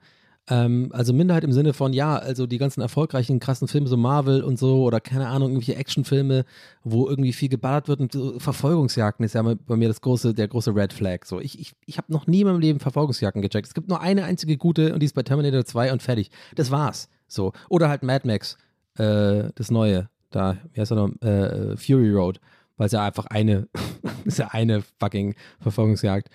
Ähm, 0.48 0.90
also 0.92 1.12
Minderheit 1.12 1.44
im 1.44 1.52
Sinne 1.52 1.72
von, 1.72 1.92
ja, 1.92 2.16
also 2.16 2.46
die 2.46 2.58
ganzen 2.58 2.80
erfolgreichen, 2.80 3.38
krassen 3.38 3.68
Filme, 3.68 3.86
so 3.86 3.96
Marvel 3.96 4.42
und 4.42 4.58
so, 4.58 4.82
oder 4.82 5.00
keine 5.00 5.28
Ahnung, 5.28 5.50
irgendwelche 5.50 5.76
Actionfilme, 5.76 6.44
wo 6.82 7.08
irgendwie 7.08 7.32
viel 7.32 7.48
geballert 7.48 7.88
wird 7.88 8.00
und 8.00 8.12
so 8.12 8.38
Verfolgungsjagden 8.38 9.24
ist 9.24 9.34
ja 9.34 9.42
bei 9.42 9.76
mir 9.76 9.88
das 9.88 10.00
große, 10.00 10.34
der 10.34 10.48
große 10.48 10.74
Red 10.74 10.92
Flag. 10.92 11.24
So, 11.24 11.40
ich, 11.40 11.58
ich, 11.60 11.72
ich 11.86 11.98
habe 11.98 12.12
noch 12.12 12.26
nie 12.26 12.40
in 12.40 12.48
meinem 12.48 12.60
Leben 12.60 12.80
Verfolgungsjagden 12.80 13.42
gecheckt. 13.42 13.68
Es 13.68 13.74
gibt 13.74 13.88
nur 13.88 14.00
eine 14.00 14.24
einzige 14.24 14.56
gute 14.56 14.92
und 14.92 15.00
die 15.00 15.06
ist 15.06 15.14
bei 15.14 15.22
Terminator 15.22 15.64
2 15.64 15.92
und 15.92 16.02
fertig. 16.02 16.30
Das 16.56 16.70
war's. 16.70 17.08
So. 17.32 17.52
Oder 17.68 17.88
halt 17.88 18.02
Mad 18.02 18.26
Max, 18.26 18.56
äh, 18.96 19.50
das 19.54 19.70
neue, 19.70 20.08
da, 20.30 20.56
wie 20.72 20.80
heißt 20.80 20.92
er 20.92 20.96
noch, 20.96 21.22
äh, 21.22 21.76
Fury 21.76 22.10
Road, 22.10 22.40
weil 22.76 22.86
es 22.86 22.92
ja 22.92 23.04
einfach 23.04 23.26
eine, 23.26 23.68
ist 24.24 24.38
ja 24.38 24.48
eine 24.48 24.82
fucking 24.98 25.34
Verfolgungsjagd. 25.60 26.28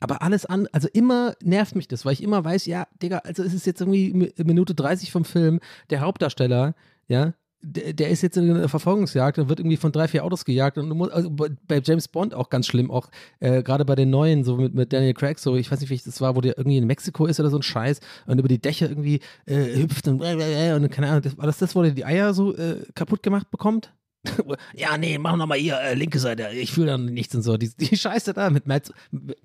Aber 0.00 0.20
alles 0.20 0.46
an, 0.46 0.66
also 0.72 0.88
immer 0.92 1.34
nervt 1.42 1.76
mich 1.76 1.86
das, 1.86 2.04
weil 2.04 2.14
ich 2.14 2.22
immer 2.22 2.44
weiß, 2.44 2.66
ja, 2.66 2.88
Digga, 3.00 3.18
also 3.18 3.44
es 3.44 3.54
ist 3.54 3.66
jetzt 3.66 3.80
irgendwie 3.80 4.32
Minute 4.36 4.74
30 4.74 5.12
vom 5.12 5.24
Film, 5.24 5.60
der 5.90 6.00
Hauptdarsteller, 6.00 6.74
ja, 7.06 7.34
der, 7.62 7.92
der, 7.92 8.10
ist 8.10 8.22
jetzt 8.22 8.36
in 8.36 8.50
einer 8.50 8.68
Verfolgungsjagd 8.68 9.38
und 9.38 9.48
wird 9.48 9.60
irgendwie 9.60 9.76
von 9.76 9.92
drei, 9.92 10.08
vier 10.08 10.24
Autos 10.24 10.44
gejagt 10.44 10.78
und 10.78 10.88
muss, 10.90 11.10
also 11.10 11.30
bei 11.30 11.80
James 11.82 12.08
Bond 12.08 12.34
auch 12.34 12.50
ganz 12.50 12.66
schlimm, 12.66 12.90
auch 12.90 13.08
äh, 13.40 13.62
gerade 13.62 13.84
bei 13.84 13.94
den 13.94 14.10
neuen, 14.10 14.44
so 14.44 14.56
mit, 14.56 14.74
mit 14.74 14.92
Daniel 14.92 15.14
Craig, 15.14 15.38
so, 15.38 15.56
ich 15.56 15.70
weiß 15.70 15.80
nicht, 15.80 15.90
wie 15.90 15.96
das 15.96 16.20
war, 16.20 16.34
wo 16.34 16.40
der 16.40 16.58
irgendwie 16.58 16.78
in 16.78 16.86
Mexiko 16.86 17.26
ist 17.26 17.38
oder 17.40 17.50
so 17.50 17.56
ein 17.56 17.62
Scheiß 17.62 18.00
und 18.26 18.38
über 18.38 18.48
die 18.48 18.60
Dächer 18.60 18.88
irgendwie 18.88 19.20
äh, 19.46 19.76
hüpft 19.76 20.08
und, 20.08 20.20
äh, 20.22 20.74
und 20.74 20.90
keine 20.90 21.08
Ahnung, 21.08 21.22
das, 21.22 21.38
war 21.38 21.46
das 21.46 21.58
das, 21.58 21.74
wo 21.76 21.82
der 21.82 21.92
die 21.92 22.04
Eier 22.04 22.34
so 22.34 22.54
äh, 22.56 22.84
kaputt 22.94 23.22
gemacht 23.22 23.50
bekommt? 23.50 23.92
ja, 24.74 24.96
nee, 24.98 25.18
mach 25.18 25.36
nochmal 25.36 25.58
hier, 25.58 25.80
äh, 25.80 25.94
linke 25.94 26.18
Seite, 26.18 26.48
ich 26.52 26.72
fühle 26.72 26.88
dann 26.88 27.06
nichts 27.06 27.34
und 27.34 27.42
so. 27.42 27.56
Die, 27.56 27.74
die 27.74 27.96
Scheiße 27.96 28.32
da 28.32 28.50
mit 28.50 28.66
Mads, 28.66 28.92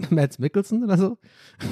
Mads 0.10 0.38
Mickelson 0.40 0.84
oder 0.84 0.98
so. 0.98 1.18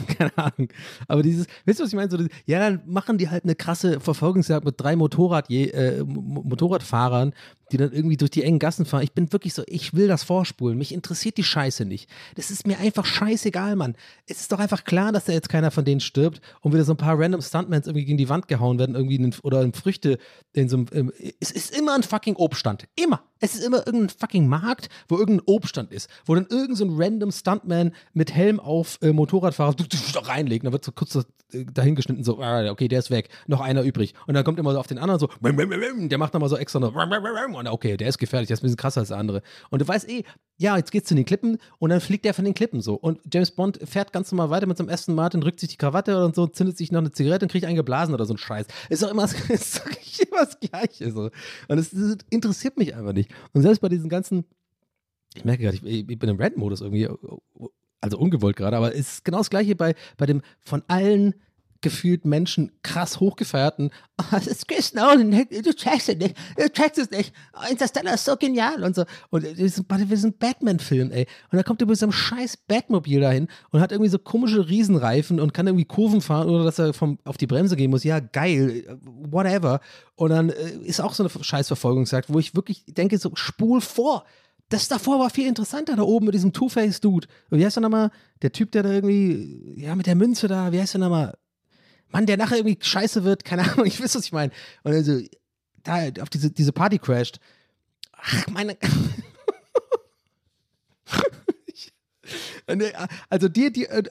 Keine 0.17 0.35
Ahnung. 0.37 0.69
Aber 1.07 1.21
dieses, 1.21 1.45
wisst 1.65 1.79
ihr, 1.79 1.83
was 1.83 1.89
ich 1.89 1.95
meine? 1.95 2.09
So, 2.09 2.17
ja, 2.45 2.59
dann 2.59 2.81
machen 2.85 3.17
die 3.17 3.29
halt 3.29 3.43
eine 3.43 3.55
krasse 3.55 3.99
Verfolgungsjagd 3.99 4.65
mit 4.65 4.75
drei 4.77 4.95
Motorrad, 4.95 5.49
äh, 5.51 6.03
Motorradfahrern, 6.03 7.33
die 7.71 7.77
dann 7.77 7.91
irgendwie 7.91 8.17
durch 8.17 8.31
die 8.31 8.43
engen 8.43 8.59
Gassen 8.59 8.85
fahren. 8.85 9.03
Ich 9.03 9.13
bin 9.13 9.31
wirklich 9.31 9.53
so, 9.53 9.63
ich 9.67 9.93
will 9.93 10.07
das 10.07 10.23
vorspulen. 10.23 10.77
Mich 10.77 10.93
interessiert 10.93 11.37
die 11.37 11.43
Scheiße 11.43 11.85
nicht. 11.85 12.09
Das 12.35 12.51
ist 12.51 12.67
mir 12.67 12.79
einfach 12.79 13.05
scheißegal, 13.05 13.75
Mann. 13.75 13.95
Es 14.27 14.41
ist 14.41 14.51
doch 14.51 14.59
einfach 14.59 14.83
klar, 14.83 15.11
dass 15.11 15.25
da 15.25 15.33
jetzt 15.33 15.49
keiner 15.49 15.71
von 15.71 15.85
denen 15.85 16.01
stirbt 16.01 16.41
und 16.61 16.73
wieder 16.73 16.83
so 16.83 16.93
ein 16.93 16.97
paar 16.97 17.19
random 17.19 17.41
Stuntmans 17.41 17.87
irgendwie 17.87 18.05
gegen 18.05 18.17
die 18.17 18.29
Wand 18.29 18.47
gehauen 18.47 18.79
werden, 18.79 18.95
irgendwie 18.95 19.15
in, 19.15 19.33
oder 19.43 19.61
in 19.61 19.73
Früchte 19.73 20.17
in 20.53 20.69
so 20.69 20.77
einem. 20.77 21.11
Es 21.39 21.51
ist 21.51 21.77
immer 21.77 21.95
ein 21.95 22.03
fucking 22.03 22.35
Obststand. 22.35 22.87
Immer. 22.95 23.23
Es 23.39 23.55
ist 23.55 23.65
immer 23.65 23.85
irgendein 23.85 24.09
fucking 24.09 24.47
Markt, 24.47 24.89
wo 25.07 25.17
irgendein 25.17 25.45
Obststand 25.45 25.91
ist, 25.91 26.09
wo 26.25 26.35
dann 26.35 26.47
irgendein 26.49 26.75
so 26.75 26.87
random 26.89 27.31
Stuntman 27.31 27.91
mit 28.13 28.33
Helm 28.33 28.59
auf 28.59 28.97
äh, 29.01 29.11
Motorradfahrer 29.11 29.75
reinlegt. 30.23 30.65
Dann 30.65 30.71
wird 30.71 30.85
so 30.85 30.91
kurz 30.91 31.15
äh, 31.15 31.65
dahingeschnitten, 31.65 32.23
so, 32.23 32.41
ah, 32.41 32.69
okay, 32.69 32.87
der 32.87 32.99
ist 32.99 33.11
weg, 33.11 33.29
noch 33.47 33.61
einer 33.61 33.83
übrig. 33.83 34.13
Und 34.25 34.35
dann 34.35 34.43
kommt 34.43 34.59
immer 34.59 34.71
so 34.71 34.79
auf 34.79 34.87
den 34.87 34.97
anderen 34.97 35.19
so, 35.19 35.29
der 35.41 36.17
macht 36.17 36.33
nochmal 36.33 36.49
so 36.49 36.57
extra 36.57 36.79
noch, 36.79 36.95
und 36.95 37.67
okay, 37.67 37.97
der 37.97 38.07
ist 38.07 38.17
gefährlich, 38.17 38.47
der 38.47 38.55
ist 38.55 38.61
ein 38.61 38.67
bisschen 38.67 38.77
krasser 38.77 39.01
als 39.01 39.09
der 39.09 39.17
andere. 39.17 39.41
Und 39.69 39.81
du 39.81 39.87
weißt 39.87 40.09
eh, 40.09 40.23
ja, 40.57 40.77
jetzt 40.77 40.91
geht's 40.91 41.09
zu 41.09 41.15
den 41.15 41.25
Klippen 41.25 41.57
und 41.79 41.89
dann 41.89 41.99
fliegt 41.99 42.23
der 42.23 42.33
von 42.33 42.45
den 42.45 42.53
Klippen 42.53 42.81
so. 42.81 42.95
Und 42.95 43.19
James 43.31 43.51
Bond 43.51 43.79
fährt 43.83 44.13
ganz 44.13 44.31
normal 44.31 44.49
weiter 44.49 44.67
mit 44.67 44.77
seinem 44.77 44.89
Aston 44.89 45.13
Martin, 45.13 45.41
drückt 45.41 45.59
sich 45.59 45.69
die 45.69 45.77
Krawatte 45.77 46.23
und 46.23 46.35
so, 46.35 46.47
zündet 46.47 46.77
sich 46.77 46.91
noch 46.91 47.01
eine 47.01 47.11
Zigarette 47.11 47.45
und 47.45 47.51
kriegt 47.51 47.65
einen 47.65 47.75
geblasen 47.75 48.13
oder 48.13 48.25
so 48.25 48.33
ein 48.33 48.37
Scheiß. 48.37 48.65
Ist 48.89 49.03
doch 49.03 49.11
immer, 49.11 49.27
immer 49.49 50.39
das 50.39 50.59
Gleiche 50.59 51.11
so. 51.11 51.29
Und 51.67 51.77
es 51.77 51.93
interessiert 52.29 52.77
mich 52.77 52.95
einfach 52.95 53.13
nicht. 53.13 53.31
Und 53.53 53.63
selbst 53.63 53.81
bei 53.81 53.89
diesen 53.89 54.07
ganzen, 54.07 54.45
ich 55.35 55.43
merke 55.43 55.63
gerade, 55.63 55.75
ich, 55.75 55.83
ich 56.09 56.19
bin 56.19 56.29
im 56.29 56.39
Rant-Modus 56.39 56.81
irgendwie, 56.81 57.09
also 57.99 58.17
ungewollt 58.17 58.55
gerade, 58.55 58.77
aber 58.77 58.93
es 58.93 59.17
ist 59.17 59.25
genau 59.25 59.39
das 59.39 59.49
Gleiche 59.49 59.75
bei, 59.75 59.95
bei 60.15 60.25
dem 60.25 60.41
von 60.61 60.83
allen 60.87 61.35
gefühlt 61.81 62.25
Menschen 62.25 62.71
krass 62.83 63.19
hochgefeierten, 63.19 63.91
oh, 64.19 64.23
das 64.31 64.47
ist 64.47 64.67
Chris 64.67 64.93
Nolan, 64.93 65.31
du 65.31 65.73
checkst 65.73 66.09
es 66.09 66.17
nicht, 66.17 66.35
du 66.57 66.69
checkst 66.69 66.97
es 66.97 67.11
nicht, 67.11 67.33
Interstellar 67.69 68.15
ist 68.15 68.25
so 68.25 68.35
genial 68.35 68.83
und 68.83 68.95
so. 68.95 69.05
Und 69.29 69.43
wir 69.43 69.69
sind, 69.69 69.87
wir 69.89 70.31
Batman-Film, 70.31 71.11
ey. 71.11 71.27
Und 71.51 71.57
da 71.57 71.63
kommt 71.63 71.81
er 71.81 71.87
mit 71.87 71.97
so 71.97 72.05
einem 72.05 72.13
scheiß 72.13 72.57
Batmobil 72.67 73.19
dahin 73.19 73.47
und 73.71 73.81
hat 73.81 73.91
irgendwie 73.91 74.09
so 74.09 74.19
komische 74.19 74.67
Riesenreifen 74.67 75.39
und 75.39 75.53
kann 75.53 75.67
irgendwie 75.67 75.85
Kurven 75.85 76.21
fahren, 76.21 76.49
oder 76.49 76.63
dass 76.63 76.79
er 76.79 76.93
vom, 76.93 77.19
auf 77.23 77.37
die 77.37 77.47
Bremse 77.47 77.75
gehen 77.75 77.91
muss. 77.91 78.03
Ja, 78.03 78.19
geil, 78.19 78.99
whatever. 79.03 79.79
Und 80.15 80.29
dann 80.29 80.49
äh, 80.49 80.77
ist 80.83 81.01
auch 81.01 81.13
so 81.13 81.23
eine 81.23 81.43
scheiß 81.43 81.67
Verfolgungsjagd, 81.67 82.33
wo 82.33 82.39
ich 82.39 82.55
wirklich 82.55 82.85
denke, 82.87 83.17
so 83.17 83.31
spul 83.35 83.81
vor. 83.81 84.25
Das 84.69 84.87
davor 84.87 85.19
war 85.19 85.29
viel 85.29 85.47
interessanter, 85.47 85.95
da 85.95 86.01
oben 86.01 86.25
mit 86.25 86.33
diesem 86.33 86.51
Two-Face-Dude. 86.51 87.27
Wie 87.51 87.63
heißt 87.63 87.75
der 87.75 87.81
nochmal? 87.81 88.09
Der 88.41 88.51
Typ, 88.51 88.71
der 88.71 88.81
da 88.81 88.91
irgendwie, 88.91 89.75
ja, 89.77 89.95
mit 89.95 90.07
der 90.07 90.15
Münze 90.15 90.47
da, 90.47 90.71
wie 90.71 90.81
heißt 90.81 90.95
der 90.95 91.01
nochmal? 91.01 91.37
Mann, 92.11 92.25
der 92.25 92.37
nachher 92.37 92.57
irgendwie 92.57 92.77
scheiße 92.79 93.23
wird, 93.23 93.43
keine 93.45 93.63
Ahnung, 93.71 93.85
ich 93.85 94.01
weiß, 94.01 94.15
was 94.15 94.25
ich 94.25 94.31
meine. 94.31 94.51
Und 94.83 94.93
also, 94.93 95.19
da 95.83 96.09
auf 96.21 96.29
diese, 96.29 96.51
diese 96.51 96.71
Party 96.71 96.97
crasht. 96.99 97.39
Ach, 98.13 98.47
meine. 98.47 98.77
also 103.29 103.47
dir, 103.47 103.71
dir, 103.71 103.89
äh, 103.91 104.03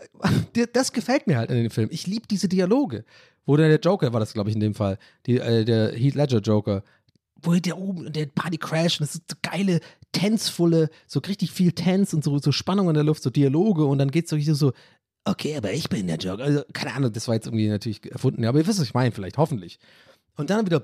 das 0.72 0.92
gefällt 0.92 1.26
mir 1.26 1.38
halt 1.38 1.50
in 1.50 1.57
dem 1.57 1.70
Film. 1.70 1.88
Ich 1.90 2.07
liebe 2.07 2.26
diese 2.28 2.48
Dialoge. 2.48 3.04
Wo 3.46 3.57
der 3.57 3.78
Joker 3.78 4.12
war 4.12 4.20
das, 4.20 4.33
glaube 4.33 4.50
ich, 4.50 4.54
in 4.57 4.61
dem 4.61 4.74
Fall. 4.74 4.98
Die, 5.26 5.38
äh, 5.38 5.64
der 5.64 5.92
Heath 5.92 6.14
Ledger 6.14 6.38
Joker. 6.38 6.83
Wo 7.42 7.52
der 7.54 7.76
oben, 7.76 8.11
der 8.12 8.26
Party 8.26 8.57
crasht 8.57 9.00
und 9.00 9.07
das 9.07 9.16
ist 9.16 9.30
so 9.30 9.37
geile, 9.42 9.80
tänzvolle, 10.12 10.88
so 11.07 11.20
richtig 11.20 11.50
viel 11.50 11.72
Tanz 11.72 12.14
und 12.14 12.24
so, 12.24 12.38
so 12.38 12.52
Spannung 12.52 12.88
in 12.88 12.94
der 12.94 13.04
Luft, 13.04 13.22
so 13.22 13.28
Dialoge 13.28 13.85
und 13.85 13.98
dann 13.98 14.11
geht 14.11 14.24
es 14.24 14.30
so, 14.30 14.54
so, 14.54 14.72
okay, 15.25 15.57
aber 15.57 15.73
ich 15.73 15.89
bin 15.89 16.07
der 16.07 16.17
Joker. 16.17 16.45
Also, 16.45 16.63
keine 16.73 16.95
Ahnung, 16.95 17.13
das 17.13 17.29
war 17.29 17.35
jetzt 17.35 17.47
irgendwie 17.47 17.69
natürlich 17.69 18.11
erfunden, 18.11 18.45
aber 18.45 18.59
ihr 18.59 18.67
wisst, 18.67 18.81
was 18.81 18.87
ich 18.87 18.95
meine, 18.95 19.13
vielleicht, 19.13 19.39
hoffentlich. 19.39 19.79
Und 20.37 20.51
dann 20.51 20.67
wieder, 20.67 20.81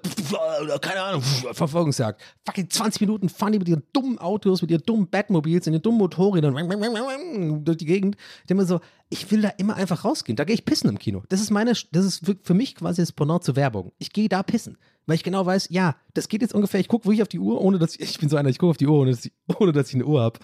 keine 0.81 1.03
Ahnung, 1.03 1.23
Verfolgungsjagd. 1.23 2.21
Fucking 2.47 2.71
20 2.71 3.01
Minuten 3.01 3.29
fahren 3.29 3.53
die 3.53 3.59
mit 3.59 3.69
ihren 3.69 3.83
dummen 3.93 4.19
Autos, 4.19 4.63
mit 4.63 4.71
ihren 4.71 4.85
dummen 4.85 5.09
Batmobils, 5.09 5.67
in 5.67 5.73
ihren 5.73 5.83
dummen 5.83 5.99
Motorrädern 5.99 7.65
durch 7.65 7.79
die 7.79 7.85
Gegend. 7.85 8.17
Ich 8.43 8.47
denke 8.47 8.63
mir 8.63 8.69
so, 8.69 8.81
ich 9.09 9.29
will 9.33 9.43
da 9.43 9.49
immer 9.59 9.75
einfach 9.75 10.05
rausgehen. 10.05 10.37
Da 10.37 10.45
gehe 10.45 10.55
ich 10.55 10.65
pissen 10.65 10.89
im 10.89 11.01
Kino. 11.01 11.25
Das 11.31 11.41
ist 11.41 11.51
meine, 11.51 11.73
das 11.73 12.05
ist 12.05 12.25
für 12.45 12.55
mich 12.55 12.77
quasi 12.77 13.03
das 13.03 13.11
Pendant 13.11 13.43
zur 13.43 13.57
Werbung. 13.57 13.91
Ich 13.99 14.13
gehe 14.13 14.29
da 14.29 14.45
pissen. 14.45 14.79
Weil 15.07 15.17
ich 15.17 15.25
genau 15.25 15.45
weiß, 15.45 15.67
ja, 15.71 15.97
das 16.15 16.29
geht 16.29 16.43
jetzt 16.43 16.55
ungefähr, 16.55 16.79
ich 16.79 16.87
gucke 16.87 17.07
wirklich 17.07 17.23
auf 17.23 17.29
die 17.29 17.41
Uhr, 17.41 17.61
ohne 17.61 17.81
dass 17.81 17.97
ich, 17.97 18.03
ich 18.03 18.19
bin 18.21 18.29
so 18.29 18.37
einer, 18.37 18.51
ich 18.51 18.59
gucke 18.59 18.71
auf 18.71 18.77
die 18.77 18.87
Uhr, 18.87 19.01
ohne 19.01 19.11
dass 19.11 19.25
ich, 19.25 19.33
ohne 19.59 19.73
dass 19.73 19.89
ich 19.89 19.97
eine 19.97 20.05
Uhr 20.05 20.21
habe 20.21 20.39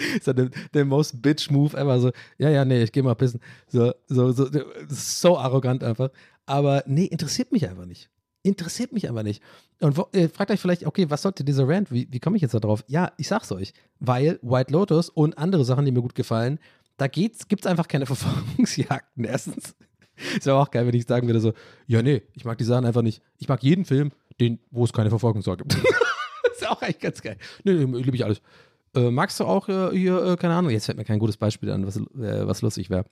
so 0.22 0.32
der, 0.32 0.50
der 0.74 0.84
most 0.84 1.20
bitch 1.22 1.50
Move 1.50 1.76
ever. 1.76 2.00
So, 2.00 2.10
ja, 2.38 2.50
ja, 2.50 2.64
nee, 2.64 2.82
ich 2.82 2.92
gehe 2.92 3.02
mal 3.02 3.14
pissen. 3.14 3.40
So, 3.68 3.92
so, 4.08 4.32
so, 4.32 4.48
so 4.88 5.38
arrogant 5.38 5.84
einfach. 5.84 6.10
Aber 6.46 6.82
nee, 6.86 7.04
interessiert 7.04 7.52
mich 7.52 7.68
einfach 7.68 7.86
nicht. 7.86 8.10
Interessiert 8.42 8.92
mich 8.92 9.08
einfach 9.08 9.22
nicht. 9.22 9.42
Und 9.80 9.96
wo, 9.96 10.08
äh, 10.12 10.28
fragt 10.28 10.50
euch 10.50 10.60
vielleicht, 10.60 10.86
okay, 10.86 11.08
was 11.10 11.22
sollte 11.22 11.44
dieser 11.44 11.68
Rant? 11.68 11.90
Wie, 11.90 12.08
wie 12.10 12.20
komme 12.20 12.36
ich 12.36 12.42
jetzt 12.42 12.54
da 12.54 12.60
drauf? 12.60 12.84
Ja, 12.86 13.12
ich 13.18 13.28
sag's 13.28 13.52
euch. 13.52 13.72
Weil 13.98 14.38
White 14.42 14.72
Lotus 14.72 15.10
und 15.10 15.36
andere 15.36 15.64
Sachen, 15.64 15.84
die 15.84 15.92
mir 15.92 16.02
gut 16.02 16.14
gefallen, 16.14 16.58
da 16.96 17.06
gibt 17.06 17.36
es 17.36 17.66
einfach 17.66 17.88
keine 17.88 18.06
Verfolgungsjagden. 18.06 19.24
Erstens. 19.24 19.74
Ist 20.36 20.48
aber 20.48 20.60
auch 20.60 20.70
geil, 20.70 20.86
wenn 20.86 20.94
ich 20.94 21.06
sagen 21.06 21.26
würde, 21.26 21.40
so, 21.40 21.54
ja, 21.86 22.02
nee, 22.02 22.22
ich 22.34 22.44
mag 22.44 22.58
die 22.58 22.64
Sachen 22.64 22.84
einfach 22.84 23.02
nicht. 23.02 23.22
Ich 23.38 23.48
mag 23.48 23.62
jeden 23.62 23.84
Film, 23.86 24.10
den, 24.38 24.58
wo 24.70 24.84
es 24.84 24.92
keine 24.92 25.08
Verfolgungsjagd 25.08 25.62
gibt. 25.62 25.74
ist 26.52 26.68
auch 26.68 26.82
eigentlich 26.82 26.98
ganz 26.98 27.22
geil. 27.22 27.36
Nee, 27.64 27.72
nee 27.72 28.02
liebe 28.02 28.16
ich 28.16 28.24
alles. 28.24 28.42
Äh, 28.94 29.10
magst 29.10 29.38
du 29.40 29.44
auch 29.44 29.68
äh, 29.68 29.90
hier, 29.96 30.22
äh, 30.22 30.36
keine 30.36 30.54
Ahnung, 30.54 30.70
jetzt 30.70 30.86
fällt 30.86 30.98
mir 30.98 31.04
kein 31.04 31.18
gutes 31.18 31.36
Beispiel 31.36 31.70
an, 31.70 31.86
was, 31.86 31.96
äh, 31.96 32.46
was 32.46 32.62
lustig 32.62 32.90
wäre. 32.90 33.04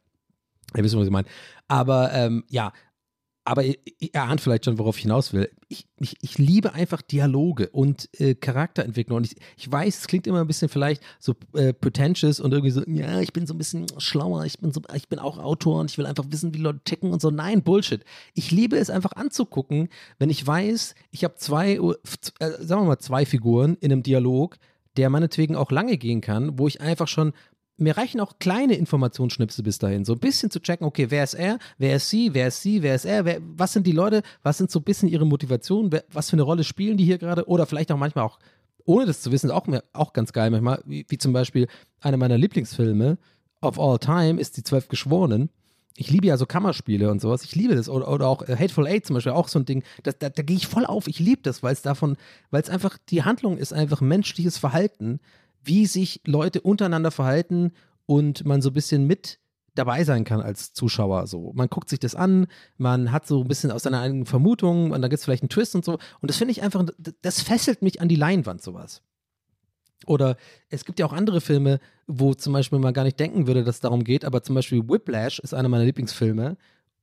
Ihr 0.77 0.85
wisst, 0.85 0.97
was 0.97 1.07
ich 1.07 1.13
meine. 1.13 1.29
Aber 1.69 2.13
ähm, 2.13 2.45
ja, 2.49 2.73
aber 3.49 3.65
ihr, 3.65 3.77
ahnt 4.13 4.43
vielleicht 4.43 4.67
schon, 4.67 4.79
worauf 4.79 4.99
ich 4.99 5.05
hinaus 5.05 5.33
will. 5.33 5.51
Ich, 5.69 5.87
ich, 5.99 6.17
ich 6.21 6.37
liebe 6.37 6.75
einfach 6.75 7.01
Dialoge 7.01 7.71
und 7.71 8.11
äh, 8.21 8.35
Charakterentwicklung. 8.35 9.17
Und 9.17 9.25
ich, 9.25 9.37
ich 9.57 9.73
weiß, 9.73 10.01
es 10.01 10.07
klingt 10.07 10.27
immer 10.27 10.43
ein 10.43 10.47
bisschen 10.47 10.69
vielleicht 10.69 11.03
so 11.19 11.35
äh, 11.55 11.73
pretentious 11.73 12.41
und 12.41 12.53
irgendwie 12.53 12.73
so, 12.73 12.83
ja, 12.87 13.21
ich 13.21 13.33
bin 13.33 13.47
so 13.47 13.55
ein 13.55 13.59
bisschen 13.59 13.87
schlauer, 13.97 14.45
ich 14.45 14.59
bin, 14.59 14.71
so, 14.71 14.83
ich 14.93 15.09
bin 15.09 15.19
auch 15.19 15.39
Autor 15.39 15.81
und 15.81 15.91
ich 15.91 15.97
will 15.97 16.05
einfach 16.05 16.27
wissen, 16.29 16.53
wie 16.53 16.59
Leute 16.59 16.81
ticken 16.85 17.11
und 17.11 17.23
so. 17.23 17.31
Nein, 17.31 17.63
Bullshit. 17.63 18.05
Ich 18.35 18.51
liebe 18.51 18.77
es 18.77 18.91
einfach 18.91 19.13
anzugucken, 19.13 19.89
wenn 20.19 20.29
ich 20.29 20.47
weiß, 20.47 20.95
ich 21.11 21.25
habe 21.25 21.37
zwei, 21.37 21.77
äh, 21.77 22.51
sagen 22.61 22.83
wir 22.83 22.85
mal, 22.85 22.99
zwei 22.99 23.25
Figuren 23.25 23.79
in 23.81 23.93
einem 23.93 24.03
Dialog, 24.03 24.59
der 24.99 25.09
meinetwegen 25.11 25.57
auch 25.57 25.71
lange 25.71 25.97
gehen 25.97 26.21
kann, 26.21 26.59
wo 26.59 26.67
ich 26.67 26.81
einfach 26.81 27.09
schon 27.09 27.33
mir 27.79 27.97
reichen 27.97 28.21
auch 28.21 28.41
kleine 28.41 28.75
Informationsschnipsel 28.75 29.63
bis 29.63 29.79
dahin, 29.79 30.05
so 30.05 30.15
ein 30.15 30.19
bisschen 30.19 30.51
zu 30.51 30.61
checken, 30.61 30.85
okay, 30.85 31.07
wer 31.11 31.23
ist 31.23 31.35
er, 31.35 31.61
wer 31.79 31.97
ist 31.97 32.11
sie, 32.11 32.35
wer 32.35 32.49
ist 32.49 32.61
sie, 32.61 32.83
wer 32.83 32.97
ist 32.97 33.05
er, 33.05 33.25
wer, 33.25 33.39
was 33.41 33.73
sind 33.73 33.87
die 33.87 33.93
Leute, 33.93 34.23
was 34.43 34.59
sind 34.59 34.71
so 34.71 34.81
ein 34.81 34.85
bisschen 34.85 35.09
ihre 35.09 35.25
Motivationen, 35.25 36.01
was 36.13 36.29
für 36.29 36.35
eine 36.35 36.43
Rolle 36.43 36.65
spielen 36.65 36.97
die 36.97 37.05
hier 37.05 37.19
gerade 37.19 37.47
oder 37.47 37.67
vielleicht 37.67 37.93
auch 37.93 37.97
manchmal 37.97 38.25
auch, 38.25 38.41
ohne 38.85 39.07
das 39.07 39.23
zu 39.23 39.31
wissen, 39.31 39.53
auch, 39.53 39.67
auch 39.93 40.13
ganz 40.13 40.33
geil 40.33 40.51
manchmal, 40.51 40.83
wie, 40.87 41.07
wie 41.09 41.19
zum 41.19 41.33
Beispiel 41.33 41.69
einer 42.01 42.17
meiner 42.17 42.37
Lieblingsfilme 42.37 43.17
of 43.61 43.79
all 43.79 43.99
time 43.99 44.41
ist 44.41 44.57
Die 44.57 44.65
Zwölf 44.65 44.89
Geschworenen. 44.89 45.51
Ich 45.99 46.11
liebe 46.11 46.27
ja 46.27 46.37
so 46.37 46.47
Kammerspiele 46.47 47.11
und 47.11 47.21
sowas. 47.21 47.43
Ich 47.43 47.55
liebe 47.55 47.75
das. 47.75 47.89
Oder, 47.89 48.09
oder 48.09 48.29
auch 48.29 48.43
äh, 48.43 48.57
Hateful 48.57 48.87
Eight 48.87 49.07
zum 49.07 49.15
Beispiel, 49.15 49.33
auch 49.33 49.49
so 49.49 49.59
ein 49.59 49.65
Ding. 49.65 49.83
Das, 50.03 50.19
da, 50.19 50.29
da 50.29 50.43
gehe 50.43 50.57
ich 50.57 50.67
voll 50.67 50.87
auf. 50.87 51.09
Ich 51.09 51.19
liebe 51.19 51.43
das, 51.43 51.63
weil 51.63 51.73
es 51.73 51.83
davon, 51.83 52.17
weil 52.51 52.63
es 52.63 52.71
einfach, 52.71 52.99
die 53.09 53.25
Handlung 53.25 53.59
ist 53.59 53.73
einfach 53.73 54.01
menschliches 54.01 54.59
Verhalten 54.59 55.21
wie 55.69 55.87
sich 55.87 56.21
Leute 56.25 56.61
untereinander 56.61 57.11
verhalten 57.11 57.73
und 58.07 58.45
man 58.45 58.63
so 58.63 58.71
ein 58.71 58.75
bisschen 58.75 59.07
mit 59.07 59.39
dabei 59.75 60.03
sein 60.03 60.25
kann 60.25 60.41
als 60.41 60.73
Zuschauer. 60.73 61.27
So, 61.27 61.53
man 61.55 61.69
guckt 61.69 61.89
sich 61.89 62.01
das 62.01 62.15
an, 62.15 62.47
man 62.79 63.13
hat 63.13 63.27
so 63.27 63.43
ein 63.43 63.49
bisschen 63.49 63.71
aus 63.71 63.85
seiner 63.85 64.01
eigenen 64.01 64.27
Vermutung 64.27 64.91
und 64.91 65.03
dann 65.03 65.11
gibt 65.11 65.19
es 65.19 65.25
vielleicht 65.25 65.43
einen 65.43 65.51
Twist 65.51 65.75
und 65.77 65.85
so. 65.85 65.99
Und 66.21 66.31
das 66.31 66.37
finde 66.37 66.53
ich 66.53 66.63
einfach, 66.63 66.85
das 67.23 67.43
fesselt 67.43 67.83
mich 67.83 68.01
an 68.01 68.09
die 68.09 68.17
Leinwand, 68.17 68.63
sowas. 68.63 69.03
Oder 70.09 70.37
es 70.71 70.85
gibt 70.85 70.99
ja 70.99 71.07
auch 71.07 71.13
andere 71.13 71.41
Filme, 71.41 71.81
wo 72.07 72.35
zum 72.35 72.53
Beispiel 72.53 72.79
man 72.79 72.95
gar 72.95 73.05
nicht 73.05 73.21
denken 73.21 73.47
würde, 73.47 73.65
dass 73.65 73.77
es 73.77 73.81
darum 73.81 74.05
geht, 74.05 74.25
aber 74.25 74.43
zum 74.43 74.55
Beispiel 74.55 74.89
Whiplash 74.89 75.39
ist 75.39 75.55
einer 75.55 75.69
meiner 75.69 75.85
Lieblingsfilme 75.85 76.57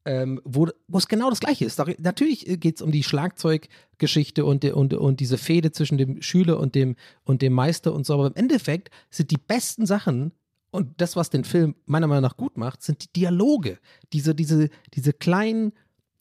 ähm, 0.06 0.40
wo, 0.46 0.68
wo 0.88 0.98
es 0.98 1.08
genau 1.08 1.30
das 1.30 1.40
Gleiche 1.40 1.66
ist. 1.66 1.80
Natürlich 2.00 2.46
geht 2.60 2.76
es 2.76 2.82
um 2.82 2.92
die 2.92 3.04
Schlagzeuggeschichte 3.04 4.46
und, 4.46 4.64
und, 4.64 4.94
und 4.94 5.20
diese 5.20 5.38
Fehde 5.38 5.72
zwischen 5.72 5.98
dem 5.98 6.22
Schüler 6.22 6.60
und 6.60 6.76
dem, 6.76 6.96
und 7.24 7.42
dem 7.42 7.54
Meister 7.54 7.94
und 7.94 8.06
so, 8.06 8.14
aber 8.14 8.28
im 8.28 8.36
Endeffekt 8.36 8.90
sind 9.10 9.32
die 9.32 9.38
besten 9.38 9.86
Sachen 9.86 10.32
und 10.70 11.02
das, 11.02 11.16
was 11.16 11.30
den 11.30 11.44
Film 11.44 11.76
meiner 11.86 12.08
Meinung 12.08 12.24
nach 12.24 12.38
gut 12.38 12.58
macht, 12.58 12.84
sind 12.84 13.04
die 13.04 13.14
Dialoge. 13.14 13.80
Diese, 14.14 14.36
diese, 14.36 14.70
diese 14.94 15.14
kleinen 15.14 15.74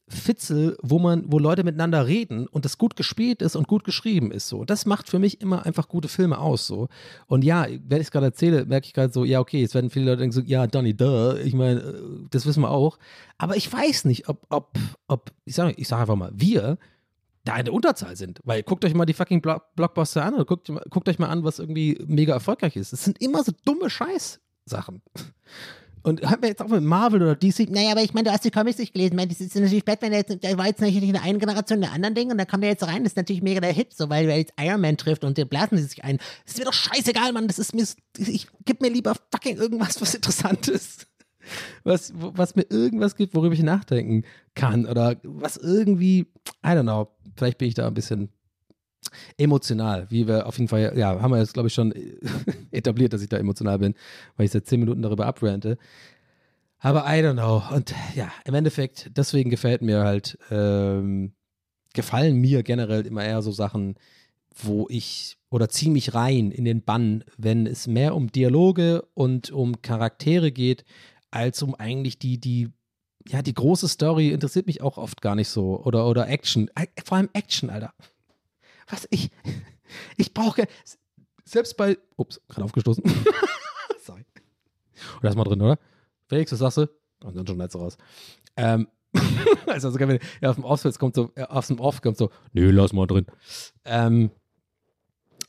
Fitzel, 0.06 0.76
wo 0.82 0.98
man, 0.98 1.24
wo 1.32 1.38
Leute 1.38 1.64
miteinander 1.64 2.06
reden 2.06 2.46
und 2.46 2.64
das 2.64 2.76
gut 2.76 2.94
gespielt 2.94 3.40
ist 3.40 3.56
und 3.56 3.66
gut 3.66 3.84
geschrieben 3.84 4.30
ist. 4.32 4.48
So, 4.48 4.64
das 4.64 4.84
macht 4.84 5.08
für 5.08 5.18
mich 5.18 5.40
immer 5.40 5.64
einfach 5.64 5.88
gute 5.88 6.08
Filme 6.08 6.38
aus. 6.38 6.66
So 6.66 6.88
und 7.26 7.42
ja, 7.42 7.66
wenn 7.86 8.00
ich 8.00 8.08
es 8.08 8.10
gerade 8.10 8.26
erzähle, 8.26 8.66
merke 8.66 8.86
ich 8.86 8.92
gerade 8.92 9.12
so, 9.12 9.24
ja 9.24 9.40
okay, 9.40 9.60
jetzt 9.60 9.74
werden 9.74 9.90
viele 9.90 10.06
Leute 10.06 10.18
denken 10.18 10.32
so, 10.32 10.42
ja 10.42 10.66
Donny, 10.66 10.94
duh, 10.94 11.34
ich 11.36 11.54
meine, 11.54 11.80
äh, 11.80 12.02
das 12.30 12.44
wissen 12.44 12.62
wir 12.62 12.70
auch. 12.70 12.98
Aber 13.38 13.56
ich 13.56 13.72
weiß 13.72 14.04
nicht, 14.04 14.28
ob, 14.28 14.46
ob, 14.50 14.78
ob, 15.08 15.32
ich 15.44 15.54
sage, 15.54 15.74
ich 15.76 15.88
sage 15.88 16.02
einfach 16.02 16.16
mal, 16.16 16.32
wir 16.34 16.78
da 17.44 17.56
in 17.58 17.64
der 17.64 17.74
Unterzahl 17.74 18.16
sind. 18.16 18.40
Weil 18.44 18.62
guckt 18.62 18.84
euch 18.84 18.94
mal 18.94 19.04
die 19.06 19.12
fucking 19.12 19.40
Blockbuster 19.42 20.24
an 20.24 20.34
oder 20.34 20.44
guckt, 20.44 20.70
guckt 20.90 21.08
euch 21.08 21.18
mal 21.18 21.28
an, 21.28 21.44
was 21.44 21.58
irgendwie 21.58 22.02
mega 22.06 22.32
erfolgreich 22.32 22.76
ist. 22.76 22.92
Es 22.92 23.04
sind 23.04 23.20
immer 23.22 23.44
so 23.44 23.52
dumme 23.64 23.90
Scheiß-Sachen. 23.90 25.02
Und 26.04 26.22
haben 26.22 26.42
wir 26.42 26.50
jetzt 26.50 26.60
auch 26.60 26.68
mit 26.68 26.82
Marvel 26.82 27.22
oder 27.22 27.34
DC. 27.34 27.70
Naja, 27.70 27.92
aber 27.92 28.02
ich 28.02 28.12
meine, 28.12 28.28
du 28.28 28.32
hast 28.32 28.44
die 28.44 28.50
Comics 28.50 28.76
nicht 28.76 28.92
gelesen. 28.92 29.12
Ich 29.12 29.16
meine, 29.16 29.28
das 29.28 29.40
ist 29.40 29.56
natürlich 29.56 29.86
Batman, 29.86 30.10
der, 30.10 30.22
der 30.22 30.58
war 30.58 30.66
jetzt 30.66 30.82
natürlich 30.82 31.02
in 31.02 31.14
der 31.14 31.22
einen 31.22 31.38
Generation 31.38 31.80
der 31.80 31.92
anderen 31.92 32.14
Dinge 32.14 32.32
und 32.32 32.38
da 32.38 32.44
kommt 32.44 32.62
er 32.62 32.68
jetzt 32.68 32.86
rein. 32.86 33.04
Das 33.04 33.12
ist 33.12 33.16
natürlich 33.16 33.40
mega 33.40 33.60
der 33.60 33.72
Hit, 33.72 33.96
so, 33.96 34.10
weil 34.10 34.28
er 34.28 34.36
jetzt 34.36 34.52
Iron 34.60 34.82
Man 34.82 34.98
trifft 34.98 35.24
und 35.24 35.38
den 35.38 35.48
blasen 35.48 35.78
sie 35.78 35.84
sich 35.84 36.04
ein. 36.04 36.18
Das 36.44 36.54
ist 36.54 36.58
mir 36.58 36.66
doch 36.66 36.74
scheißegal, 36.74 37.32
Mann. 37.32 37.48
Das 37.48 37.58
ist 37.58 37.74
mir, 37.74 37.86
ich 38.18 38.48
gib 38.66 38.82
mir 38.82 38.90
lieber 38.90 39.14
fucking 39.32 39.56
irgendwas, 39.56 39.98
was 40.02 40.14
interessant 40.14 40.68
ist. 40.68 41.06
Was, 41.84 42.12
was 42.14 42.54
mir 42.54 42.66
irgendwas 42.68 43.16
gibt, 43.16 43.34
worüber 43.34 43.54
ich 43.54 43.62
nachdenken 43.62 44.24
kann 44.54 44.84
oder 44.84 45.16
was 45.22 45.56
irgendwie, 45.56 46.26
I 46.64 46.68
don't 46.68 46.82
know, 46.82 47.08
vielleicht 47.36 47.56
bin 47.56 47.68
ich 47.68 47.74
da 47.74 47.86
ein 47.86 47.94
bisschen 47.94 48.28
emotional, 49.36 50.06
wie 50.10 50.26
wir 50.26 50.46
auf 50.46 50.58
jeden 50.58 50.68
Fall, 50.68 50.92
ja, 50.96 51.20
haben 51.20 51.30
wir 51.30 51.38
jetzt, 51.38 51.54
glaube 51.54 51.68
ich, 51.68 51.74
schon 51.74 51.92
etabliert, 52.70 53.12
dass 53.12 53.22
ich 53.22 53.28
da 53.28 53.36
emotional 53.36 53.78
bin, 53.78 53.94
weil 54.36 54.46
ich 54.46 54.52
seit 54.52 54.66
zehn 54.66 54.80
Minuten 54.80 55.02
darüber 55.02 55.26
abrante. 55.26 55.78
Aber 56.84 57.06
I 57.06 57.22
don't 57.22 57.32
know. 57.32 57.62
Und 57.74 57.94
ja, 58.14 58.30
im 58.44 58.52
Endeffekt, 58.52 59.10
deswegen 59.16 59.48
gefällt 59.48 59.80
mir 59.80 60.00
halt, 60.00 60.38
ähm, 60.50 61.32
gefallen 61.94 62.36
mir 62.36 62.62
generell 62.62 63.06
immer 63.06 63.24
eher 63.24 63.40
so 63.40 63.52
Sachen, 63.52 63.94
wo 64.54 64.86
ich 64.90 65.38
oder 65.48 65.68
ziehe 65.70 65.90
mich 65.90 66.14
rein 66.14 66.50
in 66.50 66.66
den 66.66 66.82
Bann, 66.82 67.24
wenn 67.38 67.66
es 67.66 67.86
mehr 67.86 68.14
um 68.14 68.30
Dialoge 68.30 69.02
und 69.14 69.50
um 69.50 69.80
Charaktere 69.80 70.52
geht, 70.52 70.84
als 71.30 71.62
um 71.62 71.74
eigentlich 71.74 72.18
die, 72.18 72.38
die, 72.38 72.68
ja, 73.28 73.40
die 73.40 73.54
große 73.54 73.88
Story 73.88 74.30
interessiert 74.30 74.66
mich 74.66 74.82
auch 74.82 74.98
oft 74.98 75.22
gar 75.22 75.36
nicht 75.36 75.48
so. 75.48 75.82
Oder, 75.84 76.06
oder 76.06 76.28
Action. 76.28 76.68
Vor 77.04 77.16
allem 77.16 77.30
Action, 77.32 77.70
Alter 77.70 77.94
was 78.88 79.06
ich, 79.10 79.30
ich 80.16 80.32
brauche, 80.34 80.66
selbst 81.44 81.76
bei, 81.76 81.98
ups, 82.16 82.40
gerade 82.48 82.64
aufgestoßen. 82.64 83.04
Sorry. 84.02 84.24
Und 85.16 85.24
da 85.24 85.28
ist 85.28 85.36
mal 85.36 85.44
drin, 85.44 85.62
oder? 85.62 85.78
Felix, 86.28 86.52
was 86.52 86.58
sagst 86.58 86.78
du? 86.78 86.88
Und 87.24 87.36
dann 87.36 87.46
schon 87.46 87.58
letzte 87.58 87.78
raus. 87.78 87.96
Ähm, 88.56 88.88
also 89.66 89.90
sogar 89.90 90.08
wenn 90.08 90.18
ja, 90.40 90.50
auf 90.50 90.56
dem 90.56 90.64
Off 90.64 90.82
kommt 90.98 91.14
so, 91.14 91.30
auf 91.48 91.66
dem 91.66 91.80
Off 91.80 92.02
kommt 92.02 92.16
so, 92.16 92.30
nö, 92.52 92.70
lass 92.70 92.92
mal 92.92 93.06
drin. 93.06 93.26
Ähm, 93.84 94.30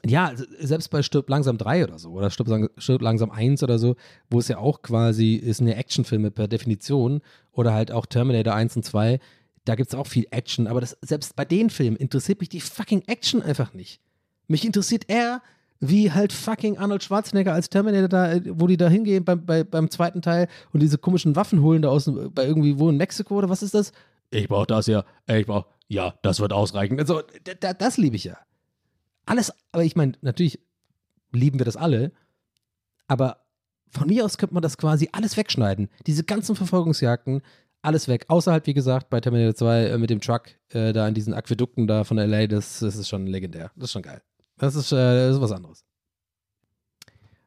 ja, 0.06 0.34
selbst 0.60 0.90
bei 0.90 1.02
Stirb 1.02 1.30
langsam 1.30 1.58
3 1.58 1.86
oder 1.86 1.98
so, 1.98 2.12
oder 2.12 2.30
Stirb, 2.30 2.70
Stirb 2.78 3.02
langsam 3.02 3.32
1 3.32 3.64
oder 3.64 3.80
so, 3.80 3.96
wo 4.30 4.40
es 4.40 4.48
ja 4.48 4.60
auch 4.60 4.84
quasi 4.84 5.34
ist 5.36 5.62
eine 5.62 5.76
Actionfilme 5.76 6.30
per 6.30 6.48
Definition, 6.48 7.22
oder 7.52 7.74
halt 7.74 7.92
auch 7.92 8.06
Terminator 8.06 8.54
1 8.54 8.76
und 8.76 8.84
2, 8.84 9.20
da 9.66 9.76
gibt 9.76 9.90
es 9.90 9.96
auch 9.96 10.08
viel 10.08 10.28
Action, 10.32 10.68
aber 10.68 10.82
das, 10.82 10.98
selbst 11.02 11.36
bei 11.36 11.46
den 11.46 11.70
Filmen 11.70 11.98
interessiert 11.98 12.40
mich 12.40 12.50
die 12.50 12.62
fucking 12.62 13.04
Action 13.08 13.42
einfach 13.42 13.74
nicht. 13.74 14.00
Mich 14.48 14.64
interessiert 14.64 15.10
eher, 15.10 15.42
wie 15.80 16.12
halt 16.12 16.32
fucking 16.32 16.78
Arnold 16.78 17.04
Schwarzenegger 17.04 17.54
als 17.54 17.70
Terminator 17.70 18.08
da, 18.08 18.40
wo 18.46 18.68
die 18.68 18.78
da 18.78 18.88
hingehen 18.88 19.26
beim, 19.26 19.46
bei, 19.46 19.64
beim 19.64 19.90
zweiten 19.90 20.22
Teil 20.22 20.48
und 20.72 20.82
diese 20.82 20.98
komischen 20.98 21.36
Waffen 21.36 21.62
holen 21.62 21.82
da 21.82 21.90
aus, 21.90 22.10
bei 22.32 22.46
irgendwie 22.46 22.80
wo 22.80 22.90
in 22.90 22.98
Mexiko 22.98 23.36
oder 23.36 23.50
was 23.50 23.64
ist 23.64 23.74
das? 23.74 23.92
Ich 24.30 24.48
brauch 24.48 24.66
das 24.66 24.88
ja, 24.88 25.04
ich 25.28 25.46
brauch, 25.46 25.66
ja, 25.88 26.16
das 26.22 26.40
wird 26.40 26.54
ausreichen. 26.54 27.00
Also, 27.00 27.22
das 27.78 27.98
liebe 27.98 28.16
ich 28.16 28.24
ja. 28.24 28.38
Alles, 29.26 29.52
aber 29.72 29.84
ich 29.84 29.96
meine, 29.96 30.14
natürlich 30.22 30.60
lieben 31.32 31.60
wir 31.60 31.66
das 31.66 31.76
alle, 31.76 32.12
aber 33.08 33.46
von 33.90 34.08
mir 34.08 34.26
aus 34.26 34.38
könnte 34.38 34.54
man 34.54 34.64
das 34.64 34.78
quasi 34.78 35.10
alles 35.12 35.38
wegschneiden. 35.38 35.90
Diese 36.06 36.24
ganzen 36.24 36.56
Verfolgungsjagden, 36.56 37.42
alles 37.86 38.08
weg. 38.08 38.26
Außerhalb, 38.28 38.66
wie 38.68 38.74
gesagt, 38.74 39.10
bei 39.10 39.22
Terminator 39.22 39.56
2 39.56 39.86
äh, 39.86 39.98
mit 39.98 40.10
dem 40.10 40.22
Truck 40.22 40.50
äh, 40.70 40.94
da 40.94 41.08
in 41.08 41.14
diesen 41.14 41.34
Aquädukten 41.34 41.88
da 41.88 42.04
von 42.04 42.18
LA, 42.18 42.48
das, 42.48 42.80
das 42.80 42.96
ist 42.96 43.08
schon 43.08 43.28
legendär. 43.28 43.72
Das 43.76 43.86
ist 43.86 43.92
schon 43.92 44.02
geil. 44.02 44.22
Das 44.58 44.76
ist, 44.76 44.92
äh, 44.92 44.96
das 44.96 45.36
ist 45.36 45.42
was 45.42 45.52
anderes. 45.52 45.86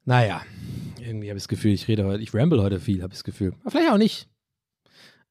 Naja, 0.05 0.43
irgendwie 1.01 1.29
habe 1.29 1.37
ich 1.37 1.45
das 1.45 1.49
Gefühl, 1.49 1.73
ich 1.73 1.87
rede 1.89 2.05
heute, 2.05 2.23
ich 2.23 2.35
ramble 2.35 2.63
heute 2.63 2.81
viel, 2.81 3.03
habe 3.03 3.13
ich 3.13 3.19
das 3.19 3.25
Gefühl. 3.25 3.53
Aber 3.61 3.71
vielleicht 3.71 3.93
auch 3.93 3.99
nicht. 3.99 4.29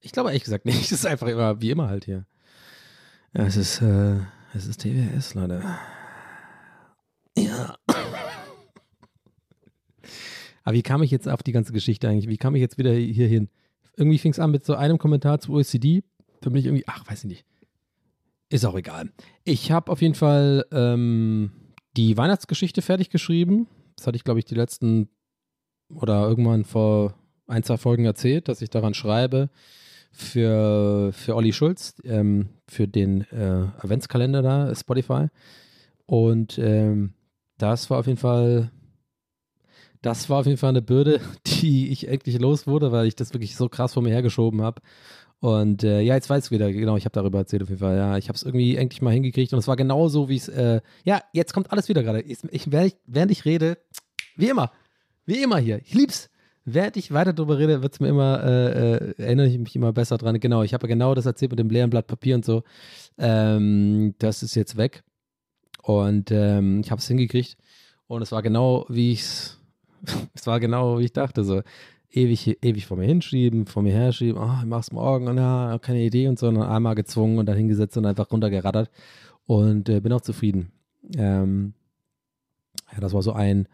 Ich 0.01 0.11
glaube 0.11 0.29
ehrlich 0.29 0.43
gesagt 0.43 0.65
nicht. 0.65 0.79
Es 0.83 0.91
ist 0.91 1.05
einfach 1.05 1.27
immer, 1.27 1.61
wie 1.61 1.71
immer 1.71 1.89
halt 1.89 2.05
hier. 2.05 2.25
Ja, 3.33 3.45
es 3.45 3.57
ist, 3.57 3.81
äh, 3.81 4.17
es 4.53 4.67
ist 4.67 4.81
TWS, 4.81 5.33
Leute. 5.33 5.63
Ja. 7.37 7.75
Aber 10.63 10.73
wie 10.73 10.83
kam 10.83 11.01
ich 11.01 11.11
jetzt 11.11 11.29
auf 11.29 11.43
die 11.43 11.51
ganze 11.51 11.71
Geschichte 11.71 12.09
eigentlich? 12.09 12.27
Wie 12.27 12.37
kam 12.37 12.55
ich 12.55 12.61
jetzt 12.61 12.77
wieder 12.77 12.91
hier 12.91 13.27
hin? 13.27 13.49
Irgendwie 13.97 14.19
fing 14.19 14.31
es 14.31 14.39
an 14.39 14.51
mit 14.51 14.63
so 14.63 14.75
einem 14.75 14.97
Kommentar 14.97 15.39
zu 15.39 15.53
OECD. 15.53 16.03
Da 16.41 16.49
bin 16.49 16.59
ich 16.59 16.65
irgendwie, 16.65 16.85
ach, 16.87 17.05
weiß 17.09 17.23
ich 17.23 17.29
nicht. 17.29 17.45
Ist 18.49 18.65
auch 18.65 18.75
egal. 18.75 19.11
Ich 19.43 19.71
habe 19.71 19.91
auf 19.91 20.01
jeden 20.01 20.15
Fall 20.15 20.65
ähm, 20.71 21.51
die 21.97 22.15
Weihnachtsgeschichte 22.15 22.81
fertig 22.81 23.09
geschrieben. 23.09 23.67
Das 23.95 24.07
hatte 24.07 24.15
ich, 24.15 24.23
glaube 24.23 24.39
ich, 24.39 24.45
die 24.45 24.55
letzten 24.55 25.09
oder 25.89 26.27
irgendwann 26.27 26.63
vor 26.63 27.15
ein, 27.47 27.63
zwei 27.63 27.77
Folgen 27.77 28.05
erzählt, 28.05 28.47
dass 28.47 28.61
ich 28.61 28.69
daran 28.69 28.93
schreibe 28.93 29.49
für, 30.11 31.11
für 31.13 31.35
Olli 31.35 31.53
Schulz, 31.53 31.95
ähm, 32.03 32.49
für 32.67 32.87
den 32.87 33.21
äh, 33.31 33.67
Adventskalender 33.77 34.41
da, 34.41 34.75
Spotify. 34.75 35.27
Und 36.05 36.57
ähm, 36.59 37.13
das 37.57 37.89
war 37.89 37.99
auf 37.99 38.07
jeden 38.07 38.19
Fall 38.19 38.71
das 40.07 40.29
war 40.29 40.39
auf 40.39 40.45
jeden 40.45 40.57
Fall 40.57 40.69
eine 40.69 40.81
Bürde, 40.81 41.19
die 41.45 41.89
ich 41.89 42.07
endlich 42.07 42.39
los 42.39 42.65
wurde, 42.65 42.93
weil 42.93 43.07
ich 43.07 43.15
das 43.15 43.33
wirklich 43.33 43.57
so 43.57 43.67
krass 43.67 43.93
vor 43.93 44.01
mir 44.01 44.11
hergeschoben 44.11 44.61
habe. 44.61 44.81
Und 45.39 45.83
äh, 45.83 45.99
ja, 45.99 46.15
jetzt 46.15 46.29
weiß 46.29 46.45
ich 46.45 46.51
wieder, 46.51 46.71
genau, 46.71 46.95
ich 46.95 47.03
habe 47.03 47.13
darüber 47.13 47.39
erzählt 47.39 47.61
auf 47.61 47.69
jeden 47.69 47.81
Fall. 47.81 47.97
Ja, 47.97 48.17
ich 48.17 48.29
habe 48.29 48.37
es 48.37 48.43
irgendwie 48.43 48.77
endlich 48.77 49.01
mal 49.01 49.13
hingekriegt 49.13 49.51
und 49.51 49.59
es 49.59 49.67
war 49.67 49.75
genau 49.75 50.07
so, 50.07 50.29
wie 50.29 50.37
es, 50.37 50.47
äh, 50.47 50.79
ja, 51.03 51.21
jetzt 51.33 51.53
kommt 51.53 51.71
alles 51.71 51.89
wieder 51.89 52.03
gerade. 52.03 52.21
Ich, 52.21 52.39
ich, 52.49 52.71
während, 52.71 53.31
ich, 53.31 53.45
rede, 53.45 53.77
wie 54.37 54.47
immer, 54.47 54.71
wie 55.25 55.43
immer 55.43 55.57
hier, 55.57 55.79
ich 55.83 55.93
lieb's. 55.93 56.29
während 56.63 56.95
ich 56.95 57.11
weiter 57.11 57.33
drüber 57.33 57.59
rede, 57.59 57.83
wird's 57.83 57.99
mir 57.99 58.07
immer, 58.07 58.43
äh, 58.43 58.93
äh, 58.93 59.13
erinnere 59.17 59.47
ich 59.47 59.59
mich 59.59 59.75
immer 59.75 59.91
besser 59.91 60.17
dran. 60.17 60.39
Genau, 60.39 60.63
ich 60.63 60.73
habe 60.73 60.87
genau 60.87 61.13
das 61.15 61.25
erzählt 61.25 61.51
mit 61.51 61.59
dem 61.59 61.69
leeren 61.69 61.89
Blatt 61.89 62.07
Papier 62.07 62.35
und 62.35 62.45
so. 62.45 62.63
Ähm, 63.17 64.15
das 64.19 64.41
ist 64.41 64.55
jetzt 64.55 64.77
weg. 64.77 65.03
Und 65.83 66.31
ähm, 66.31 66.79
ich 66.79 66.91
habe 66.91 66.99
es 66.99 67.07
hingekriegt. 67.07 67.57
Und 68.07 68.21
es 68.21 68.31
war 68.31 68.41
genau, 68.41 68.85
wie 68.89 69.11
ich 69.11 69.21
es, 69.21 69.56
es 70.33 70.47
war 70.47 70.59
genau, 70.59 70.99
wie 70.99 71.05
ich 71.05 71.13
dachte. 71.13 71.43
So 71.43 71.61
ewig, 72.11 72.57
ewig 72.63 72.85
vor 72.85 72.97
mir 72.97 73.05
hinschieben, 73.05 73.65
vor 73.65 73.83
mir 73.83 73.93
herschieben, 73.93 74.41
oh, 74.41 74.59
ich 74.59 74.65
mach's 74.65 74.91
morgen 74.91 75.27
und 75.27 75.37
ja, 75.37 75.77
keine 75.81 76.01
Idee 76.01 76.27
und 76.27 76.39
so. 76.39 76.47
Und 76.47 76.55
dann 76.55 76.69
einmal 76.69 76.95
gezwungen 76.95 77.39
und 77.39 77.45
dann 77.45 77.57
hingesetzt 77.57 77.97
und 77.97 78.05
einfach 78.05 78.31
runtergerattert. 78.31 78.89
Und 79.45 79.89
äh, 79.89 79.99
bin 80.01 80.11
auch 80.11 80.21
zufrieden. 80.21 80.71
Ähm, 81.15 81.73
ja, 82.91 82.99
das 82.99 83.13
war 83.13 83.21
so 83.21 83.33
ein, 83.33 83.67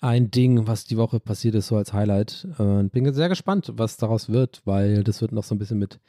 ein 0.00 0.30
Ding, 0.30 0.66
was 0.66 0.84
die 0.84 0.96
Woche 0.96 1.20
passiert 1.20 1.54
ist, 1.54 1.68
so 1.68 1.76
als 1.76 1.92
Highlight. 1.92 2.46
Und 2.58 2.92
bin 2.92 3.12
sehr 3.12 3.28
gespannt, 3.28 3.72
was 3.76 3.96
daraus 3.96 4.30
wird, 4.30 4.62
weil 4.64 5.04
das 5.04 5.20
wird 5.20 5.32
noch 5.32 5.44
so 5.44 5.54
ein 5.54 5.58
bisschen 5.58 5.78
mit 5.78 6.00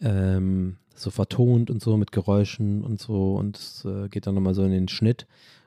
ähm, 0.00 0.76
so 0.94 1.10
vertont 1.10 1.70
und 1.70 1.82
so, 1.82 1.96
mit 1.96 2.12
Geräuschen 2.12 2.82
und 2.82 3.00
so. 3.00 3.36
Und 3.36 3.56
es 3.56 3.84
äh, 3.84 4.08
geht 4.08 4.26
dann 4.26 4.34
nochmal 4.34 4.54
so 4.54 4.64
in 4.64 4.72
den 4.72 4.88
Schnitt. 4.88 5.26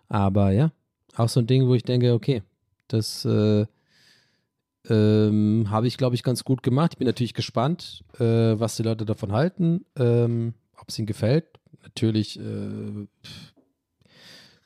Aber 0.10 0.52
ja, 0.52 0.72
auch 1.16 1.30
so 1.30 1.40
ein 1.40 1.48
Ding, 1.48 1.68
wo 1.68 1.76
ich 1.76 1.84
denke, 1.84 2.14
okay, 2.14 2.42
das 2.90 3.26
äh, 3.26 3.66
ähm, 4.90 5.68
habe 5.70 5.88
ich, 5.88 5.98
glaube 5.98 6.16
ich, 6.16 6.24
ganz 6.24 6.44
gut 6.44 6.64
gemacht. 6.64 6.94
Ich 6.94 6.98
bin 6.98 7.08
natürlich 7.08 7.34
gespannt, 7.34 8.04
äh, 8.20 8.24
was 8.24 8.78
die 8.78 8.84
Leute 8.84 9.06
davon 9.06 9.32
halten, 9.32 9.86
ähm, 9.98 10.54
ob 10.78 10.90
es 10.90 11.00
ihnen 11.00 11.08
gefällt. 11.08 11.46
Natürlich 11.84 12.40
äh, 12.40 13.08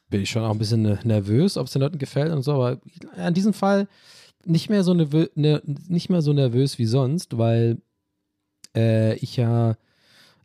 bin 0.09 0.21
ich 0.21 0.30
schon 0.30 0.43
auch 0.43 0.51
ein 0.51 0.59
bisschen 0.59 0.84
ne, 0.84 0.99
nervös, 1.03 1.57
ob 1.57 1.67
es 1.67 1.74
den 1.74 1.82
Leuten 1.82 1.97
gefällt 1.97 2.32
und 2.32 2.43
so, 2.43 2.53
aber 2.53 2.80
in 3.17 3.34
diesem 3.34 3.53
Fall 3.53 3.88
nicht 4.45 4.69
mehr 4.69 4.84
so, 4.84 4.93
ne, 4.93 5.61
nicht 5.88 6.09
mehr 6.09 6.21
so 6.21 6.34
nervös 6.34 6.78
wie 6.78 6.86
sonst, 6.86 7.38
weil 7.38 7.82
äh, 8.76 9.15
ich 9.15 9.38
ja 9.38 9.76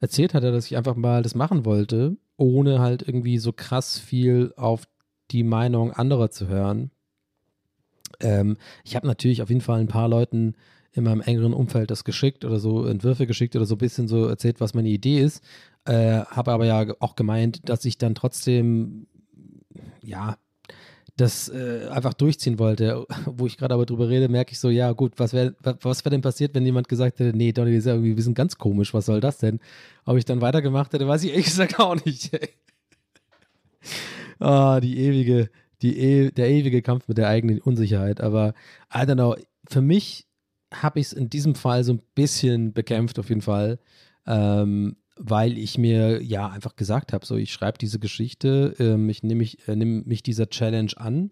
erzählt 0.00 0.34
hatte, 0.34 0.52
dass 0.52 0.66
ich 0.66 0.76
einfach 0.76 0.96
mal 0.96 1.22
das 1.22 1.34
machen 1.34 1.64
wollte, 1.64 2.16
ohne 2.36 2.78
halt 2.78 3.02
irgendwie 3.02 3.38
so 3.38 3.52
krass 3.52 3.98
viel 3.98 4.52
auf 4.56 4.84
die 5.30 5.42
Meinung 5.42 5.92
anderer 5.92 6.30
zu 6.30 6.48
hören. 6.48 6.90
Ähm, 8.20 8.56
ich 8.84 8.96
habe 8.96 9.06
natürlich 9.06 9.42
auf 9.42 9.48
jeden 9.48 9.60
Fall 9.60 9.80
ein 9.80 9.88
paar 9.88 10.08
Leuten 10.08 10.54
in 10.92 11.04
meinem 11.04 11.20
engeren 11.20 11.52
Umfeld 11.52 11.90
das 11.90 12.04
geschickt 12.04 12.44
oder 12.44 12.58
so 12.58 12.86
Entwürfe 12.86 13.26
geschickt 13.26 13.54
oder 13.56 13.66
so 13.66 13.74
ein 13.74 13.78
bisschen 13.78 14.08
so 14.08 14.26
erzählt, 14.26 14.60
was 14.60 14.74
meine 14.74 14.88
Idee 14.88 15.20
ist. 15.20 15.42
Äh, 15.84 16.20
habe 16.24 16.52
aber 16.52 16.66
ja 16.66 16.86
auch 17.00 17.14
gemeint, 17.14 17.68
dass 17.68 17.84
ich 17.84 17.98
dann 17.98 18.14
trotzdem, 18.14 19.06
ja, 20.02 20.36
das 21.18 21.48
äh, 21.48 21.88
einfach 21.90 22.14
durchziehen 22.14 22.58
wollte. 22.58 23.06
Wo 23.26 23.46
ich 23.46 23.58
gerade 23.58 23.74
aber 23.74 23.86
drüber 23.86 24.08
rede, 24.08 24.28
merke 24.28 24.52
ich 24.52 24.60
so, 24.60 24.70
ja 24.70 24.92
gut, 24.92 25.14
was 25.16 25.32
wäre 25.32 25.54
was 25.62 26.04
wär 26.04 26.10
denn 26.10 26.22
passiert, 26.22 26.54
wenn 26.54 26.64
jemand 26.64 26.88
gesagt 26.88 27.18
hätte, 27.18 27.36
nee, 27.36 27.52
Donny, 27.52 27.72
das 27.72 27.80
ist 27.80 27.86
ja 27.86 27.92
irgendwie, 27.94 28.16
wir 28.16 28.22
sind 28.22 28.34
ganz 28.34 28.56
komisch, 28.56 28.94
was 28.94 29.06
soll 29.06 29.20
das 29.20 29.38
denn? 29.38 29.60
Ob 30.04 30.16
ich 30.16 30.24
dann 30.24 30.40
weitergemacht 30.40 30.92
hätte, 30.92 31.06
weiß 31.06 31.24
ich 31.24 31.30
ehrlich 31.30 31.46
gesagt 31.46 31.78
auch 31.78 31.96
nicht. 32.04 32.30
Ah, 34.40 34.76
oh, 34.76 34.80
die 34.80 34.98
ewige, 34.98 35.50
die 35.82 35.98
e 35.98 36.30
der 36.30 36.48
ewige 36.50 36.82
Kampf 36.82 37.08
mit 37.08 37.18
der 37.18 37.28
eigenen 37.28 37.60
Unsicherheit. 37.60 38.20
Aber 38.20 38.54
I 38.92 38.98
don't 38.98 39.14
know, 39.14 39.36
für 39.68 39.82
mich 39.82 40.26
habe 40.72 41.00
ich 41.00 41.06
es 41.06 41.12
in 41.12 41.30
diesem 41.30 41.54
Fall 41.54 41.84
so 41.84 41.94
ein 41.94 42.02
bisschen 42.14 42.72
bekämpft, 42.72 43.18
auf 43.18 43.28
jeden 43.28 43.42
Fall. 43.42 43.78
Ähm, 44.26 44.96
weil 45.18 45.58
ich 45.58 45.78
mir 45.78 46.22
ja 46.22 46.48
einfach 46.48 46.76
gesagt 46.76 47.12
habe, 47.12 47.26
so 47.26 47.36
ich 47.36 47.52
schreibe 47.52 47.78
diese 47.78 47.98
Geschichte, 47.98 48.74
ähm, 48.78 49.08
ich 49.08 49.22
nehme 49.22 49.38
mich, 49.38 49.66
äh, 49.66 49.74
nehm 49.74 50.04
mich 50.06 50.22
dieser 50.22 50.48
Challenge 50.48 50.92
an 50.96 51.30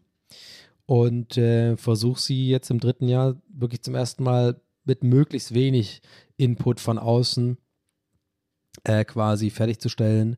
und 0.87 1.37
äh, 1.37 1.77
versuche 1.77 2.21
sie 2.21 2.49
jetzt 2.49 2.71
im 2.71 2.81
dritten 2.81 3.09
Jahr 3.09 3.41
wirklich 3.49 3.83
zum 3.83 3.95
ersten 3.95 4.25
Mal 4.25 4.61
mit 4.85 5.05
möglichst 5.05 5.55
wenig 5.55 6.03
Input 6.37 6.81
von 6.81 6.99
außen 6.99 7.59
äh, 8.85 9.05
quasi 9.05 9.51
fertigzustellen 9.51 10.37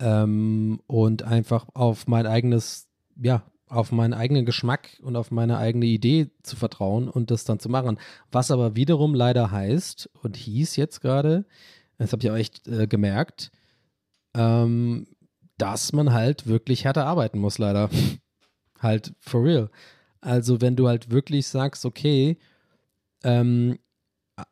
ähm, 0.00 0.80
und 0.86 1.22
einfach 1.22 1.66
auf 1.74 2.06
mein 2.06 2.26
eigenes, 2.26 2.85
ja, 3.20 3.42
auf 3.68 3.90
meinen 3.90 4.14
eigenen 4.14 4.46
Geschmack 4.46 4.98
und 5.02 5.16
auf 5.16 5.30
meine 5.30 5.58
eigene 5.58 5.86
Idee 5.86 6.30
zu 6.42 6.56
vertrauen 6.56 7.08
und 7.08 7.30
das 7.30 7.44
dann 7.44 7.58
zu 7.58 7.68
machen. 7.68 7.98
Was 8.30 8.50
aber 8.50 8.76
wiederum 8.76 9.14
leider 9.14 9.50
heißt 9.50 10.08
und 10.22 10.36
hieß 10.36 10.76
jetzt 10.76 11.00
gerade, 11.00 11.44
das 11.98 12.12
habe 12.12 12.22
ich 12.22 12.30
auch 12.30 12.36
echt 12.36 12.68
äh, 12.68 12.86
gemerkt, 12.86 13.50
ähm, 14.34 15.06
dass 15.58 15.92
man 15.92 16.12
halt 16.12 16.46
wirklich 16.46 16.84
härter 16.84 17.06
arbeiten 17.06 17.38
muss, 17.38 17.58
leider. 17.58 17.90
halt 18.80 19.14
for 19.18 19.42
real. 19.42 19.70
Also, 20.20 20.60
wenn 20.60 20.76
du 20.76 20.88
halt 20.88 21.10
wirklich 21.10 21.46
sagst, 21.46 21.84
okay, 21.84 22.38
ähm, 23.24 23.78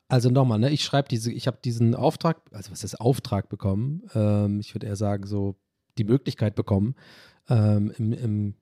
also 0.08 0.30
nochmal, 0.30 0.58
ne, 0.58 0.70
ich 0.70 0.82
schreibe 0.84 1.08
diese, 1.08 1.30
ich 1.30 1.46
habe 1.46 1.58
diesen 1.62 1.94
Auftrag, 1.94 2.40
also 2.52 2.70
was 2.72 2.84
ist 2.84 3.00
Auftrag 3.00 3.48
bekommen? 3.48 4.02
Ähm, 4.14 4.60
ich 4.60 4.74
würde 4.74 4.86
eher 4.86 4.96
sagen, 4.96 5.26
so 5.26 5.56
die 5.98 6.04
Möglichkeit 6.04 6.54
bekommen, 6.54 6.94
ähm, 7.48 7.92
im, 7.98 8.12
im 8.12 8.54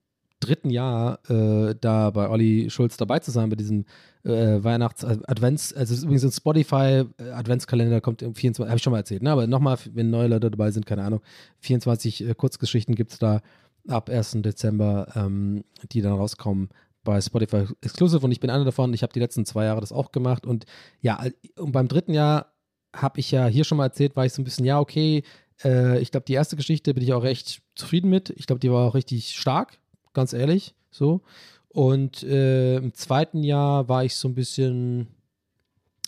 dritten 0.42 0.70
Jahr 0.70 1.18
äh, 1.30 1.74
da 1.80 2.10
bei 2.10 2.28
Olli 2.28 2.68
Schulz 2.68 2.96
dabei 2.96 3.20
zu 3.20 3.30
sein, 3.30 3.48
bei 3.48 3.56
diesem 3.56 3.84
äh, 4.24 4.62
Weihnachts-Advents, 4.62 5.72
also 5.72 5.92
es 5.92 5.98
ist 5.98 6.04
übrigens 6.04 6.24
ein 6.24 6.32
Spotify-Adventskalender, 6.32 8.00
kommt 8.00 8.22
im 8.22 8.34
24, 8.34 8.68
habe 8.68 8.76
ich 8.76 8.82
schon 8.82 8.90
mal 8.90 8.98
erzählt, 8.98 9.22
ne? 9.22 9.30
aber 9.30 9.46
nochmal, 9.46 9.78
wenn 9.92 10.10
neue 10.10 10.28
Leute 10.28 10.50
dabei 10.50 10.70
sind, 10.70 10.86
keine 10.86 11.04
Ahnung, 11.04 11.20
24 11.60 12.28
äh, 12.28 12.34
Kurzgeschichten 12.34 12.94
gibt 12.94 13.12
es 13.12 13.18
da 13.18 13.40
ab 13.88 14.10
1. 14.10 14.38
Dezember, 14.42 15.08
ähm, 15.14 15.64
die 15.92 16.02
dann 16.02 16.12
rauskommen 16.12 16.68
bei 17.04 17.20
Spotify 17.20 17.66
Exclusive 17.80 18.24
und 18.24 18.32
ich 18.32 18.40
bin 18.40 18.50
einer 18.50 18.64
davon, 18.64 18.94
ich 18.94 19.02
habe 19.02 19.12
die 19.12 19.20
letzten 19.20 19.44
zwei 19.44 19.64
Jahre 19.64 19.80
das 19.80 19.92
auch 19.92 20.12
gemacht 20.12 20.46
und 20.46 20.66
ja, 21.00 21.24
und 21.56 21.72
beim 21.72 21.88
dritten 21.88 22.14
Jahr 22.14 22.52
habe 22.94 23.20
ich 23.20 23.30
ja 23.30 23.46
hier 23.46 23.64
schon 23.64 23.78
mal 23.78 23.86
erzählt, 23.86 24.16
war 24.16 24.26
ich 24.26 24.32
so 24.32 24.42
ein 24.42 24.44
bisschen, 24.44 24.66
ja, 24.66 24.78
okay, 24.78 25.24
äh, 25.64 26.00
ich 26.00 26.10
glaube, 26.10 26.24
die 26.26 26.34
erste 26.34 26.56
Geschichte 26.56 26.94
bin 26.94 27.02
ich 27.02 27.12
auch 27.12 27.22
recht 27.22 27.62
zufrieden 27.74 28.10
mit. 28.10 28.30
Ich 28.30 28.46
glaube, 28.46 28.60
die 28.60 28.70
war 28.70 28.88
auch 28.88 28.94
richtig 28.94 29.30
stark 29.36 29.78
ganz 30.12 30.32
ehrlich, 30.32 30.74
so. 30.90 31.22
Und 31.68 32.22
äh, 32.22 32.76
im 32.76 32.94
zweiten 32.94 33.42
Jahr 33.42 33.88
war 33.88 34.04
ich 34.04 34.16
so 34.16 34.28
ein 34.28 34.34
bisschen, 34.34 35.08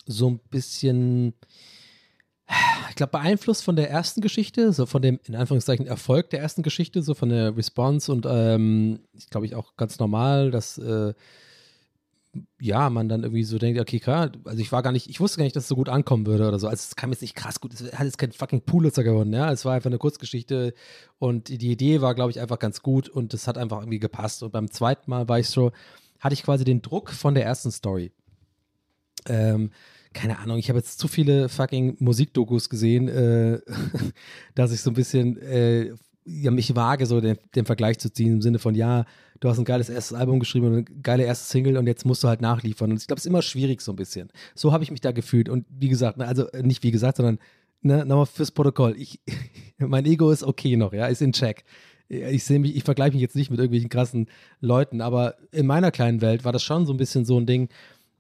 so 0.07 0.29
ein 0.29 0.41
bisschen, 0.51 1.33
ich 2.91 2.97
glaube, 2.97 3.13
beeinflusst 3.13 3.65
von 3.65 3.77
der 3.77 3.89
ersten 3.91 4.21
Geschichte, 4.21 4.73
so 4.73 4.85
von 4.85 5.01
dem, 5.01 5.19
in 5.25 5.35
Anführungszeichen, 5.35 5.87
Erfolg 5.87 6.29
der 6.31 6.41
ersten 6.41 6.63
Geschichte, 6.63 7.03
so 7.03 7.15
von 7.15 7.31
der 7.31 7.57
Response 7.57 8.13
und 8.13 8.27
ähm, 8.29 9.01
ich 9.15 9.31
glaube 9.31 9.47
ich 9.47 9.55
auch 9.55 9.77
ganz 9.77 9.99
normal, 9.99 10.51
dass 10.51 10.77
äh, 10.77 11.15
ja, 12.61 12.91
man 12.91 13.09
dann 13.09 13.23
irgendwie 13.23 13.45
so 13.45 13.59
denkt, 13.59 13.81
okay, 13.81 14.01
klar, 14.01 14.33
also 14.45 14.61
ich 14.61 14.73
war 14.73 14.83
gar 14.83 14.93
nicht, 14.93 15.09
ich 15.09 15.21
wusste 15.21 15.39
gar 15.39 15.45
nicht, 15.45 15.57
dass 15.57 15.65
es 15.65 15.69
so 15.69 15.77
gut 15.77 15.89
ankommen 15.89 16.27
würde 16.27 16.49
oder 16.49 16.59
so. 16.59 16.69
Also 16.69 16.83
es 16.89 16.97
kam 16.97 17.11
jetzt 17.11 17.23
nicht 17.23 17.35
krass 17.35 17.61
gut, 17.61 17.75
es 17.75 17.93
hat 17.93 18.05
jetzt 18.05 18.19
kein 18.19 18.33
fucking 18.33 18.63
Pulitzer 18.63 19.05
gewonnen, 19.05 19.33
ja. 19.33 19.51
Es 19.53 19.65
war 19.65 19.75
einfach 19.75 19.91
eine 19.91 19.99
Kurzgeschichte 19.99 20.75
und 21.19 21.49
die 21.49 21.71
Idee 21.71 22.01
war, 22.01 22.15
glaube 22.15 22.31
ich, 22.31 22.41
einfach 22.41 22.59
ganz 22.59 22.83
gut 22.83 23.09
und 23.09 23.35
es 23.35 23.47
hat 23.47 23.59
einfach 23.59 23.81
irgendwie 23.81 23.99
gepasst. 23.99 24.43
Und 24.43 24.53
beim 24.53 24.71
zweiten 24.71 25.11
Mal 25.11 25.29
war 25.29 25.39
ich 25.39 25.49
so, 25.49 25.73
hatte 26.21 26.35
ich 26.35 26.43
quasi 26.43 26.65
den 26.65 26.83
Druck 26.83 27.11
von 27.11 27.35
der 27.35 27.45
ersten 27.45 27.71
Story. 27.71 28.13
Ähm, 29.27 29.71
keine 30.13 30.39
Ahnung, 30.39 30.59
ich 30.59 30.69
habe 30.69 30.79
jetzt 30.79 30.99
zu 30.99 31.09
viele 31.09 31.49
fucking 31.49 31.97
Musikdokus 31.99 32.69
gesehen, 32.69 33.09
äh, 33.09 33.61
dass 34.55 34.73
ich 34.73 34.81
so 34.81 34.91
ein 34.91 34.95
bisschen 34.95 35.37
äh, 35.39 35.95
ja, 36.25 36.51
mich 36.51 36.75
wage, 36.75 37.07
so 37.07 37.21
den, 37.21 37.39
den 37.55 37.67
Vergleich 37.67 37.99
zu 37.99 38.13
ziehen, 38.13 38.35
im 38.35 38.43
Sinne 38.43 38.59
von, 38.59 38.75
ja, 38.75 39.05
du 39.41 39.49
hast 39.49 39.59
ein 39.59 39.65
geiles 39.65 39.89
erstes 39.89 40.17
Album 40.17 40.41
geschrieben 40.41 40.67
und 40.67 40.73
eine 40.73 40.85
geile 41.03 41.25
erste 41.25 41.47
Single 41.51 41.77
und 41.77 41.87
jetzt 41.87 42.05
musst 42.05 42.23
du 42.25 42.29
halt 42.29 42.41
nachliefern. 42.41 42.91
Und 42.91 43.01
ich 43.01 43.07
glaube, 43.07 43.19
es 43.19 43.25
ist 43.25 43.31
immer 43.31 43.43
schwierig 43.43 43.81
so 43.81 43.93
ein 43.93 43.97
bisschen. 43.97 44.31
So 44.55 44.73
habe 44.73 44.85
ich 44.85 44.91
mich 44.91 45.01
da 45.01 45.13
gefühlt. 45.13 45.49
Und 45.49 45.67
wie 45.69 45.89
gesagt, 45.89 46.19
ne, 46.19 46.27
also 46.27 46.49
äh, 46.49 46.63
nicht 46.63 46.83
wie 46.83 46.91
gesagt, 46.91 47.17
sondern 47.17 47.39
ne, 47.83 48.05
nochmal 48.05 48.27
fürs 48.27 48.51
Protokoll. 48.51 48.95
Ich, 48.99 49.21
mein 49.79 50.07
Ego 50.07 50.31
ist 50.31 50.43
okay 50.43 50.77
noch, 50.77 50.93
ja, 50.93 51.07
ist 51.07 51.23
in 51.23 51.33
Check. 51.33 51.65
Ich 52.09 52.45
sehe 52.45 52.59
mich, 52.59 52.77
ich 52.77 52.85
vergleiche 52.85 53.15
mich 53.15 53.23
jetzt 53.23 53.35
nicht 53.35 53.51
mit 53.51 53.59
irgendwelchen 53.59 53.89
krassen 53.89 54.29
Leuten, 54.61 55.01
aber 55.01 55.37
in 55.53 55.67
meiner 55.67 55.91
kleinen 55.91 56.21
Welt 56.21 56.45
war 56.45 56.53
das 56.53 56.63
schon 56.63 56.87
so 56.87 56.93
ein 56.93 56.99
bisschen 56.99 57.25
so 57.25 57.39
ein 57.39 57.47
Ding, 57.47 57.71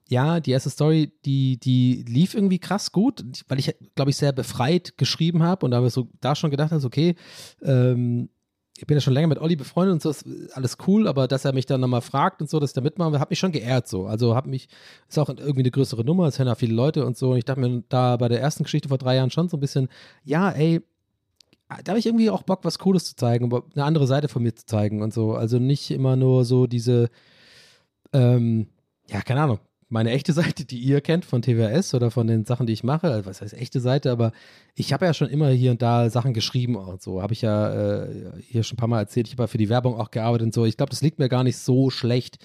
ja, 0.08 0.40
die 0.40 0.50
erste 0.50 0.70
Story, 0.70 1.12
die, 1.24 1.58
die 1.58 2.04
lief 2.06 2.34
irgendwie 2.34 2.58
krass 2.58 2.92
gut, 2.92 3.24
weil 3.48 3.58
ich, 3.58 3.74
glaube 3.94 4.10
ich, 4.10 4.16
sehr 4.16 4.32
befreit 4.32 4.98
geschrieben 4.98 5.42
habe 5.42 5.64
und 5.64 5.70
da 5.70 5.78
habe 5.78 5.90
so 5.90 6.08
da 6.20 6.34
schon 6.34 6.50
gedacht, 6.50 6.72
also 6.72 6.88
okay, 6.88 7.14
ähm, 7.62 8.28
ich 8.76 8.86
bin 8.86 8.96
ja 8.96 9.00
schon 9.00 9.12
länger 9.12 9.28
mit 9.28 9.38
Olli 9.38 9.54
befreundet 9.54 9.92
und 9.94 10.02
so, 10.02 10.10
ist 10.10 10.26
alles 10.56 10.78
cool, 10.86 11.06
aber 11.06 11.28
dass 11.28 11.44
er 11.44 11.52
mich 11.52 11.66
dann 11.66 11.80
nochmal 11.80 12.00
fragt 12.00 12.40
und 12.40 12.50
so, 12.50 12.58
dass 12.58 12.70
ich 12.70 12.74
da 12.74 12.80
mitmache, 12.80 13.20
hat 13.20 13.30
mich 13.30 13.38
schon 13.38 13.52
geehrt 13.52 13.86
so. 13.86 14.06
Also 14.06 14.34
hat 14.34 14.46
mich, 14.46 14.68
ist 15.08 15.18
auch 15.18 15.28
irgendwie 15.28 15.60
eine 15.60 15.70
größere 15.70 16.04
Nummer, 16.04 16.26
es 16.26 16.38
hören 16.38 16.48
ja 16.48 16.56
viele 16.56 16.74
Leute 16.74 17.06
und 17.06 17.16
so. 17.16 17.30
Und 17.30 17.38
ich 17.38 17.44
dachte 17.44 17.60
mir 17.60 17.84
da 17.88 18.16
bei 18.16 18.28
der 18.28 18.40
ersten 18.40 18.64
Geschichte 18.64 18.88
vor 18.88 18.98
drei 18.98 19.16
Jahren 19.16 19.30
schon 19.30 19.48
so 19.48 19.56
ein 19.56 19.60
bisschen, 19.60 19.88
ja, 20.24 20.50
ey, 20.50 20.82
da 21.68 21.90
habe 21.90 21.98
ich 21.98 22.06
irgendwie 22.06 22.30
auch 22.30 22.42
Bock, 22.42 22.60
was 22.64 22.78
Cooles 22.78 23.04
zu 23.04 23.16
zeigen, 23.16 23.52
eine 23.52 23.84
andere 23.84 24.06
Seite 24.06 24.28
von 24.28 24.42
mir 24.42 24.54
zu 24.54 24.66
zeigen 24.66 25.02
und 25.02 25.14
so. 25.14 25.34
Also 25.34 25.58
nicht 25.58 25.90
immer 25.92 26.16
nur 26.16 26.44
so 26.44 26.66
diese, 26.66 27.10
ähm, 28.12 28.66
ja, 29.08 29.22
keine 29.22 29.42
Ahnung, 29.42 29.60
meine 29.88 30.10
echte 30.10 30.32
Seite, 30.32 30.64
die 30.64 30.78
ihr 30.78 31.00
kennt 31.00 31.24
von 31.24 31.42
TWS 31.42 31.94
oder 31.94 32.10
von 32.10 32.26
den 32.26 32.44
Sachen, 32.44 32.66
die 32.66 32.72
ich 32.72 32.84
mache. 32.84 33.08
Also 33.08 33.26
was 33.26 33.40
heißt 33.40 33.54
echte 33.54 33.80
Seite, 33.80 34.10
aber 34.10 34.32
ich 34.74 34.92
habe 34.92 35.06
ja 35.06 35.14
schon 35.14 35.28
immer 35.28 35.48
hier 35.50 35.70
und 35.70 35.82
da 35.82 36.10
Sachen 36.10 36.34
geschrieben 36.34 36.76
und 36.76 37.02
so. 37.02 37.22
Habe 37.22 37.32
ich 37.32 37.42
ja 37.42 38.04
äh, 38.04 38.32
hier 38.40 38.62
schon 38.62 38.76
ein 38.76 38.78
paar 38.78 38.88
Mal 38.88 39.00
erzählt. 39.00 39.26
Ich 39.26 39.34
habe 39.34 39.44
ja 39.44 39.46
für 39.48 39.58
die 39.58 39.68
Werbung 39.68 39.94
auch 39.94 40.10
gearbeitet 40.10 40.46
und 40.46 40.54
so. 40.54 40.64
Ich 40.64 40.76
glaube, 40.76 40.90
das 40.90 41.02
liegt 41.02 41.18
mir 41.18 41.28
gar 41.28 41.44
nicht 41.44 41.58
so 41.58 41.90
schlecht, 41.90 42.38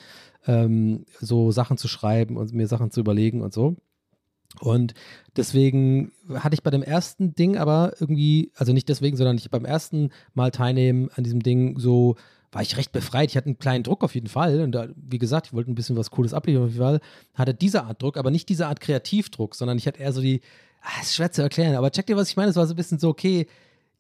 ähm, 0.48 1.06
so 1.20 1.52
Sachen 1.52 1.78
zu 1.78 1.88
schreiben 1.88 2.38
und 2.38 2.54
mir 2.54 2.68
Sachen 2.68 2.92
zu 2.92 3.00
überlegen 3.00 3.42
und 3.42 3.54
so. 3.54 3.76
Und 4.60 4.94
deswegen 5.36 6.12
hatte 6.34 6.56
ich 6.56 6.64
bei 6.64 6.72
dem 6.72 6.82
ersten 6.82 7.36
Ding 7.36 7.58
aber 7.58 7.94
irgendwie, 8.00 8.52
also 8.56 8.74
nicht 8.74 8.90
deswegen, 8.90 9.16
sondern 9.16 9.38
ich 9.38 9.50
beim 9.52 9.66
ersten 9.66 10.10
Mal 10.34 10.52
teilnehmen 10.52 11.10
an 11.16 11.24
diesem 11.24 11.42
Ding 11.42 11.78
so, 11.78 12.16
war 12.52 12.62
ich 12.62 12.78
recht 12.78 12.92
befreit. 12.92 13.30
Ich 13.30 13.38
hatte 13.38 13.48
einen 13.48 13.60
kleinen 13.60 13.84
Druck 13.84 14.04
auf 14.04 14.16
jeden 14.16 14.28
Fall. 14.28 14.62
Und 14.62 14.72
da, 14.72 14.88
wie 14.96 15.20
gesagt, 15.20 15.48
ich 15.48 15.54
wollte 15.54 15.72
ein 15.72 15.76
bisschen 15.76 15.96
was 15.96 16.12
Cooles 16.12 16.34
abliefern 16.34 16.64
auf 16.64 16.70
jeden 16.70 16.82
Fall. 16.82 17.00
Hatte 17.36 17.54
diese 17.54 17.84
Art 17.84 18.02
Druck, 18.02 18.18
aber 18.18 18.32
nicht 18.32 18.50
diese 18.50 18.68
Art 18.68 18.80
Kreativdruck, 18.80 19.56
sondern 19.56 19.78
ich 19.78 19.88
hatte 19.88 20.00
eher 20.00 20.14
so 20.14 20.22
die, 20.22 20.42
ah, 20.82 21.02
ist 21.02 21.16
schwer 21.16 21.32
zu 21.32 21.42
erklären, 21.42 21.76
aber 21.76 21.92
check 21.92 22.08
dir, 22.08 22.16
was 22.16 22.30
ich 22.30 22.38
meine. 22.38 22.50
Es 22.50 22.56
war 22.56 22.66
so 22.66 22.74
ein 22.74 22.78
bisschen 22.78 23.00
so, 23.00 23.10
okay, 23.10 23.48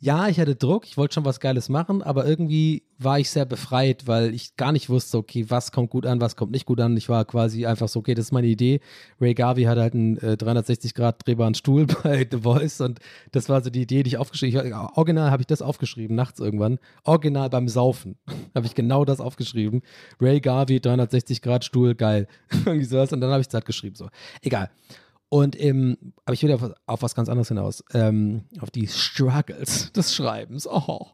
ja, 0.01 0.29
ich 0.29 0.39
hatte 0.39 0.55
Druck, 0.55 0.85
ich 0.85 0.95
wollte 0.95 1.15
schon 1.15 1.25
was 1.25 1.41
Geiles 1.41 1.67
machen, 1.67 2.01
aber 2.01 2.25
irgendwie 2.25 2.83
war 2.97 3.19
ich 3.19 3.29
sehr 3.29 3.45
befreit, 3.45 4.07
weil 4.07 4.33
ich 4.33 4.55
gar 4.55 4.71
nicht 4.71 4.89
wusste, 4.89 5.17
okay, 5.17 5.45
was 5.49 5.73
kommt 5.73 5.89
gut 5.89 6.05
an, 6.05 6.21
was 6.21 6.37
kommt 6.37 6.53
nicht 6.53 6.65
gut 6.65 6.79
an. 6.79 6.95
Ich 6.95 7.09
war 7.09 7.25
quasi 7.25 7.65
einfach 7.65 7.89
so, 7.89 7.99
okay, 7.99 8.13
das 8.13 8.27
ist 8.27 8.31
meine 8.31 8.47
Idee. 8.47 8.79
Ray 9.19 9.33
Garvey 9.33 9.63
hat 9.63 9.77
halt 9.77 9.93
einen 9.93 10.17
äh, 10.19 10.37
360-Grad 10.39 11.27
drehbaren 11.27 11.53
Stuhl 11.53 11.85
bei 12.03 12.25
The 12.29 12.37
Voice 12.37 12.79
und 12.79 12.99
das 13.33 13.49
war 13.49 13.61
so 13.61 13.69
die 13.69 13.81
Idee, 13.81 14.03
die 14.03 14.11
ich 14.11 14.17
aufgeschrieben 14.17 14.73
habe. 14.73 14.97
Original 14.97 15.31
habe 15.31 15.41
ich 15.41 15.47
das 15.47 15.61
aufgeschrieben, 15.61 16.15
nachts 16.15 16.39
irgendwann. 16.39 16.79
Original 17.03 17.49
beim 17.49 17.67
Saufen 17.67 18.15
habe 18.55 18.67
ich 18.67 18.75
genau 18.75 19.03
das 19.03 19.19
aufgeschrieben. 19.19 19.81
Ray 20.21 20.39
Garvey, 20.39 20.77
360-Grad 20.77 21.65
Stuhl, 21.65 21.93
geil. 21.95 22.27
Irgendwie 22.65 22.85
sowas 22.85 23.11
und 23.11 23.19
dann 23.19 23.31
habe 23.31 23.41
ich 23.41 23.47
es 23.47 23.53
halt 23.53 23.65
geschrieben, 23.65 23.97
so. 23.97 24.07
Egal. 24.41 24.69
Und 25.29 25.59
ähm, 25.61 25.97
aber 26.25 26.33
ich 26.33 26.43
will 26.43 26.51
auf, 26.51 26.71
auf 26.87 27.01
was 27.03 27.15
ganz 27.15 27.29
anderes 27.29 27.47
hinaus. 27.47 27.83
Ähm, 27.93 28.45
auf 28.59 28.71
die 28.71 28.87
Struggles 28.87 29.91
des 29.95 30.13
Schreibens. 30.13 30.67
Oh. 30.67 31.07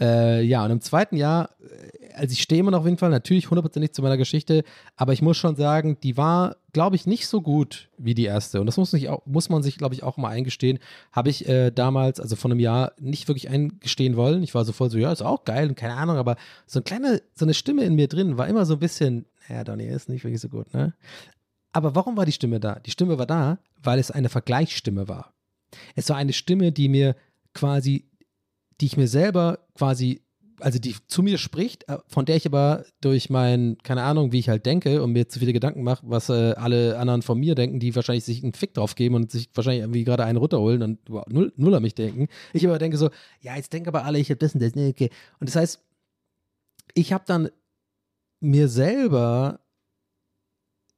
Äh, 0.00 0.42
ja, 0.42 0.64
und 0.64 0.70
im 0.70 0.80
zweiten 0.80 1.16
Jahr, 1.16 1.50
äh, 1.60 2.14
also 2.14 2.32
ich 2.32 2.42
stehe 2.42 2.60
immer 2.60 2.70
noch 2.70 2.80
auf 2.80 2.86
jeden 2.86 2.98
Fall 2.98 3.10
natürlich 3.10 3.50
hundertprozentig 3.50 3.92
zu 3.92 4.02
meiner 4.02 4.16
Geschichte, 4.16 4.64
aber 4.96 5.12
ich 5.12 5.22
muss 5.22 5.36
schon 5.36 5.56
sagen, 5.56 5.98
die 6.02 6.16
war, 6.16 6.56
glaube 6.72 6.96
ich, 6.96 7.06
nicht 7.06 7.26
so 7.26 7.42
gut 7.42 7.90
wie 7.98 8.14
die 8.14 8.24
erste. 8.24 8.60
Und 8.60 8.66
das 8.66 8.76
muss, 8.78 8.92
nicht, 8.92 9.08
muss 9.26 9.50
man 9.50 9.62
sich, 9.62 9.76
glaube 9.76 9.94
ich, 9.94 10.02
auch 10.02 10.16
mal 10.16 10.30
eingestehen. 10.30 10.78
Habe 11.12 11.30
ich 11.30 11.48
äh, 11.48 11.70
damals, 11.70 12.20
also 12.20 12.36
vor 12.36 12.50
einem 12.50 12.60
Jahr, 12.60 12.92
nicht 12.98 13.28
wirklich 13.28 13.50
eingestehen 13.50 14.16
wollen. 14.16 14.42
Ich 14.42 14.54
war 14.54 14.64
so 14.64 14.72
voll 14.72 14.90
so, 14.90 14.98
ja, 14.98 15.12
ist 15.12 15.22
auch 15.22 15.44
geil 15.44 15.68
und 15.68 15.76
keine 15.76 15.94
Ahnung, 15.94 16.16
aber 16.16 16.36
so 16.66 16.78
eine 16.78 16.84
kleine, 16.84 17.22
so 17.34 17.44
eine 17.44 17.54
Stimme 17.54 17.84
in 17.84 17.94
mir 17.94 18.08
drin 18.08 18.38
war 18.38 18.48
immer 18.48 18.64
so 18.64 18.74
ein 18.74 18.80
bisschen, 18.80 19.26
ja, 19.48 19.62
Donny, 19.64 19.86
ist 19.86 20.08
nicht 20.08 20.24
wirklich 20.24 20.40
so 20.40 20.48
gut, 20.48 20.72
ne? 20.72 20.94
Aber 21.72 21.94
warum 21.94 22.16
war 22.16 22.26
die 22.26 22.32
Stimme 22.32 22.60
da? 22.60 22.78
Die 22.80 22.90
Stimme 22.90 23.18
war 23.18 23.26
da, 23.26 23.58
weil 23.82 23.98
es 23.98 24.10
eine 24.10 24.28
Vergleichsstimme 24.28 25.08
war. 25.08 25.32
Es 25.94 26.08
war 26.10 26.16
eine 26.16 26.32
Stimme, 26.32 26.70
die 26.72 26.88
mir 26.88 27.16
quasi, 27.54 28.10
die 28.80 28.86
ich 28.86 28.96
mir 28.96 29.08
selber 29.08 29.60
quasi, 29.74 30.22
also 30.60 30.78
die 30.78 30.94
zu 31.08 31.22
mir 31.22 31.38
spricht, 31.38 31.88
äh, 31.88 31.98
von 32.06 32.26
der 32.26 32.36
ich 32.36 32.46
aber 32.46 32.84
durch 33.00 33.30
mein, 33.30 33.78
keine 33.82 34.02
Ahnung, 34.02 34.32
wie 34.32 34.38
ich 34.38 34.48
halt 34.48 34.66
denke 34.66 35.02
und 35.02 35.12
mir 35.12 35.28
zu 35.28 35.38
viele 35.38 35.52
Gedanken 35.52 35.82
mache, 35.82 36.04
was 36.06 36.28
äh, 36.28 36.52
alle 36.52 36.98
anderen 36.98 37.22
von 37.22 37.38
mir 37.38 37.54
denken, 37.54 37.80
die 37.80 37.96
wahrscheinlich 37.96 38.24
sich 38.24 38.42
einen 38.42 38.52
Fick 38.52 38.74
drauf 38.74 38.94
geben 38.94 39.14
und 39.14 39.30
sich 39.30 39.48
wahrscheinlich 39.54 39.82
irgendwie 39.82 40.04
gerade 40.04 40.24
einen 40.24 40.38
runterholen 40.38 40.82
und 40.82 40.98
wow, 41.08 41.24
null, 41.28 41.52
null 41.56 41.74
an 41.74 41.82
mich 41.82 41.94
denken. 41.94 42.28
Ich 42.52 42.66
aber 42.66 42.78
denke 42.78 42.98
so, 42.98 43.10
ja, 43.40 43.56
jetzt 43.56 43.72
denken 43.72 43.88
aber 43.88 44.04
alle, 44.04 44.18
ich 44.18 44.28
habe 44.30 44.38
das 44.38 44.54
und 44.54 44.62
das, 44.62 44.74
ne, 44.74 44.88
okay. 44.88 45.10
Und 45.40 45.48
das 45.48 45.56
heißt, 45.56 45.80
ich 46.94 47.12
habe 47.12 47.24
dann 47.26 47.48
mir 48.40 48.68
selber 48.68 49.60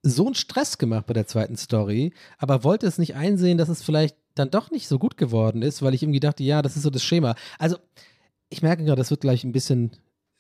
so 0.05 0.27
einen 0.27 0.35
Stress 0.35 0.79
gemacht 0.79 1.07
bei 1.07 1.15
der 1.15 1.27
zweiten 1.27 1.57
Story, 1.57 2.13
aber 2.39 2.63
wollte 2.63 2.87
es 2.87 2.99
nicht 2.99 3.15
einsehen, 3.15 3.59
dass 3.59 3.71
es 3.71 3.83
vielleicht 3.83 4.17
dann 4.35 4.51
doch 4.51 4.71
nicht 4.71 4.87
so 4.87 4.99
gut 4.99 5.17
geworden 5.17 5.63
ist, 5.63 5.83
weil 5.83 5.95
ich 5.95 6.03
irgendwie 6.03 6.21
dachte, 6.21 6.43
ja, 6.43 6.61
das 6.61 6.77
ist 6.77 6.83
so 6.83 6.91
das 6.91 7.03
Schema. 7.03 7.35
Also, 7.59 7.79
ich 8.51 8.63
merke 8.63 8.85
gerade, 8.85 9.01
das 9.01 9.11
wird 9.11 9.23
gleich 9.23 9.45
ein 9.45 9.53
bisschen, 9.53 9.93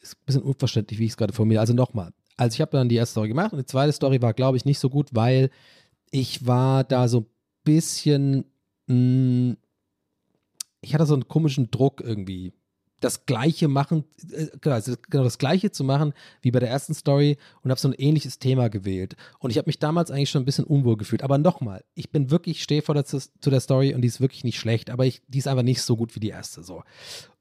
ein 0.02 0.26
bisschen 0.26 0.42
unverständlich, 0.42 0.98
wie 0.98 1.06
ich 1.06 1.12
es 1.12 1.16
gerade 1.16 1.32
formuliere. 1.32 1.60
Also 1.60 1.72
nochmal. 1.72 2.12
Also 2.36 2.54
ich 2.54 2.60
habe 2.60 2.72
dann 2.72 2.88
die 2.88 2.96
erste 2.96 3.12
Story 3.12 3.28
gemacht 3.28 3.52
und 3.52 3.58
die 3.58 3.66
zweite 3.66 3.92
Story 3.92 4.20
war, 4.20 4.34
glaube 4.34 4.56
ich, 4.56 4.64
nicht 4.64 4.78
so 4.78 4.90
gut, 4.90 5.08
weil 5.12 5.50
ich 6.10 6.46
war 6.46 6.84
da 6.84 7.08
so 7.08 7.20
ein 7.20 7.26
bisschen, 7.64 8.44
mh, 8.86 8.94
mm, 8.94 9.56
ich 10.82 10.94
hatte 10.94 11.06
so 11.06 11.14
einen 11.14 11.28
komischen 11.28 11.70
Druck 11.70 12.02
irgendwie 12.02 12.52
das 13.04 13.26
Gleiche 13.26 13.68
machen, 13.68 14.04
äh, 14.32 14.46
genau, 14.60 14.74
also 14.74 14.94
genau 15.10 15.24
das 15.24 15.38
Gleiche 15.38 15.70
zu 15.70 15.84
machen 15.84 16.14
wie 16.42 16.50
bei 16.50 16.60
der 16.60 16.70
ersten 16.70 16.94
Story 16.94 17.36
und 17.62 17.70
habe 17.70 17.80
so 17.80 17.88
ein 17.88 17.94
ähnliches 17.94 18.38
Thema 18.38 18.68
gewählt. 18.68 19.16
Und 19.38 19.50
ich 19.50 19.58
habe 19.58 19.66
mich 19.66 19.78
damals 19.78 20.10
eigentlich 20.10 20.30
schon 20.30 20.42
ein 20.42 20.46
bisschen 20.46 20.64
unwohl 20.64 20.96
gefühlt. 20.96 21.22
Aber 21.22 21.38
nochmal, 21.38 21.84
ich 21.94 22.10
bin 22.10 22.30
wirklich, 22.30 22.62
stehe 22.62 22.82
vor 22.82 22.94
der, 22.94 23.04
zu 23.04 23.20
der 23.44 23.60
Story 23.60 23.94
und 23.94 24.02
die 24.02 24.08
ist 24.08 24.20
wirklich 24.20 24.44
nicht 24.44 24.58
schlecht, 24.58 24.90
aber 24.90 25.06
ich, 25.06 25.22
die 25.28 25.38
ist 25.38 25.48
einfach 25.48 25.62
nicht 25.62 25.82
so 25.82 25.96
gut 25.96 26.14
wie 26.14 26.20
die 26.20 26.30
erste. 26.30 26.62
So. 26.62 26.82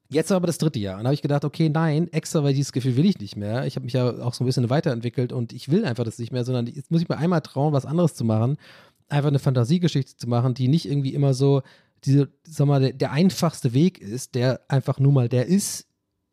Jetzt 0.08 0.30
aber 0.30 0.46
das 0.46 0.58
dritte 0.58 0.78
Jahr. 0.78 0.98
Und 0.98 1.06
habe 1.06 1.14
ich 1.14 1.22
gedacht, 1.22 1.44
okay, 1.44 1.68
nein, 1.68 2.12
extra, 2.12 2.44
weil 2.44 2.54
dieses 2.54 2.72
Gefühl 2.72 2.96
will 2.96 3.06
ich 3.06 3.18
nicht 3.18 3.36
mehr. 3.36 3.66
Ich 3.66 3.76
habe 3.76 3.84
mich 3.84 3.94
ja 3.94 4.10
auch 4.22 4.34
so 4.34 4.44
ein 4.44 4.46
bisschen 4.46 4.70
weiterentwickelt 4.70 5.32
und 5.32 5.52
ich 5.52 5.70
will 5.70 5.84
einfach 5.84 6.04
das 6.04 6.18
nicht 6.18 6.30
mehr, 6.30 6.44
sondern 6.44 6.66
jetzt 6.66 6.90
muss 6.90 7.02
ich 7.02 7.08
mir 7.08 7.16
einmal 7.16 7.40
trauen, 7.40 7.72
was 7.72 7.86
anderes 7.86 8.14
zu 8.14 8.24
machen. 8.24 8.58
Einfach 9.08 9.28
eine 9.28 9.38
Fantasiegeschichte 9.38 10.16
zu 10.16 10.28
machen, 10.28 10.54
die 10.54 10.68
nicht 10.68 10.86
irgendwie 10.86 11.14
immer 11.14 11.34
so 11.34 11.62
diese, 12.04 12.32
sag 12.46 12.66
mal, 12.66 12.80
der, 12.80 12.92
der, 12.92 13.12
einfachste 13.12 13.72
Weg 13.72 14.00
ist, 14.00 14.34
der 14.34 14.60
einfach 14.68 14.98
nur 14.98 15.12
mal 15.12 15.28
der 15.28 15.46
ist, 15.46 15.86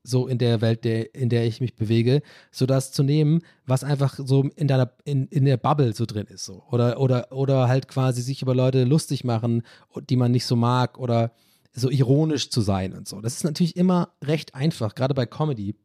so 0.03 0.27
in 0.27 0.37
der 0.37 0.61
Welt, 0.61 0.83
der, 0.83 1.13
in 1.13 1.29
der 1.29 1.45
ich 1.45 1.61
mich 1.61 1.75
bewege, 1.75 2.21
so 2.51 2.65
das 2.65 2.91
zu 2.91 3.03
nehmen, 3.03 3.41
was 3.65 3.83
einfach 3.83 4.19
so 4.23 4.43
in 4.55 4.67
deiner, 4.67 4.91
in, 5.05 5.27
in 5.27 5.45
der 5.45 5.57
Bubble 5.57 5.93
so 5.93 6.05
drin 6.05 6.27
ist, 6.27 6.45
so. 6.45 6.63
Oder, 6.71 6.99
oder, 6.99 7.31
oder 7.31 7.67
halt 7.67 7.87
quasi 7.87 8.21
sich 8.21 8.41
über 8.41 8.55
Leute 8.55 8.83
lustig 8.83 9.23
machen, 9.23 9.61
die 10.09 10.15
man 10.15 10.31
nicht 10.31 10.45
so 10.45 10.55
mag, 10.55 10.97
oder 10.97 11.31
so 11.73 11.89
ironisch 11.89 12.49
zu 12.49 12.61
sein 12.61 12.93
und 12.93 13.07
so. 13.07 13.21
Das 13.21 13.35
ist 13.35 13.43
natürlich 13.43 13.77
immer 13.77 14.13
recht 14.23 14.55
einfach, 14.55 14.95
gerade 14.95 15.13
bei 15.13 15.25
Comedy. 15.25 15.75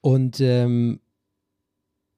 Und 0.00 0.40
ähm, 0.40 1.00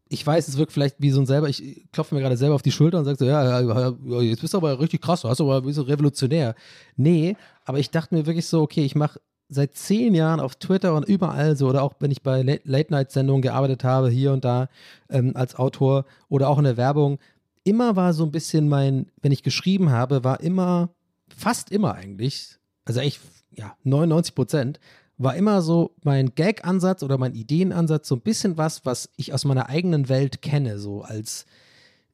ich 0.08 0.26
weiß, 0.26 0.48
es 0.48 0.56
wirkt 0.56 0.72
vielleicht 0.72 0.96
wie 0.98 1.10
so 1.10 1.20
ein 1.20 1.26
selber, 1.26 1.48
ich 1.48 1.86
klopfe 1.92 2.14
mir 2.14 2.20
gerade 2.20 2.36
selber 2.36 2.54
auf 2.54 2.62
die 2.62 2.72
Schulter 2.72 2.98
und 2.98 3.04
sage 3.04 3.18
so, 3.18 3.24
ja, 3.24 3.60
ja, 3.60 4.20
jetzt 4.20 4.40
bist 4.40 4.54
du 4.54 4.58
aber 4.58 4.80
richtig 4.80 5.02
krass, 5.02 5.22
du 5.22 5.28
hast 5.28 5.40
aber 5.40 5.62
bist 5.62 5.78
du 5.78 5.82
revolutionär. 5.82 6.54
Nee, 6.96 7.36
aber 7.64 7.78
ich 7.78 7.90
dachte 7.90 8.14
mir 8.14 8.26
wirklich 8.26 8.46
so, 8.46 8.62
okay, 8.62 8.84
ich 8.84 8.94
mache 8.94 9.20
seit 9.48 9.74
zehn 9.76 10.14
Jahren 10.14 10.40
auf 10.40 10.56
Twitter 10.56 10.94
und 10.94 11.06
überall 11.06 11.56
so, 11.56 11.68
oder 11.68 11.82
auch 11.82 11.94
wenn 12.00 12.10
ich 12.10 12.22
bei 12.22 12.42
Late-Night-Sendungen 12.42 13.42
gearbeitet 13.42 13.84
habe, 13.84 14.10
hier 14.10 14.32
und 14.32 14.44
da 14.44 14.68
ähm, 15.08 15.32
als 15.34 15.56
Autor 15.56 16.04
oder 16.28 16.48
auch 16.48 16.58
in 16.58 16.64
der 16.64 16.76
Werbung, 16.76 17.18
immer 17.64 17.96
war 17.96 18.12
so 18.12 18.24
ein 18.24 18.30
bisschen 18.30 18.68
mein, 18.68 19.06
wenn 19.22 19.32
ich 19.32 19.42
geschrieben 19.42 19.90
habe, 19.90 20.24
war 20.24 20.40
immer, 20.40 20.90
fast 21.34 21.70
immer 21.70 21.94
eigentlich, 21.94 22.56
also 22.84 23.00
echt, 23.00 23.20
ja, 23.52 23.74
99 23.84 24.34
Prozent, 24.34 24.80
war 25.18 25.34
immer 25.34 25.62
so 25.62 25.94
mein 26.04 26.34
Gag-Ansatz 26.34 27.02
oder 27.02 27.18
mein 27.18 27.34
Ideenansatz 27.34 28.08
so 28.08 28.14
ein 28.14 28.20
bisschen 28.20 28.56
was, 28.56 28.86
was 28.86 29.10
ich 29.16 29.34
aus 29.34 29.44
meiner 29.44 29.68
eigenen 29.68 30.08
Welt 30.08 30.42
kenne, 30.42 30.78
so 30.78 31.02
als 31.02 31.44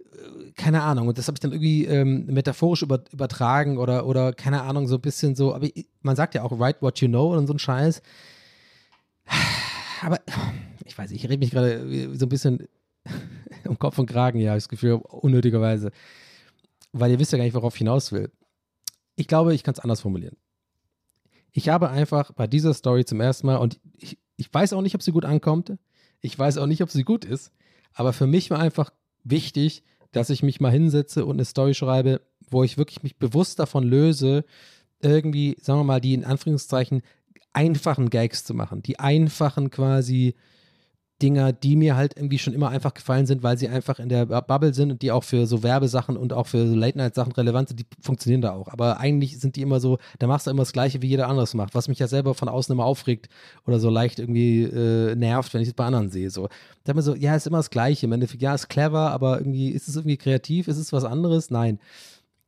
äh, 0.00 0.52
keine 0.52 0.82
Ahnung, 0.82 1.09
und 1.09 1.18
das 1.18 1.28
habe 1.28 1.36
ich 1.36 1.40
dann 1.40 1.52
irgendwie 1.52 1.84
ähm, 1.84 2.24
metaphorisch 2.26 2.82
über, 2.82 3.05
übertragen 3.12 3.76
oder, 3.76 4.07
oder 4.07 4.32
keine 4.32 4.62
Ahnung, 4.62 4.88
so 4.88 4.96
ein 4.96 5.02
bisschen 5.02 5.36
so, 5.36 5.55
aber 5.55 5.68
man 6.00 6.16
sagt 6.16 6.34
ja 6.34 6.42
auch, 6.42 6.59
write 6.59 6.80
what 6.80 6.98
you 7.00 7.09
know 7.09 7.36
und 7.36 7.46
so 7.46 7.52
ein 7.52 7.59
Scheiß. 7.59 8.02
Aber 10.02 10.20
ich 10.84 10.96
weiß, 10.96 11.11
ich 11.12 11.24
rede 11.24 11.38
mich 11.38 11.50
gerade 11.50 12.16
so 12.16 12.26
ein 12.26 12.28
bisschen 12.28 12.68
um 13.68 13.78
Kopf 13.78 13.98
und 13.98 14.07
Kragen, 14.07 14.38
ja, 14.38 14.50
habe 14.50 14.59
ich 14.59 14.64
das 14.64 14.68
Gefühl, 14.68 14.94
unnötigerweise. 14.94 15.90
Weil 16.92 17.11
ihr 17.11 17.18
wisst 17.18 17.32
ja 17.32 17.38
gar 17.38 17.44
nicht, 17.44 17.55
worauf 17.55 17.74
ich 17.74 17.78
hinaus 17.78 18.12
will. 18.12 18.30
Ich 19.16 19.28
glaube, 19.28 19.55
ich 19.55 19.62
kann 19.62 19.74
es 19.74 19.80
anders 19.80 20.00
formulieren 20.00 20.36
ich 21.55 21.68
habe 21.68 21.88
einfach 21.88 22.32
bei 22.32 22.46
dieser 22.48 22.74
Story 22.74 23.05
zum 23.05 23.20
ersten 23.20 23.46
Mal, 23.46 23.57
und 23.57 23.80
ich, 23.96 24.18
ich 24.36 24.52
weiß 24.52 24.72
auch 24.72 24.82
nicht, 24.82 24.96
ob 24.96 25.02
sie 25.02 25.12
gut 25.12 25.24
ankommt, 25.24 25.72
ich 26.20 26.36
weiß 26.36 26.59
auch 26.59 26.66
nicht, 26.66 26.82
ob 26.82 26.90
sie 26.90 27.05
gut 27.05 27.24
ist, 27.24 27.52
aber 27.94 28.12
für 28.12 28.26
mich 28.26 28.50
war 28.50 28.59
einfach 28.59 28.90
wichtig, 29.22 29.84
dass 30.11 30.30
ich 30.30 30.42
mich 30.42 30.61
mal 30.61 30.72
hinsetze 30.72 31.24
und 31.24 31.36
eine 31.36 31.44
Story 31.44 31.74
schreibe, 31.74 32.20
wo 32.50 32.64
ich 32.64 32.76
wirklich 32.76 33.05
mich 33.05 33.18
bewusst 33.18 33.61
davon 33.61 33.84
löse, 33.84 34.44
irgendwie, 35.00 35.57
sagen 35.61 35.78
wir 35.78 35.84
mal, 35.84 36.00
die 36.00 36.14
in 36.14 36.24
Anführungszeichen 36.24 37.02
einfachen 37.52 38.11
Gags 38.11 38.44
zu 38.44 38.52
machen, 38.52 38.82
die 38.82 38.98
einfachen 38.98 39.70
quasi 39.70 40.34
Dinger, 41.25 41.55
die 41.55 41.75
mir 41.75 41.97
halt 41.97 42.18
irgendwie 42.18 42.39
schon 42.39 42.53
immer 42.53 42.68
einfach 42.68 42.93
gefallen 42.93 43.25
sind, 43.25 43.43
weil 43.43 43.57
sie 43.57 43.66
einfach 43.66 43.99
in 43.99 44.11
der 44.11 44.27
Bubble 44.27 44.75
sind 44.75 44.91
und 44.91 45.01
die 45.01 45.11
auch 45.11 45.25
für 45.25 45.47
so 45.47 45.62
Werbesachen 45.62 46.18
und 46.18 46.35
auch 46.35 46.47
für 46.47 46.66
so 46.68 46.75
Late-Night-Sachen 46.75 47.33
relevant 47.33 47.68
sind, 47.68 47.81
die 47.81 47.87
funktionieren 47.99 48.43
da 48.43 48.53
auch. 48.53 48.68
Aber 48.68 49.01
eigentlich 49.01 49.41
sind 49.41 49.57
die 49.57 49.62
immer 49.62 49.81
so, 49.81 49.97
da 50.18 50.27
machst 50.27 50.47
du 50.47 50.51
immer 50.51 50.61
das 50.61 50.75
Gleiche, 50.75 51.01
wie 51.01 51.07
jeder 51.07 51.29
anderes 51.29 51.55
macht, 51.55 51.75
was 51.75 51.89
mich 51.89 51.99
ja 51.99 52.09
selber 52.09 52.35
von 52.35 52.51
außen 52.51 52.75
immer 52.75 52.85
aufregt 52.85 53.31
oder 53.66 53.81
so 53.81 53.89
leicht 53.89 54.18
irgendwie 54.18 54.64
äh, 54.64 55.14
nervt, 55.16 55.55
wenn 55.55 55.62
ich 55.62 55.68
es 55.68 55.75
bei 55.75 55.87
anderen 55.87 56.11
sehe. 56.11 56.29
So. 56.29 56.51
Da 56.85 56.95
wir 56.95 57.01
so, 57.01 57.14
ja, 57.14 57.35
ist 57.35 57.47
immer 57.47 57.57
das 57.57 57.70
Gleiche. 57.70 58.05
Im 58.05 58.12
Endeffekt, 58.12 58.43
ja, 58.43 58.55
ist 58.55 58.68
clever, 58.68 59.11
aber 59.11 59.39
irgendwie, 59.39 59.70
ist 59.70 59.89
es 59.89 59.97
irgendwie 59.97 60.18
kreativ? 60.18 60.68
Ist 60.68 60.77
es 60.77 60.93
was 60.93 61.05
anderes? 61.05 61.51
Nein. 61.51 61.79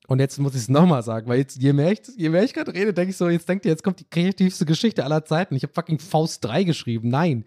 Und 0.07 0.21
jetzt 0.21 0.39
muss 0.39 0.55
ich 0.55 0.61
es 0.61 0.69
nochmal 0.69 1.03
sagen, 1.03 1.29
weil 1.29 1.39
jetzt, 1.39 1.61
je 1.61 1.73
mehr 1.73 1.93
ich, 1.93 2.03
ich 2.15 2.55
gerade 2.55 2.75
rede, 2.75 2.93
denke 2.93 3.11
ich 3.11 3.17
so, 3.17 3.31
jetzt 3.31 3.49
denkt 3.49 3.65
ihr, 3.65 3.71
jetzt 3.71 3.83
kommt 3.83 4.01
die 4.01 4.07
kreativste 4.09 4.67
Geschichte 4.67 5.03
aller 5.03 5.25
Zeiten. 5.25 5.57
Ich 5.57 5.63
habe 5.63 5.73
fucking 5.73 5.99
Faust 5.99 6.45
3 6.45 6.65
geschrieben. 6.65 7.09
Nein. 7.09 7.47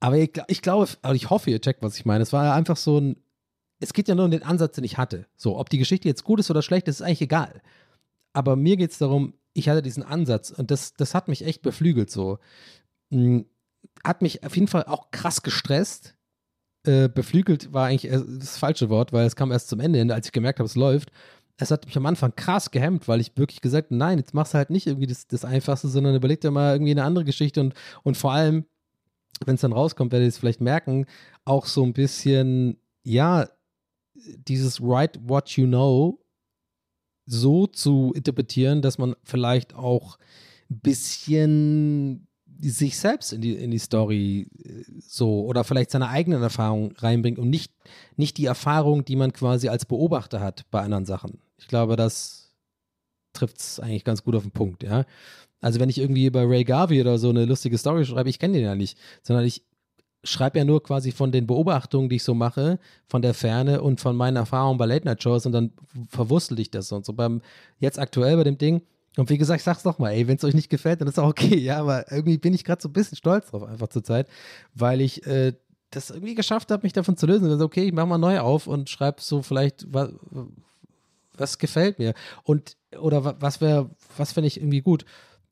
Aber 0.00 0.18
ich, 0.18 0.32
ich 0.48 0.62
glaube, 0.62 0.88
also 1.02 1.14
ich 1.14 1.30
hoffe, 1.30 1.50
ihr 1.50 1.60
checkt, 1.60 1.82
was 1.82 1.96
ich 1.96 2.04
meine. 2.04 2.22
Es 2.22 2.32
war 2.32 2.54
einfach 2.54 2.76
so 2.76 2.98
ein, 3.00 3.16
es 3.80 3.92
geht 3.92 4.08
ja 4.08 4.14
nur 4.14 4.26
um 4.26 4.30
den 4.30 4.42
Ansatz, 4.42 4.76
den 4.76 4.84
ich 4.84 4.98
hatte. 4.98 5.26
So, 5.36 5.58
ob 5.58 5.70
die 5.70 5.78
Geschichte 5.78 6.08
jetzt 6.08 6.24
gut 6.24 6.40
ist 6.40 6.50
oder 6.50 6.62
schlecht, 6.62 6.88
ist 6.88 7.02
eigentlich 7.02 7.22
egal. 7.22 7.62
Aber 8.32 8.56
mir 8.56 8.76
geht 8.76 8.90
es 8.90 8.98
darum, 8.98 9.34
ich 9.54 9.68
hatte 9.68 9.82
diesen 9.82 10.02
Ansatz 10.02 10.50
und 10.50 10.70
das, 10.70 10.94
das 10.94 11.14
hat 11.14 11.28
mich 11.28 11.44
echt 11.44 11.62
beflügelt 11.62 12.10
so. 12.10 12.38
Hm, 13.10 13.46
hat 14.04 14.22
mich 14.22 14.44
auf 14.44 14.54
jeden 14.56 14.68
Fall 14.68 14.84
auch 14.84 15.10
krass 15.10 15.42
gestresst, 15.42 16.16
äh, 16.84 17.08
beflügelt 17.08 17.72
war 17.72 17.86
eigentlich 17.86 18.10
erst 18.10 18.26
das 18.28 18.58
falsche 18.58 18.90
Wort, 18.90 19.12
weil 19.12 19.26
es 19.26 19.36
kam 19.36 19.52
erst 19.52 19.68
zum 19.68 19.80
Ende 19.80 19.98
hin, 19.98 20.10
als 20.10 20.26
ich 20.26 20.32
gemerkt 20.32 20.58
habe, 20.58 20.66
es 20.66 20.74
läuft. 20.74 21.10
Es 21.56 21.70
hat 21.70 21.86
mich 21.86 21.96
am 21.96 22.06
Anfang 22.06 22.34
krass 22.34 22.72
gehemmt, 22.72 23.06
weil 23.06 23.20
ich 23.20 23.36
wirklich 23.36 23.60
gesagt 23.60 23.86
habe, 23.86 23.96
nein, 23.96 24.18
jetzt 24.18 24.34
machst 24.34 24.54
du 24.54 24.58
halt 24.58 24.70
nicht 24.70 24.86
irgendwie 24.86 25.06
das, 25.06 25.28
das 25.28 25.44
Einfachste, 25.44 25.88
sondern 25.88 26.16
überleg 26.16 26.40
dir 26.40 26.50
mal 26.50 26.74
irgendwie 26.74 26.90
eine 26.90 27.04
andere 27.04 27.24
Geschichte 27.24 27.60
und, 27.60 27.74
und 28.02 28.16
vor 28.16 28.32
allem, 28.32 28.66
wenn 29.44 29.56
es 29.56 29.62
dann 29.62 29.72
rauskommt, 29.72 30.12
werdet 30.12 30.26
ihr 30.26 30.28
es 30.28 30.38
vielleicht 30.38 30.60
merken, 30.60 31.06
auch 31.44 31.66
so 31.66 31.82
ein 31.82 31.92
bisschen, 31.92 32.78
ja, 33.02 33.48
dieses 34.14 34.80
Write 34.80 35.20
What 35.26 35.50
You 35.50 35.66
Know 35.66 36.20
so 37.26 37.66
zu 37.66 38.12
interpretieren, 38.14 38.82
dass 38.82 38.98
man 38.98 39.14
vielleicht 39.24 39.74
auch 39.74 40.18
ein 40.70 40.80
bisschen 40.80 42.26
sich 42.60 42.96
selbst 42.96 43.32
in 43.32 43.40
die, 43.40 43.54
in 43.54 43.70
die 43.70 43.78
Story 43.78 44.46
äh, 44.62 44.84
so 45.00 45.44
oder 45.44 45.64
vielleicht 45.64 45.90
seine 45.90 46.08
eigenen 46.08 46.42
Erfahrungen 46.42 46.92
reinbringt 46.96 47.38
und 47.38 47.50
nicht, 47.50 47.72
nicht 48.16 48.38
die 48.38 48.46
Erfahrung, 48.46 49.04
die 49.04 49.16
man 49.16 49.32
quasi 49.32 49.68
als 49.68 49.84
Beobachter 49.84 50.40
hat 50.40 50.64
bei 50.70 50.80
anderen 50.80 51.04
Sachen. 51.04 51.38
Ich 51.58 51.68
glaube, 51.68 51.96
das 51.96 52.52
trifft 53.32 53.58
es 53.58 53.80
eigentlich 53.80 54.04
ganz 54.04 54.22
gut 54.22 54.34
auf 54.36 54.42
den 54.42 54.52
Punkt, 54.52 54.82
ja. 54.82 55.04
Also 55.64 55.80
wenn 55.80 55.88
ich 55.88 55.96
irgendwie 55.96 56.28
bei 56.28 56.44
Ray 56.44 56.62
Garvey 56.62 57.00
oder 57.00 57.16
so 57.16 57.30
eine 57.30 57.46
lustige 57.46 57.78
Story 57.78 58.04
schreibe, 58.04 58.28
ich 58.28 58.38
kenne 58.38 58.52
den 58.52 58.64
ja 58.64 58.74
nicht, 58.74 58.98
sondern 59.22 59.46
ich 59.46 59.64
schreibe 60.22 60.58
ja 60.58 60.64
nur 60.66 60.82
quasi 60.82 61.10
von 61.10 61.32
den 61.32 61.46
Beobachtungen, 61.46 62.10
die 62.10 62.16
ich 62.16 62.22
so 62.22 62.34
mache, 62.34 62.78
von 63.06 63.22
der 63.22 63.32
Ferne 63.32 63.80
und 63.80 63.98
von 63.98 64.14
meinen 64.14 64.36
Erfahrungen 64.36 64.76
bei 64.76 64.84
Late 64.84 65.06
Night 65.06 65.22
Shows 65.22 65.46
und 65.46 65.52
dann 65.52 65.72
verwurstel 66.10 66.60
ich 66.60 66.70
das 66.70 66.92
und 66.92 67.06
so 67.06 67.14
beim 67.14 67.40
jetzt 67.78 67.98
aktuell 67.98 68.36
bei 68.36 68.44
dem 68.44 68.58
Ding. 68.58 68.82
Und 69.16 69.30
wie 69.30 69.38
gesagt, 69.38 69.60
ich 69.60 69.64
sag's 69.64 69.84
doch 69.84 69.98
mal, 69.98 70.10
ey, 70.10 70.28
wenn 70.28 70.36
es 70.36 70.44
euch 70.44 70.52
nicht 70.52 70.68
gefällt, 70.68 71.00
dann 71.00 71.08
ist 71.08 71.18
auch 71.18 71.28
okay, 71.28 71.56
ja, 71.56 71.78
aber 71.78 72.12
irgendwie 72.12 72.36
bin 72.36 72.52
ich 72.52 72.64
gerade 72.64 72.82
so 72.82 72.90
ein 72.90 72.92
bisschen 72.92 73.16
stolz 73.16 73.50
drauf 73.50 73.62
einfach 73.62 73.88
zur 73.88 74.04
Zeit, 74.04 74.28
weil 74.74 75.00
ich 75.00 75.26
äh, 75.26 75.54
das 75.92 76.10
irgendwie 76.10 76.34
geschafft 76.34 76.72
habe, 76.72 76.82
mich 76.82 76.92
davon 76.92 77.16
zu 77.16 77.24
lösen. 77.24 77.48
Also, 77.48 77.64
okay, 77.64 77.84
ich 77.84 77.92
mach 77.94 78.04
mal 78.04 78.18
neu 78.18 78.38
auf 78.40 78.66
und 78.66 78.90
schreibe 78.90 79.22
so 79.22 79.40
vielleicht, 79.40 79.86
was, 79.90 80.10
was 81.38 81.58
gefällt 81.58 81.98
mir 81.98 82.12
und 82.42 82.76
oder 83.00 83.40
was 83.40 83.62
wäre, 83.62 83.88
was 84.18 84.32
finde 84.32 84.48
ich 84.48 84.58
irgendwie 84.58 84.82
gut. 84.82 85.06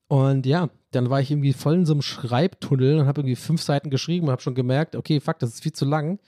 Und 0.08 0.46
ja, 0.46 0.68
dann 0.90 1.10
war 1.10 1.20
ich 1.20 1.30
irgendwie 1.30 1.52
voll 1.52 1.74
in 1.74 1.86
so 1.86 1.94
einem 1.94 2.02
Schreibtunnel 2.02 3.00
und 3.00 3.06
habe 3.06 3.20
irgendwie 3.20 3.36
fünf 3.36 3.62
Seiten 3.62 3.90
geschrieben 3.90 4.26
und 4.26 4.32
habe 4.32 4.42
schon 4.42 4.54
gemerkt, 4.54 4.94
okay, 4.94 5.20
fuck, 5.20 5.38
das 5.38 5.50
ist 5.50 5.62
viel 5.62 5.72
zu 5.72 5.84
lang. 5.84 6.18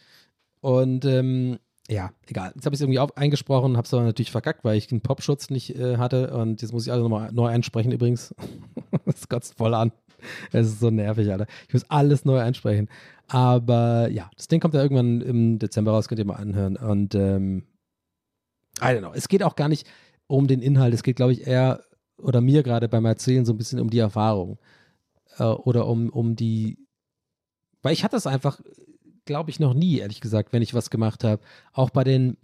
Und 0.61 1.05
ähm, 1.05 1.59
ja, 1.89 2.12
egal. 2.27 2.53
Jetzt 2.55 2.64
habe 2.64 2.75
ich 2.75 2.79
es 2.79 2.81
irgendwie 2.81 2.99
auf, 2.99 3.16
eingesprochen, 3.16 3.77
habe 3.77 3.85
es 3.85 3.93
aber 3.93 4.05
natürlich 4.05 4.31
verkackt, 4.31 4.64
weil 4.64 4.79
ich 4.79 4.87
den 4.87 5.03
Popschutz 5.03 5.51
nicht 5.51 5.77
äh, 5.77 5.99
hatte. 5.99 6.35
Und 6.35 6.62
jetzt 6.62 6.72
muss 6.72 6.87
ich 6.87 6.93
alles 6.93 7.03
nochmal 7.03 7.31
neu 7.33 7.49
einsprechen 7.49 7.93
übrigens. 7.93 8.35
das 9.05 9.29
kotzt 9.29 9.59
voll 9.59 9.75
an. 9.75 9.93
Es 10.53 10.66
ist 10.68 10.81
so 10.81 10.91
nervig, 10.91 11.31
Alter. 11.31 11.47
Ich 11.68 11.75
muss 11.75 11.91
alles 11.91 12.25
neu 12.25 12.41
einsprechen. 12.41 12.89
Aber 13.29 14.09
ja, 14.11 14.31
das 14.37 14.49
Ding 14.49 14.61
kommt 14.61 14.72
ja 14.72 14.83
irgendwann 14.83 15.20
im 15.20 15.59
Dezember 15.59 15.93
raus, 15.93 16.09
könnt 16.09 16.18
ihr 16.18 16.25
mal 16.25 16.37
anhören. 16.37 16.77
Und 16.77 17.14
ähm, 17.14 17.64
I 18.81 18.85
don't 18.87 19.01
know. 19.01 19.12
Es 19.14 19.29
geht 19.29 19.43
auch 19.43 19.57
gar 19.57 19.68
nicht 19.68 19.87
um 20.27 20.47
den 20.47 20.61
Inhalt. 20.61 20.95
Es 20.95 21.03
geht, 21.03 21.16
glaube 21.16 21.33
ich, 21.33 21.47
eher 21.47 21.83
oder 22.18 22.40
mir 22.40 22.62
gerade 22.62 22.88
beim 22.88 23.04
Erzählen 23.04 23.44
so 23.44 23.52
ein 23.52 23.58
bisschen 23.58 23.80
um 23.80 23.90
die 23.90 23.98
Erfahrung. 23.98 24.58
Äh, 25.38 25.44
oder 25.44 25.86
um, 25.86 26.10
um 26.10 26.36
die. 26.36 26.78
Weil 27.82 27.92
ich 27.92 28.04
hatte 28.04 28.16
es 28.16 28.26
einfach 28.26 28.60
glaube 29.24 29.50
ich, 29.50 29.60
noch 29.60 29.74
nie, 29.74 29.98
ehrlich 29.98 30.20
gesagt, 30.20 30.52
wenn 30.52 30.62
ich 30.62 30.74
was 30.74 30.90
gemacht 30.90 31.24
habe. 31.24 31.42
Auch 31.72 31.90
bei 31.90 32.04
den 32.04 32.36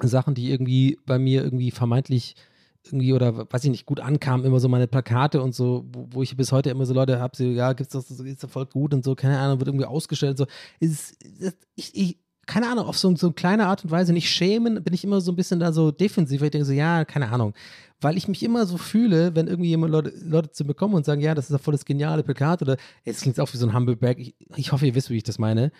Sachen, 0.00 0.34
die 0.34 0.50
irgendwie 0.50 0.98
bei 1.06 1.18
mir 1.18 1.42
irgendwie 1.42 1.70
vermeintlich 1.70 2.36
irgendwie 2.84 3.12
oder 3.12 3.50
weiß 3.52 3.64
ich 3.64 3.70
nicht 3.70 3.86
gut 3.86 3.98
ankamen, 3.98 4.46
immer 4.46 4.60
so 4.60 4.68
meine 4.68 4.86
Plakate 4.86 5.42
und 5.42 5.54
so, 5.54 5.84
wo, 5.92 6.06
wo 6.10 6.22
ich 6.22 6.36
bis 6.36 6.52
heute 6.52 6.70
immer 6.70 6.86
so 6.86 6.94
Leute 6.94 7.18
habe, 7.18 7.36
so, 7.36 7.42
ja, 7.42 7.72
gibt's 7.72 7.92
das, 7.92 8.10
ist 8.10 8.42
das 8.44 8.50
voll 8.50 8.66
gut 8.66 8.94
und 8.94 9.04
so, 9.04 9.16
keine 9.16 9.38
Ahnung, 9.40 9.58
wird 9.58 9.66
irgendwie 9.66 9.86
ausgestellt, 9.86 10.38
so, 10.38 10.46
ist, 10.78 11.20
ist 11.24 11.56
ich, 11.74 11.96
ich, 11.96 12.18
keine 12.46 12.70
Ahnung, 12.70 12.86
auf 12.86 12.96
so, 12.96 13.12
so 13.16 13.26
eine 13.26 13.34
kleine 13.34 13.66
Art 13.66 13.82
und 13.82 13.90
Weise 13.90 14.12
nicht 14.12 14.30
schämen, 14.30 14.84
bin 14.84 14.94
ich 14.94 15.02
immer 15.02 15.20
so 15.20 15.32
ein 15.32 15.36
bisschen 15.36 15.58
da 15.58 15.72
so 15.72 15.90
defensiv, 15.90 16.40
weil 16.40 16.46
ich 16.46 16.52
denke 16.52 16.64
so, 16.64 16.72
ja, 16.72 17.04
keine 17.04 17.28
Ahnung, 17.32 17.54
weil 18.00 18.16
ich 18.16 18.28
mich 18.28 18.42
immer 18.42 18.66
so 18.66 18.76
fühle, 18.76 19.34
wenn 19.34 19.46
irgendwie 19.46 19.70
jemand 19.70 19.92
Leute, 19.92 20.12
Leute 20.22 20.50
zu 20.50 20.64
kommen 20.66 20.94
und 20.94 21.06
sagen, 21.06 21.20
ja, 21.20 21.34
das 21.34 21.48
ist 21.48 21.56
ein 21.56 21.62
volles 21.62 21.84
geniale 21.84 22.22
Plakat 22.22 22.62
oder 22.62 22.76
jetzt 23.04 23.22
klingt 23.22 23.38
es 23.38 23.40
auch 23.40 23.52
wie 23.52 23.56
so 23.56 23.66
ein 23.66 23.74
Humbleback, 23.74 24.18
ich, 24.18 24.36
ich 24.56 24.72
hoffe, 24.72 24.86
ihr 24.86 24.94
wisst, 24.94 25.10
wie 25.10 25.16
ich 25.16 25.22
das 25.22 25.38
meine, 25.38 25.72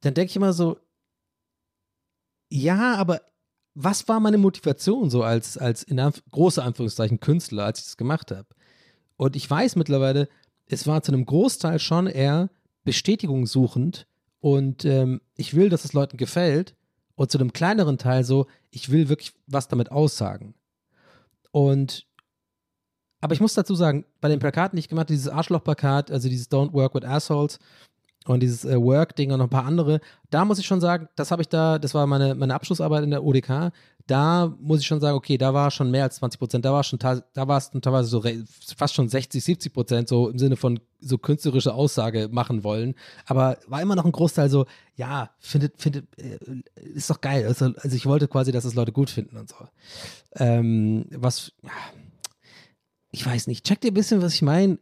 dann 0.00 0.14
denke 0.14 0.30
ich 0.30 0.36
immer 0.36 0.52
so, 0.52 0.78
ja, 2.48 2.94
aber 2.94 3.20
was 3.74 4.08
war 4.08 4.20
meine 4.20 4.38
Motivation 4.38 5.10
so 5.10 5.22
als, 5.22 5.58
als 5.58 5.82
in 5.82 5.98
Anf 5.98 6.22
große 6.30 6.62
Anführungszeichen 6.62 7.20
Künstler, 7.20 7.64
als 7.64 7.80
ich 7.80 7.84
das 7.86 7.96
gemacht 7.96 8.30
habe? 8.30 8.46
Und 9.16 9.36
ich 9.36 9.50
weiß 9.50 9.76
mittlerweile, 9.76 10.28
es 10.66 10.86
war 10.86 11.02
zu 11.02 11.12
einem 11.12 11.26
Großteil 11.26 11.78
schon 11.78 12.06
eher 12.06 12.50
Bestätigung 12.84 13.46
suchend 13.46 14.06
und 14.40 14.84
ähm, 14.84 15.20
ich 15.34 15.54
will, 15.54 15.68
dass 15.68 15.84
es 15.84 15.92
Leuten 15.92 16.16
gefällt 16.16 16.76
und 17.16 17.30
zu 17.30 17.38
einem 17.38 17.52
kleineren 17.52 17.98
Teil 17.98 18.24
so, 18.24 18.46
ich 18.70 18.90
will 18.90 19.08
wirklich 19.08 19.32
was 19.46 19.68
damit 19.68 19.90
aussagen. 19.90 20.54
Und 21.56 22.06
aber 23.22 23.32
ich 23.32 23.40
muss 23.40 23.54
dazu 23.54 23.74
sagen, 23.74 24.04
bei 24.20 24.28
den 24.28 24.38
Plakaten, 24.38 24.76
die 24.76 24.80
ich 24.80 24.90
gemacht 24.90 25.04
habe, 25.04 25.14
dieses 25.14 25.28
Arschloch-Plakat, 25.28 26.10
also 26.10 26.28
dieses 26.28 26.50
Don't 26.50 26.74
Work 26.74 26.94
with 26.94 27.04
Assholes, 27.04 27.58
und 28.26 28.40
dieses 28.40 28.64
äh, 28.64 28.80
Work-Ding 28.80 29.32
und 29.32 29.38
noch 29.38 29.46
ein 29.46 29.50
paar 29.50 29.64
andere. 29.64 30.00
Da 30.30 30.44
muss 30.44 30.58
ich 30.58 30.66
schon 30.66 30.80
sagen, 30.80 31.08
das 31.16 31.30
habe 31.30 31.42
ich 31.42 31.48
da, 31.48 31.78
das 31.78 31.94
war 31.94 32.06
meine, 32.06 32.34
meine 32.34 32.54
Abschlussarbeit 32.54 33.04
in 33.04 33.10
der 33.10 33.24
ODK. 33.24 33.72
Da 34.06 34.54
muss 34.60 34.80
ich 34.80 34.86
schon 34.86 35.00
sagen, 35.00 35.16
okay, 35.16 35.38
da 35.38 35.54
war 35.54 35.70
schon 35.70 35.90
mehr 35.90 36.04
als 36.04 36.16
20 36.16 36.38
Prozent. 36.38 36.64
Da 36.64 36.72
war 36.72 36.84
schon, 36.84 36.98
da 36.98 37.48
war 37.48 37.58
es 37.58 37.70
teilweise 37.70 38.08
so 38.08 38.22
fast 38.76 38.94
schon 38.94 39.08
60, 39.08 39.42
70 39.42 39.72
Prozent, 39.72 40.08
so 40.08 40.28
im 40.28 40.38
Sinne 40.38 40.56
von 40.56 40.80
so 41.00 41.18
künstlerische 41.18 41.74
Aussage 41.74 42.28
machen 42.30 42.64
wollen. 42.64 42.94
Aber 43.26 43.58
war 43.66 43.82
immer 43.82 43.96
noch 43.96 44.04
ein 44.04 44.12
Großteil 44.12 44.48
so, 44.50 44.66
ja, 44.96 45.30
findet, 45.38 45.80
findet, 45.80 46.06
äh, 46.18 46.38
ist 46.94 47.10
doch 47.10 47.20
geil. 47.20 47.46
Also, 47.46 47.66
also 47.76 47.96
ich 47.96 48.06
wollte 48.06 48.28
quasi, 48.28 48.52
dass 48.52 48.64
es 48.64 48.74
Leute 48.74 48.92
gut 48.92 49.10
finden 49.10 49.36
und 49.36 49.48
so. 49.48 49.56
Ähm, 50.34 51.06
was, 51.10 51.52
ja, 51.62 51.70
ich 53.10 53.24
weiß 53.24 53.46
nicht. 53.46 53.64
Checkt 53.64 53.84
ihr 53.84 53.92
ein 53.92 53.94
bisschen, 53.94 54.22
was 54.22 54.34
ich 54.34 54.42
meine? 54.42 54.78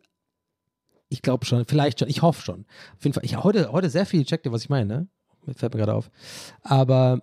Ich 1.08 1.22
glaube 1.22 1.44
schon, 1.44 1.64
vielleicht 1.66 2.00
schon, 2.00 2.08
ich 2.08 2.22
hoffe 2.22 2.42
schon. 2.42 2.64
Auf 2.96 3.04
jeden 3.04 3.14
Fall, 3.14 3.24
ich 3.24 3.34
habe 3.34 3.44
heute, 3.44 3.72
heute 3.72 3.90
sehr 3.90 4.06
viel 4.06 4.24
checkt 4.24 4.46
ihr, 4.46 4.52
was 4.52 4.62
ich 4.62 4.68
meine, 4.70 4.86
ne? 4.86 5.08
Fällt 5.54 5.74
mir 5.74 5.80
gerade 5.80 5.94
auf. 5.94 6.10
Aber 6.62 7.22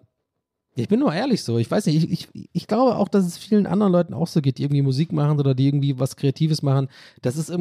ich 0.75 0.87
bin 0.87 0.99
nur 0.99 1.13
ehrlich 1.13 1.43
so. 1.43 1.57
Ich 1.57 1.69
weiß 1.69 1.87
nicht, 1.87 2.11
ich, 2.11 2.29
ich, 2.33 2.49
ich 2.53 2.67
glaube 2.67 2.95
auch, 2.95 3.09
dass 3.09 3.25
es 3.25 3.37
vielen 3.37 3.67
anderen 3.67 3.91
Leuten 3.91 4.13
auch 4.13 4.27
so 4.27 4.41
geht, 4.41 4.57
die 4.57 4.63
irgendwie 4.63 4.81
Musik 4.81 5.11
machen 5.11 5.39
oder 5.39 5.53
die 5.53 5.67
irgendwie 5.67 5.99
was 5.99 6.15
Kreatives 6.15 6.61
machen. 6.61 6.87
Dass 7.21 7.35
es, 7.35 7.51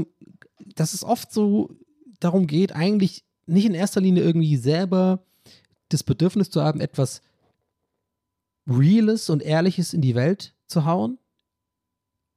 dass 0.76 0.94
es 0.94 1.02
oft 1.02 1.32
so 1.32 1.70
darum 2.20 2.46
geht, 2.46 2.74
eigentlich 2.74 3.24
nicht 3.46 3.66
in 3.66 3.74
erster 3.74 4.00
Linie 4.00 4.22
irgendwie 4.22 4.56
selber 4.56 5.24
das 5.88 6.04
Bedürfnis 6.04 6.50
zu 6.50 6.62
haben, 6.62 6.80
etwas 6.80 7.22
Reales 8.66 9.28
und 9.28 9.42
Ehrliches 9.42 9.92
in 9.92 10.02
die 10.02 10.14
Welt 10.14 10.54
zu 10.66 10.84
hauen, 10.84 11.18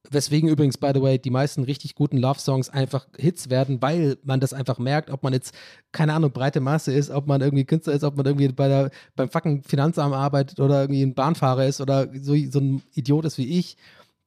Weswegen 0.10 0.49
übrigens, 0.49 0.78
by 0.78 0.91
the 0.93 1.01
way, 1.01 1.18
die 1.18 1.30
meisten 1.30 1.64
richtig 1.64 1.95
guten 1.95 2.18
Love-Songs 2.18 2.70
einfach 2.70 3.08
Hits 3.18 3.49
werden, 3.49 3.82
weil 3.82 4.18
man 4.24 4.41
das 4.41 4.51
einfach 4.51 4.78
merkt, 4.78 5.10
ob 5.10 5.24
man 5.24 5.32
jetzt, 5.32 5.56
keine 5.93 6.14
Ahnung, 6.14 6.32
breite 6.32 6.60
Masse 6.60 6.93
ist, 6.93 7.10
ob 7.10 7.26
man 7.26 7.39
irgendwie 7.39 7.64
Künstler 7.64 7.93
ist, 7.93 8.04
ob 8.04 8.18
man 8.18 8.26
irgendwie 8.26 8.49
bei 8.49 8.68
der, 8.68 8.91
beim 9.16 9.30
fucking 9.30 9.64
Finanzamt 9.64 10.14
arbeitet 10.14 10.60
oder 10.60 10.82
irgendwie 10.82 11.04
ein 11.04 11.14
Bahnfahrer 11.14 11.66
ist 11.66 11.80
oder 11.80 12.10
so, 12.22 12.36
so 12.49 12.60
ein 12.60 12.84
Idiot 12.93 13.24
ist 13.24 13.38
wie 13.38 13.58
ich. 13.60 13.78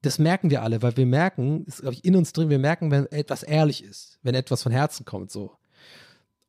Das 0.01 0.19
merken 0.19 0.51
wir 0.51 0.63
alle, 0.63 0.81
weil 0.81 0.97
wir 0.97 1.07
merken, 1.07 1.65
ist, 1.67 1.83
glaube 1.83 1.95
ich, 1.95 2.05
in 2.05 2.17
uns 2.17 2.33
drin, 2.33 2.49
wir 2.49 2.59
merken, 2.59 2.91
wenn 2.91 3.07
etwas 3.13 3.43
ehrlich 3.43 3.85
ist, 3.85 4.19
wenn 4.23 4.35
etwas 4.35 4.63
von 4.63 4.73
Herzen 4.73 5.05
kommt, 5.05 5.31
so. 5.31 5.53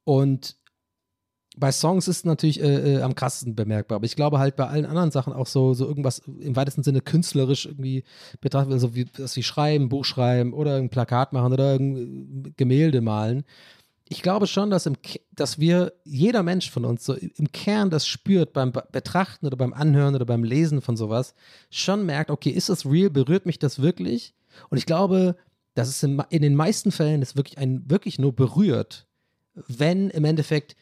Und 0.05 0.55
bei 1.57 1.71
Songs 1.71 2.07
ist 2.07 2.17
es 2.17 2.25
natürlich 2.25 2.61
äh, 2.61 2.95
äh, 2.95 3.01
am 3.01 3.15
krassesten 3.15 3.55
bemerkbar, 3.55 3.97
aber 3.97 4.05
ich 4.05 4.15
glaube 4.15 4.39
halt 4.39 4.55
bei 4.55 4.67
allen 4.67 4.85
anderen 4.85 5.11
Sachen 5.11 5.33
auch 5.33 5.47
so, 5.47 5.73
so 5.73 5.85
irgendwas 5.85 6.19
im 6.19 6.55
weitesten 6.55 6.83
Sinne 6.83 7.01
künstlerisch 7.01 7.65
irgendwie 7.65 8.03
betrachtet, 8.39 8.73
also 8.73 8.95
wie, 8.95 9.05
dass 9.05 9.33
sie 9.33 9.43
schreiben, 9.43 9.89
Buch 9.89 10.05
schreiben 10.05 10.53
oder 10.53 10.75
ein 10.75 10.89
Plakat 10.89 11.33
machen 11.33 11.53
oder 11.53 11.73
ein 11.73 12.53
Gemälde 12.57 13.01
malen. 13.01 13.43
Ich 14.09 14.21
glaube 14.21 14.47
schon, 14.47 14.69
dass, 14.69 14.85
im, 14.85 14.95
dass 15.33 15.59
wir, 15.59 15.93
jeder 16.05 16.43
Mensch 16.43 16.69
von 16.69 16.85
uns 16.85 17.03
so 17.03 17.13
im 17.13 17.51
Kern 17.51 17.89
das 17.89 18.07
spürt 18.07 18.53
beim 18.53 18.71
Betrachten 18.71 19.47
oder 19.47 19.57
beim 19.57 19.73
Anhören 19.73 20.15
oder 20.15 20.25
beim 20.25 20.43
Lesen 20.43 20.81
von 20.81 20.95
sowas, 20.95 21.33
schon 21.69 22.05
merkt, 22.05 22.31
okay, 22.31 22.51
ist 22.51 22.69
das 22.69 22.85
real, 22.85 23.09
berührt 23.09 23.45
mich 23.45 23.59
das 23.59 23.81
wirklich? 23.81 24.33
Und 24.69 24.77
ich 24.77 24.85
glaube, 24.85 25.35
dass 25.73 25.89
es 25.89 26.01
in, 26.03 26.21
in 26.29 26.41
den 26.41 26.55
meisten 26.55 26.91
Fällen 26.91 27.21
es 27.21 27.35
wirklich 27.35 27.57
einen 27.57 27.89
wirklich 27.89 28.17
nur 28.17 28.33
berührt, 28.33 29.07
wenn 29.67 30.09
im 30.11 30.23
Endeffekt 30.23 30.75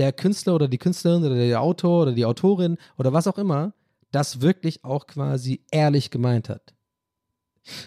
der 0.00 0.14
Künstler 0.14 0.54
oder 0.54 0.66
die 0.66 0.78
Künstlerin 0.78 1.22
oder 1.22 1.34
der 1.34 1.60
Autor 1.60 2.04
oder 2.04 2.12
die 2.12 2.24
Autorin 2.24 2.78
oder 2.96 3.12
was 3.12 3.26
auch 3.26 3.36
immer 3.36 3.74
das 4.12 4.40
wirklich 4.40 4.82
auch 4.82 5.06
quasi 5.06 5.60
ehrlich 5.70 6.10
gemeint 6.10 6.48
hat. 6.48 6.74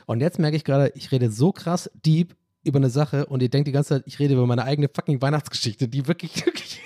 Und 0.05 0.21
jetzt 0.21 0.37
merke 0.37 0.55
ich 0.55 0.63
gerade, 0.63 0.91
ich 0.93 1.11
rede 1.11 1.31
so 1.31 1.51
krass 1.51 1.89
deep 2.05 2.35
über 2.63 2.77
eine 2.77 2.91
Sache 2.91 3.25
und 3.25 3.41
ihr 3.41 3.49
denkt 3.49 3.67
die 3.67 3.71
ganze 3.71 3.95
Zeit, 3.95 4.03
ich 4.05 4.19
rede 4.19 4.35
über 4.35 4.45
meine 4.45 4.63
eigene 4.63 4.89
fucking 4.93 5.23
Weihnachtsgeschichte, 5.23 5.87
die 5.87 6.07
wirklich, 6.07 6.35
wirklich 6.45 6.81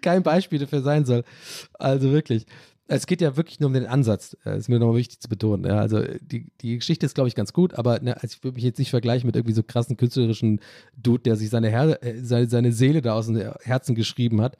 kein 0.00 0.22
Beispiel 0.22 0.60
dafür 0.60 0.80
sein 0.80 1.04
soll. 1.04 1.24
Also 1.72 2.12
wirklich 2.12 2.46
es 2.86 3.06
geht 3.06 3.20
ja 3.20 3.36
wirklich 3.36 3.60
nur 3.60 3.68
um 3.68 3.74
den 3.74 3.86
Ansatz. 3.86 4.36
Das 4.44 4.54
äh, 4.54 4.58
ist 4.58 4.68
mir 4.68 4.78
nochmal 4.78 4.96
wichtig 4.96 5.20
zu 5.20 5.28
betonen. 5.28 5.64
Ja, 5.64 5.78
also 5.78 6.02
die, 6.20 6.50
die 6.60 6.76
Geschichte 6.76 7.06
ist, 7.06 7.14
glaube 7.14 7.28
ich, 7.28 7.34
ganz 7.34 7.52
gut, 7.52 7.74
aber 7.74 8.00
ne, 8.00 8.14
also 8.16 8.26
ich 8.26 8.44
würde 8.44 8.56
mich 8.56 8.64
jetzt 8.64 8.78
nicht 8.78 8.90
vergleichen 8.90 9.26
mit 9.26 9.36
irgendwie 9.36 9.54
so 9.54 9.62
krassen 9.62 9.96
künstlerischen 9.96 10.60
Dude, 10.96 11.22
der 11.22 11.36
sich 11.36 11.50
seine, 11.50 11.70
Her 11.70 12.02
äh, 12.02 12.22
seine, 12.22 12.48
seine 12.48 12.72
Seele 12.72 13.00
da 13.00 13.14
aus 13.14 13.26
dem 13.26 13.36
Herzen 13.62 13.94
geschrieben 13.94 14.40
hat. 14.40 14.58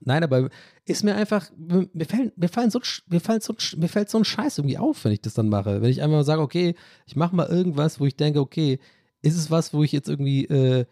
Nein, 0.00 0.22
aber 0.22 0.50
ist 0.84 1.02
mir 1.02 1.14
einfach, 1.14 1.50
mir, 1.56 2.04
fällt, 2.04 2.36
mir, 2.36 2.48
fallen 2.48 2.70
so, 2.70 2.80
mir, 3.08 3.20
fällt 3.20 3.42
so, 3.42 3.54
mir 3.76 3.88
fällt 3.88 4.10
so 4.10 4.18
ein 4.18 4.24
Scheiß 4.24 4.58
irgendwie 4.58 4.76
auf, 4.76 5.04
wenn 5.04 5.12
ich 5.12 5.22
das 5.22 5.32
dann 5.32 5.48
mache. 5.48 5.80
Wenn 5.80 5.90
ich 5.90 6.02
einfach 6.02 6.16
mal 6.16 6.24
sage, 6.24 6.42
okay, 6.42 6.74
ich 7.06 7.16
mache 7.16 7.34
mal 7.34 7.48
irgendwas, 7.48 8.00
wo 8.00 8.06
ich 8.06 8.16
denke, 8.16 8.40
okay, 8.40 8.80
ist 9.22 9.36
es 9.36 9.50
was, 9.50 9.72
wo 9.72 9.82
ich 9.82 9.92
jetzt 9.92 10.10
irgendwie 10.10 10.44
äh, 10.44 10.84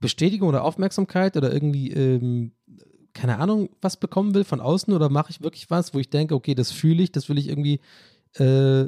Bestätigung 0.00 0.48
oder 0.48 0.64
Aufmerksamkeit 0.64 1.36
oder 1.36 1.52
irgendwie, 1.52 1.90
ähm, 1.92 2.52
keine 3.14 3.38
Ahnung, 3.38 3.70
was 3.80 3.96
bekommen 3.96 4.34
will 4.34 4.44
von 4.44 4.60
außen 4.60 4.92
oder 4.92 5.08
mache 5.08 5.30
ich 5.30 5.42
wirklich 5.42 5.70
was, 5.70 5.94
wo 5.94 5.98
ich 5.98 6.10
denke, 6.10 6.34
okay, 6.34 6.54
das 6.54 6.72
fühle 6.72 7.02
ich, 7.02 7.12
das 7.12 7.28
will 7.28 7.38
ich 7.38 7.48
irgendwie, 7.48 7.80
äh, 8.34 8.86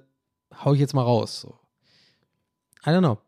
hau 0.65 0.73
ich 0.73 0.81
jetzt 0.81 0.95
mal 0.95 1.03
raus. 1.03 1.41
So. 1.41 1.55
I 2.87 2.91
don't 2.91 3.01
know. 3.01 3.19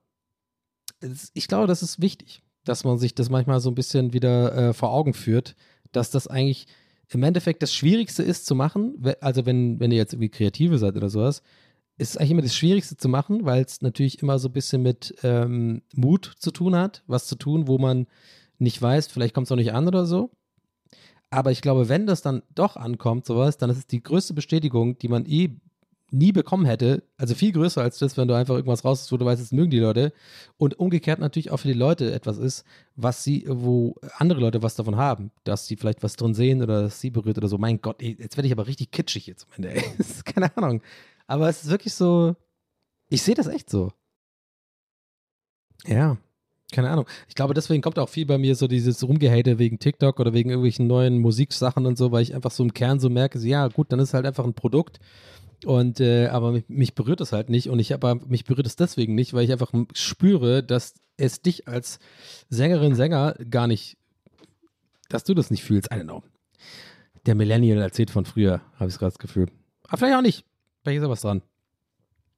Ich 1.35 1.49
glaube, 1.49 1.67
das 1.67 1.83
ist 1.83 2.01
wichtig, 2.01 2.43
dass 2.65 2.85
man 2.85 2.99
sich 2.99 3.15
das 3.15 3.31
manchmal 3.31 3.61
so 3.61 3.71
ein 3.71 3.75
bisschen 3.75 4.13
wieder 4.13 4.55
äh, 4.55 4.73
vor 4.73 4.93
Augen 4.93 5.13
führt, 5.13 5.55
dass 5.93 6.11
das 6.11 6.27
eigentlich 6.27 6.67
im 7.09 7.23
Endeffekt 7.23 7.63
das 7.63 7.73
Schwierigste 7.73 8.23
ist 8.23 8.47
zu 8.47 8.55
machen. 8.55 9.01
Also, 9.21 9.47
wenn, 9.47 9.79
wenn 9.79 9.93
ihr 9.93 9.99
jetzt 9.99 10.15
irgendwie 10.15 10.31
Kreative 10.31 10.79
seid 10.79 10.97
oder 10.97 11.09
sowas, 11.09 11.43
ist 11.99 12.11
es 12.11 12.17
eigentlich 12.17 12.33
immer 12.33 12.43
das 12.43 12.57
Schwierigste 12.57 12.97
zu 12.97 13.09
machen, 13.09 13.45
weil 13.45 13.65
es 13.65 13.81
natürlich 13.81 14.23
immer 14.23 14.39
so 14.39 14.49
ein 14.49 14.53
bisschen 14.53 14.83
mit 14.83 15.15
ähm, 15.23 15.83
Mut 15.95 16.35
zu 16.39 16.51
tun 16.51 16.75
hat, 16.75 17.03
was 17.07 17.27
zu 17.27 17.37
tun, 17.37 17.69
wo 17.69 17.79
man 17.79 18.07
nicht 18.59 18.81
weiß, 18.81 19.07
vielleicht 19.07 19.35
kommt 19.35 19.47
es 19.47 19.53
auch 19.53 19.57
nicht 19.57 19.73
an 19.73 19.87
oder 19.87 20.07
so. 20.07 20.31
Aber 21.31 21.51
ich 21.51 21.61
glaube, 21.61 21.89
wenn 21.89 22.07
das 22.07 22.23
dann 22.23 22.43
doch 22.55 22.77
ankommt, 22.77 23.27
sowas, 23.27 23.59
dann 23.59 23.71
ist 23.71 23.79
es 23.79 23.87
die 23.87 24.03
größte 24.03 24.35
Bestätigung, 24.35 24.99
die 24.99 25.09
man 25.09 25.27
eh 25.27 25.61
nie 26.11 26.33
bekommen 26.33 26.67
hätte, 26.67 27.03
also 27.17 27.35
viel 27.35 27.53
größer 27.53 27.83
als 27.83 27.99
das, 27.99 28.17
wenn 28.17 28.29
du 28.29 28.35
einfach 28.35 28.55
irgendwas 28.55 28.85
raus, 28.85 29.11
wo 29.11 29.17
du 29.17 29.25
weißt, 29.25 29.43
es 29.43 29.53
mögen 29.53 29.71
die 29.71 29.81
Leute. 29.81 30.13
Und 30.57 30.79
umgekehrt 30.79 31.19
natürlich 31.19 31.51
auch 31.51 31.59
für 31.59 31.69
die 31.69 31.75
Leute 31.75 32.13
etwas 32.13 32.39
ist, 32.39 32.65
was 32.95 33.25
sie, 33.25 33.45
wo 33.49 33.97
andere 34.19 34.41
Leute 34.41 34.63
was 34.63 34.77
davon 34.77 34.97
haben, 34.97 35.33
dass 35.45 35.67
sie 35.67 35.77
vielleicht 35.77 36.03
was 36.03 36.15
drin 36.15 36.35
sehen 36.35 36.63
oder 36.63 36.83
dass 36.83 37.01
sie 37.01 37.11
berührt 37.11 37.39
oder 37.39 37.49
so. 37.49 37.59
Mein 37.59 37.81
Gott, 37.81 38.01
ey, 38.01 38.17
jetzt 38.19 38.37
werde 38.37 38.47
ich 38.47 38.53
aber 38.53 38.67
richtig 38.67 38.93
kitschig 38.93 39.25
hier 39.25 39.37
zum 39.37 39.51
Ende, 39.57 39.83
keine 40.25 40.57
Ahnung. 40.57 40.81
Aber 41.27 41.49
es 41.49 41.65
ist 41.65 41.71
wirklich 41.71 41.95
so, 41.95 42.37
ich 43.09 43.23
sehe 43.23 43.35
das 43.35 43.49
echt 43.49 43.69
so. 43.69 43.93
Ja, 45.87 46.17
keine 46.73 46.91
Ahnung. 46.91 47.07
Ich 47.29 47.35
glaube, 47.35 47.55
deswegen 47.55 47.83
kommt 47.83 47.99
auch 47.99 48.09
viel 48.09 48.27
bei 48.27 48.39
mir 48.39 48.57
so 48.57 48.67
dieses 48.67 49.03
Rumgehate 49.07 49.59
wegen 49.59 49.79
TikTok 49.79 50.19
oder 50.19 50.33
wegen 50.33 50.51
irgendwelchen 50.51 50.87
neuen 50.87 51.19
Musiksachen 51.19 51.87
und 51.87 51.97
so, 51.97 52.11
weil 52.11 52.23
ich 52.23 52.35
einfach 52.35 52.51
so 52.51 52.65
im 52.65 52.75
Kern 52.75 52.99
so 52.99 53.09
merke, 53.09 53.39
so, 53.39 53.47
ja, 53.47 53.69
gut, 53.69 53.93
dann 53.93 54.01
ist 54.01 54.15
halt 54.15 54.27
einfach 54.27 54.45
ein 54.45 54.55
Produkt 54.55 54.99
und 55.65 56.01
äh, 56.01 56.27
aber 56.27 56.53
mich, 56.53 56.65
mich, 56.69 56.95
berührt 56.95 57.21
es 57.21 57.33
halt 57.33 57.49
nicht 57.49 57.71
und 57.71 57.79
ich 57.79 57.95
aber 57.95 58.17
mich 58.17 58.45
berührt 58.45 58.67
es 58.67 58.77
deswegen 58.77 59.15
nicht, 59.15 59.33
weil 59.33 59.45
ich 59.45 59.53
einfach 59.53 59.73
spüre, 59.95 60.63
dass 60.63 60.95
es 61.17 61.41
dich 61.41 61.67
als 61.67 61.99
Sängerin, 62.51 62.95
Sänger 62.95 63.35
gar 63.49 63.67
nicht, 63.67 63.97
dass 65.09 65.25
du 65.25 65.35
das 65.35 65.51
nicht 65.51 65.65
fühlst. 65.65 65.91
I 65.93 65.97
don't 65.97 66.05
know. 66.05 66.23
Der 67.25 67.35
Millennial 67.35 67.81
erzählt 67.81 68.11
von 68.11 68.25
früher, 68.25 68.61
habe 68.75 68.91
ich 68.91 68.99
gerade 68.99 69.13
das 69.13 69.19
Gefühl. 69.19 69.47
Aber 69.89 69.99
vielleicht 69.99 70.17
auch 70.17 70.23
nicht. 70.23 70.45
Vielleicht 70.83 70.99
ist 70.99 71.05
da 71.05 71.11
was 71.11 71.23
dran. 71.23 71.43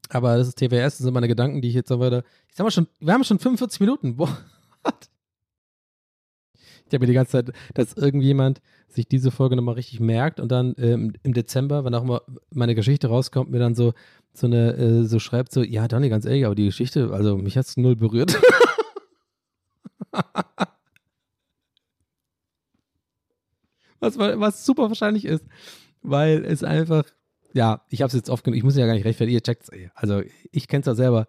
Aber 0.09 0.37
das 0.37 0.49
ist 0.49 0.59
TWS, 0.59 0.71
das 0.71 0.99
sind 0.99 1.13
meine 1.13 1.29
Gedanken, 1.29 1.61
die 1.61 1.69
ich 1.69 1.75
jetzt 1.75 1.93
aber, 1.93 2.19
ich 2.49 2.55
sag 2.55 2.65
mal 2.65 2.71
schon, 2.71 2.87
wir 3.01 3.13
haben 3.13 3.25
schon 3.25 3.39
45 3.39 3.81
Minuten. 3.81 4.17
Boah. 4.17 4.37
Ich 6.89 6.95
habe 6.95 7.03
mir 7.03 7.09
die 7.09 7.15
ganze 7.15 7.33
Zeit, 7.33 7.53
dass 7.75 7.93
irgendjemand 7.93 8.63
sich 8.89 9.07
diese 9.07 9.31
Folge 9.31 9.57
nochmal 9.57 9.75
richtig 9.75 10.01
merkt 10.01 10.41
und 10.41 10.51
dann 10.51 10.75
ähm, 10.79 11.13
im 11.23 11.35
Dezember, 11.35 11.85
wenn 11.85 11.95
auch 11.95 12.03
mal 12.03 12.23
meine 12.51 12.75
Geschichte 12.75 13.09
rauskommt, 13.09 13.51
mir 13.51 13.59
dann 13.59 13.75
so, 13.75 13.93
so 14.33 14.47
eine, 14.47 14.73
äh, 14.73 15.05
so 15.05 15.19
schreibt 15.19 15.53
so, 15.53 15.63
ja, 15.63 15.87
Donny, 15.87 16.09
ganz 16.09 16.25
ehrlich, 16.25 16.47
aber 16.47 16.55
die 16.55 16.65
Geschichte, 16.65 17.11
also 17.13 17.37
mich 17.37 17.59
hat 17.59 17.67
es 17.67 17.77
null 17.77 17.95
berührt. 17.95 18.41
was, 24.01 24.19
was 24.19 24.65
super 24.65 24.89
wahrscheinlich 24.89 25.27
ist, 25.27 25.45
weil 26.01 26.43
es 26.45 26.65
einfach, 26.65 27.05
ja, 27.59 27.83
ich 27.91 28.03
habe 28.03 28.07
es 28.07 28.15
jetzt 28.15 28.31
oft 28.31 28.45
genug, 28.45 28.57
ich 28.57 28.63
muss 28.63 28.77
ja 28.77 28.87
gar 28.87 28.95
nicht 28.95 29.05
rechtfertigen, 29.05 29.35
ihr 29.35 29.43
checkt 29.43 29.65
es. 29.65 29.91
Also 29.97 30.23
ich 30.53 30.69
kenne 30.69 30.83
es 30.83 30.87
ja 30.87 30.95
selber, 30.95 31.27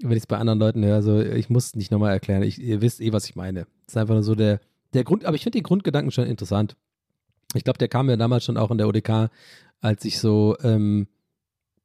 wenn 0.00 0.12
ich 0.12 0.22
es 0.22 0.26
bei 0.26 0.38
anderen 0.38 0.58
Leuten 0.58 0.82
höre, 0.82 0.94
also 0.94 1.20
ich 1.20 1.50
muss 1.50 1.66
es 1.66 1.76
nicht 1.76 1.90
nochmal 1.90 2.12
erklären, 2.12 2.42
ich, 2.42 2.58
ihr 2.58 2.80
wisst 2.80 3.02
eh, 3.02 3.12
was 3.12 3.28
ich 3.28 3.36
meine. 3.36 3.66
Es 3.86 3.92
ist 3.92 3.96
einfach 3.98 4.14
nur 4.14 4.22
so 4.22 4.34
der, 4.34 4.60
der 4.94 5.04
Grund, 5.04 5.26
aber 5.26 5.36
ich 5.36 5.42
finde 5.42 5.58
den 5.58 5.64
Grundgedanken 5.64 6.10
schon 6.10 6.24
interessant. 6.24 6.74
Ich 7.52 7.64
glaube, 7.64 7.78
der 7.78 7.88
kam 7.88 8.06
mir 8.06 8.16
damals 8.16 8.44
schon 8.44 8.56
auch 8.56 8.70
in 8.70 8.78
der 8.78 8.88
ODK, 8.88 9.30
als 9.82 10.06
ich 10.06 10.18
so, 10.18 10.56
ähm, 10.62 11.06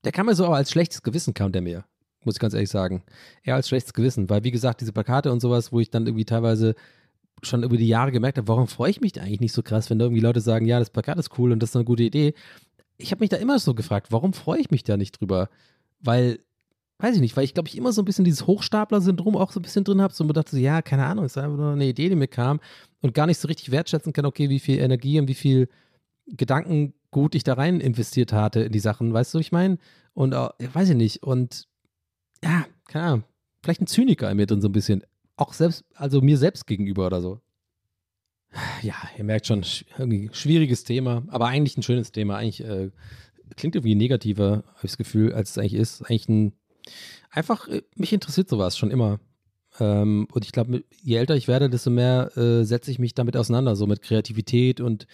der 0.05 0.13
kam 0.13 0.27
mir 0.27 0.35
so 0.35 0.45
auch 0.45 0.53
als 0.53 0.71
schlechtes 0.71 1.03
Gewissen, 1.03 1.33
kam 1.33 1.51
der 1.51 1.61
mir, 1.61 1.83
muss 2.23 2.35
ich 2.35 2.39
ganz 2.39 2.53
ehrlich 2.53 2.69
sagen. 2.69 3.03
Eher 3.43 3.55
als 3.55 3.67
schlechtes 3.67 3.93
Gewissen, 3.93 4.29
weil 4.29 4.45
wie 4.45 4.51
gesagt, 4.51 4.79
diese 4.79 4.93
Plakate 4.93 5.29
und 5.29 5.41
sowas, 5.41 5.73
wo 5.73 5.81
ich 5.81 5.89
dann 5.89 6.05
irgendwie 6.05 6.25
teilweise 6.25 6.75
schon 7.41 7.63
über 7.63 7.75
die 7.75 7.87
Jahre 7.87 8.13
gemerkt 8.13 8.37
habe, 8.37 8.47
warum 8.47 8.69
freue 8.69 8.91
ich 8.91 9.01
mich 9.01 9.11
da 9.11 9.21
eigentlich 9.21 9.41
nicht 9.41 9.53
so 9.53 9.61
krass, 9.61 9.89
wenn 9.89 9.99
da 9.99 10.05
irgendwie 10.05 10.21
Leute 10.21 10.39
sagen, 10.39 10.65
ja, 10.65 10.79
das 10.79 10.89
Plakat 10.89 11.17
ist 11.17 11.37
cool 11.37 11.51
und 11.51 11.59
das 11.59 11.71
ist 11.71 11.75
eine 11.75 11.83
gute 11.83 12.03
Idee. 12.03 12.33
Ich 12.97 13.11
habe 13.11 13.21
mich 13.21 13.29
da 13.29 13.37
immer 13.37 13.59
so 13.59 13.73
gefragt, 13.73 14.11
warum 14.11 14.33
freue 14.33 14.59
ich 14.59 14.71
mich 14.71 14.83
da 14.83 14.97
nicht 14.97 15.19
drüber? 15.19 15.49
Weil 15.99 16.39
weiß 17.03 17.15
ich 17.15 17.21
nicht, 17.21 17.35
weil 17.35 17.43
ich 17.43 17.53
glaube, 17.53 17.67
ich 17.67 17.77
immer 17.77 17.91
so 17.91 18.01
ein 18.01 18.05
bisschen 18.05 18.23
dieses 18.23 18.47
Hochstapler-Syndrom 18.47 19.35
auch 19.35 19.51
so 19.51 19.59
ein 19.59 19.63
bisschen 19.63 19.83
drin 19.83 20.01
habe. 20.01 20.13
So, 20.13 20.23
und 20.23 20.35
dachte 20.35 20.57
ja, 20.57 20.81
keine 20.81 21.05
Ahnung, 21.05 21.25
ist 21.25 21.37
einfach 21.37 21.57
nur 21.57 21.73
eine 21.73 21.85
Idee, 21.85 22.07
die 22.07 22.15
mir 22.15 22.27
kam 22.27 22.61
und 23.01 23.13
gar 23.13 23.27
nicht 23.27 23.39
so 23.39 23.47
richtig 23.49 23.71
wertschätzen 23.71 24.13
kann, 24.13 24.25
okay, 24.25 24.49
wie 24.49 24.59
viel 24.59 24.79
Energie 24.79 25.19
und 25.19 25.27
wie 25.27 25.33
viel 25.33 25.67
Gedankengut 26.27 27.35
ich 27.35 27.43
da 27.43 27.55
rein 27.55 27.81
investiert 27.81 28.31
hatte 28.31 28.61
in 28.61 28.71
die 28.71 28.79
Sachen, 28.79 29.13
weißt 29.13 29.33
du, 29.33 29.39
ich 29.39 29.51
meine? 29.51 29.77
Und 30.13 30.33
uh, 30.33 30.49
weiß 30.73 30.89
ich 30.89 30.95
nicht. 30.95 31.23
Und 31.23 31.67
ja, 32.41 32.65
keine 32.87 33.05
Ahnung, 33.05 33.23
vielleicht 33.61 33.81
ein 33.81 33.87
Zyniker 33.87 34.31
in 34.31 34.37
mir 34.37 34.45
drin 34.45 34.61
so 34.61 34.69
ein 34.69 34.73
bisschen. 34.73 35.03
Auch 35.35 35.53
selbst, 35.53 35.83
also 35.95 36.21
mir 36.21 36.37
selbst 36.37 36.67
gegenüber 36.67 37.07
oder 37.07 37.21
so. 37.21 37.41
Ja, 38.81 38.95
ihr 39.17 39.23
merkt 39.23 39.47
schon, 39.47 39.65
irgendwie 39.97 40.29
schwieriges 40.31 40.83
Thema, 40.83 41.23
aber 41.27 41.47
eigentlich 41.47 41.77
ein 41.77 41.83
schönes 41.83 42.11
Thema. 42.11 42.37
Eigentlich 42.37 42.63
äh, 42.63 42.91
klingt 43.55 43.75
irgendwie 43.75 43.95
negativer, 43.95 44.63
habe 44.65 44.77
ich 44.83 44.91
das 44.91 44.97
Gefühl, 44.97 45.33
als 45.33 45.51
es 45.51 45.57
eigentlich 45.57 45.73
ist. 45.73 46.01
Eigentlich 46.01 46.29
ein 46.29 46.53
einfach, 47.29 47.67
äh, 47.67 47.81
mich 47.95 48.13
interessiert 48.13 48.49
sowas 48.49 48.77
schon 48.77 48.91
immer. 48.91 49.19
Ähm, 49.79 50.27
und 50.31 50.45
ich 50.45 50.51
glaube, 50.51 50.83
je 51.01 51.17
älter 51.17 51.35
ich 51.35 51.47
werde, 51.47 51.69
desto 51.69 51.89
mehr 51.89 52.35
äh, 52.37 52.63
setze 52.63 52.91
ich 52.91 52.99
mich 52.99 53.15
damit 53.15 53.35
auseinander, 53.35 53.75
so 53.75 53.87
mit 53.87 54.01
Kreativität 54.01 54.79
und 54.79 55.07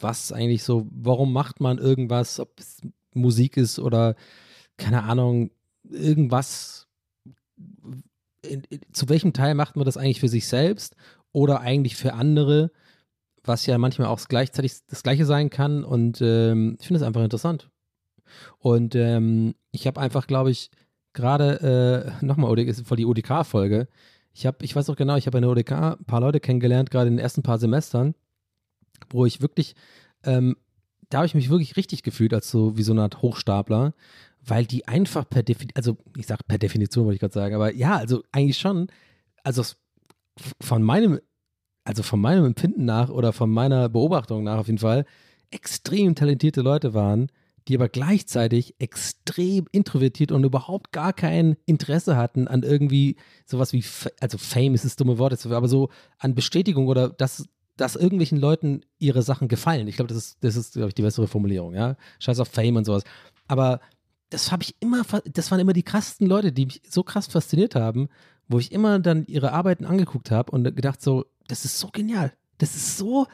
was 0.00 0.32
eigentlich 0.32 0.62
so, 0.62 0.86
warum 0.90 1.32
macht 1.32 1.60
man 1.60 1.78
irgendwas, 1.78 2.40
ob 2.40 2.58
es 2.58 2.82
Musik 3.14 3.56
ist 3.56 3.78
oder 3.78 4.16
keine 4.76 5.04
Ahnung, 5.04 5.50
irgendwas. 5.88 6.88
In, 8.42 8.62
in, 8.68 8.80
zu 8.92 9.08
welchem 9.08 9.32
Teil 9.32 9.54
macht 9.54 9.76
man 9.76 9.86
das 9.86 9.96
eigentlich 9.96 10.20
für 10.20 10.28
sich 10.28 10.46
selbst 10.46 10.96
oder 11.34 11.60
eigentlich 11.60 11.96
für 11.96 12.14
andere, 12.14 12.70
was 13.42 13.66
ja 13.66 13.76
manchmal 13.76 14.06
auch 14.06 14.20
gleichzeitig 14.26 14.72
das 14.86 15.02
Gleiche 15.02 15.26
sein 15.26 15.50
kann. 15.50 15.84
Und 15.84 16.22
ähm, 16.22 16.76
ich 16.80 16.86
finde 16.86 17.00
es 17.00 17.06
einfach 17.06 17.22
interessant. 17.22 17.68
Und 18.60 18.94
ähm, 18.94 19.54
ich 19.72 19.86
habe 19.86 20.00
einfach, 20.00 20.26
glaube 20.26 20.52
ich, 20.52 20.70
gerade 21.12 22.14
äh, 22.22 22.24
nochmal 22.24 22.56
voll 22.84 22.96
die 22.96 23.04
ODK-Folge. 23.04 23.88
Ich 24.32 24.46
habe, 24.46 24.58
ich 24.62 24.74
weiß 24.74 24.88
auch 24.88 24.96
genau, 24.96 25.16
ich 25.16 25.26
habe 25.26 25.38
in 25.38 25.42
der 25.42 25.50
ODK 25.50 25.72
ein 25.72 26.04
paar 26.06 26.20
Leute 26.20 26.38
kennengelernt, 26.40 26.90
gerade 26.90 27.08
in 27.08 27.14
den 27.14 27.22
ersten 27.22 27.42
paar 27.42 27.58
Semestern, 27.58 28.14
wo 29.10 29.26
ich 29.26 29.40
wirklich, 29.40 29.74
ähm, 30.22 30.56
da 31.10 31.18
habe 31.18 31.26
ich 31.26 31.34
mich 31.34 31.50
wirklich 31.50 31.76
richtig 31.76 32.04
gefühlt 32.04 32.32
als 32.32 32.48
so 32.48 32.76
wie 32.76 32.82
so 32.82 32.92
eine 32.92 33.02
Art 33.02 33.22
Hochstapler, 33.22 33.92
weil 34.40 34.66
die 34.66 34.86
einfach 34.86 35.28
per 35.28 35.42
Definition, 35.42 35.76
also 35.76 35.96
ich 36.16 36.26
sage 36.26 36.44
per 36.46 36.58
Definition, 36.58 37.04
wollte 37.04 37.16
ich 37.16 37.20
gerade 37.20 37.34
sagen, 37.34 37.54
aber 37.56 37.74
ja, 37.74 37.96
also 37.96 38.22
eigentlich 38.30 38.58
schon, 38.58 38.88
also 39.42 39.62
von 40.60 40.82
meinem, 40.82 41.20
also 41.84 42.02
von 42.02 42.20
meinem 42.20 42.44
Empfinden 42.44 42.84
nach 42.84 43.10
oder 43.10 43.32
von 43.32 43.50
meiner 43.50 43.88
Beobachtung 43.88 44.44
nach 44.44 44.58
auf 44.58 44.66
jeden 44.66 44.78
Fall, 44.78 45.04
extrem 45.50 46.14
talentierte 46.14 46.62
Leute 46.62 46.94
waren, 46.94 47.28
die 47.68 47.76
aber 47.76 47.88
gleichzeitig 47.88 48.74
extrem 48.78 49.66
introvertiert 49.72 50.32
und 50.32 50.44
überhaupt 50.44 50.92
gar 50.92 51.12
kein 51.12 51.56
Interesse 51.64 52.16
hatten 52.16 52.46
an 52.48 52.62
irgendwie 52.62 53.16
sowas 53.46 53.72
wie, 53.72 53.84
also 54.20 54.36
Fame 54.38 54.74
ist 54.74 54.84
das 54.84 54.96
dumme 54.96 55.18
Wort, 55.18 55.46
aber 55.46 55.68
so 55.68 55.88
an 56.18 56.34
Bestätigung 56.34 56.88
oder 56.88 57.08
dass, 57.08 57.46
dass 57.76 57.96
irgendwelchen 57.96 58.38
Leuten 58.38 58.82
ihre 58.98 59.22
Sachen 59.22 59.48
gefallen. 59.48 59.88
Ich 59.88 59.96
glaube, 59.96 60.08
das 60.08 60.18
ist, 60.18 60.36
das 60.40 60.56
ist, 60.56 60.74
glaube 60.74 60.88
ich, 60.88 60.94
die 60.94 61.02
bessere 61.02 61.26
Formulierung, 61.26 61.74
ja. 61.74 61.96
Scheiß 62.18 62.38
auf 62.40 62.48
Fame 62.48 62.76
und 62.76 62.84
sowas. 62.84 63.04
Aber 63.48 63.80
das 64.30 64.52
habe 64.52 64.62
ich 64.62 64.74
immer, 64.80 65.02
das 65.32 65.50
waren 65.50 65.60
immer 65.60 65.72
die 65.72 65.82
krassesten 65.82 66.26
Leute, 66.26 66.52
die 66.52 66.66
mich 66.66 66.82
so 66.88 67.02
krass 67.02 67.28
fasziniert 67.28 67.74
haben, 67.74 68.08
wo 68.48 68.58
ich 68.58 68.72
immer 68.72 68.98
dann 68.98 69.26
ihre 69.26 69.52
Arbeiten 69.52 69.84
angeguckt 69.84 70.30
habe 70.30 70.52
und 70.52 70.64
gedacht 70.76 71.02
so, 71.02 71.24
das 71.48 71.64
ist 71.64 71.78
so 71.78 71.88
genial. 71.88 72.32
Das 72.58 72.74
ist 72.74 72.96
so 72.96 73.26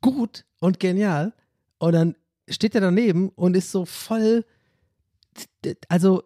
gut 0.00 0.44
und 0.60 0.80
genial. 0.80 1.32
Und 1.78 1.92
dann 1.92 2.16
steht 2.48 2.74
er 2.74 2.80
daneben 2.80 3.30
und 3.30 3.56
ist 3.56 3.70
so 3.70 3.84
voll, 3.84 4.44
also 5.88 6.22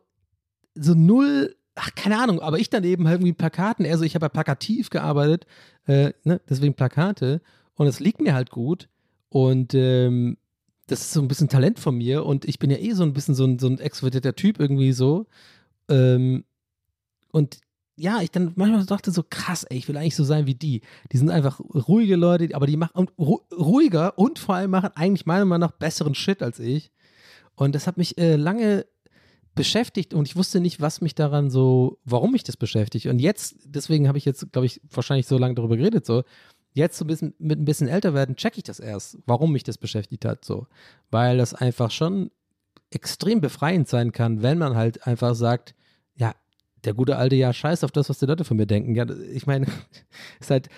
so 0.75 0.95
null, 0.95 1.57
ach, 1.75 1.95
keine 1.95 2.19
Ahnung, 2.19 2.41
aber 2.41 2.59
ich 2.59 2.71
daneben 2.71 3.07
halt 3.07 3.17
irgendwie 3.21 3.33
Plakaten, 3.33 3.87
also 3.87 4.05
ich 4.05 4.15
habe 4.15 4.27
ja 4.27 4.31
plakativ 4.31 4.91
gearbeitet, 4.91 5.47
äh, 5.87 6.13
ne, 6.25 6.41
deswegen 6.49 6.75
Plakate 6.75 7.41
und 7.75 7.87
es 7.87 8.01
liegt 8.01 8.21
mir 8.21 8.35
halt 8.35 8.51
gut 8.51 8.89
und 9.29 9.75
ähm, 9.75 10.37
das 10.87 11.01
ist 11.03 11.13
so 11.13 11.21
ein 11.21 11.29
bisschen 11.29 11.49
Talent 11.49 11.79
von 11.79 11.97
mir 11.97 12.25
und 12.25 12.45
ich 12.47 12.59
bin 12.59 12.71
ja 12.71 12.79
eh 12.79 12.93
so 12.93 13.03
ein 13.03 13.13
bisschen 13.13 13.35
so 13.35 13.45
ein, 13.45 13.59
so 13.59 13.69
ein 13.69 13.79
extrovertierter 13.79 14.35
Typ 14.35 14.59
irgendwie 14.59 14.93
so 14.93 15.27
ähm, 15.89 16.45
und 17.31 17.61
ja, 17.99 18.21
ich 18.23 18.31
dann 18.31 18.53
manchmal 18.55 18.87
dachte 18.87 19.11
so, 19.11 19.25
krass, 19.29 19.65
ey, 19.65 19.77
ich 19.77 19.89
will 19.89 19.97
eigentlich 19.97 20.17
so 20.17 20.25
sein 20.25 20.47
wie 20.47 20.55
die. 20.55 20.83
Die 21.13 21.19
sind 21.19 21.31
einfach 21.31 21.61
ruhige 21.61 22.17
Leute, 22.17 22.55
aber 22.55 22.67
die 22.67 22.77
machen 22.77 23.09
ruhiger 23.19 24.17
und 24.17 24.39
vor 24.39 24.55
allem 24.55 24.71
machen 24.71 24.91
eigentlich 24.95 25.27
meiner 25.27 25.45
Meinung 25.45 25.69
nach 25.69 25.77
besseren 25.77 26.15
Shit 26.15 26.43
als 26.43 26.61
ich. 26.61 26.93
Und 27.57 27.75
das 27.75 27.87
hat 27.87 27.97
mich 27.97 28.17
äh, 28.19 28.37
lange 28.37 28.87
beschäftigt 29.57 30.15
und 30.15 30.29
ich 30.29 30.37
wusste 30.37 30.61
nicht, 30.61 30.81
was 30.81 31.01
mich 31.01 31.17
daran 31.17 31.51
so, 31.51 31.99
warum 32.05 32.31
mich 32.31 32.45
das 32.45 32.57
beschäftigt. 32.57 33.07
Und 33.07 33.19
jetzt, 33.19 33.57
deswegen 33.65 34.07
habe 34.07 34.17
ich 34.17 34.25
jetzt, 34.25 34.53
glaube 34.53 34.67
ich, 34.67 34.81
wahrscheinlich 34.89 35.27
so 35.27 35.37
lange 35.37 35.57
darüber 35.57 35.77
geredet, 35.77 36.07
so. 36.07 36.23
Jetzt 36.75 36.99
so 36.99 37.05
ein 37.05 37.09
bisschen, 37.09 37.35
mit 37.39 37.59
ein 37.59 37.65
bisschen 37.65 37.89
älter 37.89 38.15
werden, 38.15 38.37
checke 38.37 38.59
ich 38.59 38.63
das 38.63 38.79
erst, 38.79 39.19
warum 39.27 39.53
mich 39.53 39.65
das 39.65 39.77
beschäftigt 39.77 40.25
hat, 40.25 40.45
so. 40.45 40.69
Weil 41.11 41.39
das 41.39 41.55
einfach 41.55 41.91
schon 41.91 42.31
extrem 42.91 43.41
befreiend 43.41 43.89
sein 43.89 44.13
kann, 44.13 44.43
wenn 44.43 44.59
man 44.59 44.77
halt 44.77 45.05
einfach 45.07 45.35
sagt, 45.35 45.75
ja, 46.15 46.35
der 46.89 46.95
gute 46.95 47.17
alte, 47.17 47.37
ja, 47.37 47.53
scheiß 47.53 47.85
auf 47.85 47.93
das, 47.93 48.09
was 48.09 48.19
die 48.19 48.25
Leute 48.25 48.45
von 48.45 48.57
mir 48.57 48.67
denken. 48.67 48.95
Ja, 48.95 49.05
ich 49.33 49.47
meine, 49.47 49.67
ist 50.41 50.51
halt, 50.51 50.71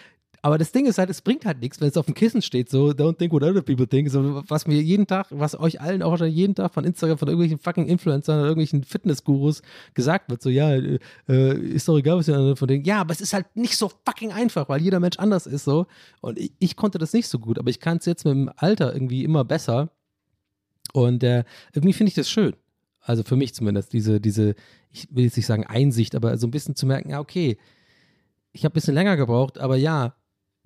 aber 0.42 0.58
das 0.58 0.72
Ding 0.72 0.86
ist 0.86 0.98
halt, 0.98 1.08
es 1.08 1.20
bringt 1.20 1.44
halt 1.44 1.60
nichts, 1.60 1.80
wenn 1.80 1.88
es 1.88 1.96
auf 1.96 2.06
dem 2.06 2.14
Kissen 2.14 2.42
steht, 2.42 2.68
so, 2.68 2.88
don't 2.88 3.16
think 3.16 3.32
what 3.32 3.44
other 3.44 3.62
people 3.62 3.86
think, 3.86 4.10
so, 4.10 4.42
was 4.48 4.66
mir 4.66 4.82
jeden 4.82 5.06
Tag, 5.06 5.28
was 5.30 5.58
euch 5.58 5.80
allen 5.80 6.02
auch 6.02 6.10
wahrscheinlich 6.10 6.36
jeden 6.36 6.56
Tag 6.56 6.74
von 6.74 6.84
Instagram, 6.84 7.16
von 7.16 7.28
irgendwelchen 7.28 7.58
fucking 7.58 7.86
Influencern 7.86 8.38
oder 8.38 8.48
irgendwelchen 8.48 8.82
Fitnessgurus 8.82 9.62
gesagt 9.94 10.30
wird, 10.30 10.42
so, 10.42 10.50
ja, 10.50 10.72
äh, 10.72 10.98
ist 11.28 11.86
doch 11.86 11.96
egal, 11.96 12.16
was 12.16 12.26
die 12.26 12.32
anderen 12.32 12.56
von 12.56 12.66
denken. 12.66 12.88
Ja, 12.88 13.02
aber 13.02 13.12
es 13.12 13.20
ist 13.20 13.32
halt 13.32 13.54
nicht 13.54 13.76
so 13.76 13.92
fucking 14.04 14.32
einfach, 14.32 14.68
weil 14.68 14.80
jeder 14.80 14.98
Mensch 14.98 15.18
anders 15.18 15.46
ist, 15.46 15.64
so. 15.64 15.86
Und 16.22 16.38
ich, 16.38 16.52
ich 16.58 16.74
konnte 16.74 16.98
das 16.98 17.12
nicht 17.12 17.28
so 17.28 17.38
gut, 17.38 17.56
aber 17.56 17.70
ich 17.70 17.78
kann 17.78 17.98
es 17.98 18.06
jetzt 18.06 18.24
mit 18.24 18.34
dem 18.34 18.50
Alter 18.56 18.92
irgendwie 18.92 19.22
immer 19.22 19.44
besser. 19.44 19.90
Und 20.92 21.22
äh, 21.22 21.44
irgendwie 21.72 21.92
finde 21.92 22.08
ich 22.08 22.14
das 22.14 22.28
schön. 22.28 22.56
Also 23.00 23.22
für 23.22 23.36
mich 23.36 23.54
zumindest, 23.54 23.92
diese, 23.92 24.20
diese, 24.20 24.54
ich 24.92 25.08
will 25.10 25.24
jetzt 25.24 25.36
nicht 25.36 25.46
sagen 25.46 25.66
Einsicht, 25.66 26.14
aber 26.14 26.36
so 26.36 26.46
ein 26.46 26.50
bisschen 26.50 26.76
zu 26.76 26.86
merken, 26.86 27.10
ja, 27.10 27.20
okay, 27.20 27.58
ich 28.52 28.64
habe 28.64 28.72
ein 28.72 28.74
bisschen 28.74 28.94
länger 28.94 29.16
gebraucht, 29.16 29.58
aber 29.58 29.76
ja, 29.76 30.14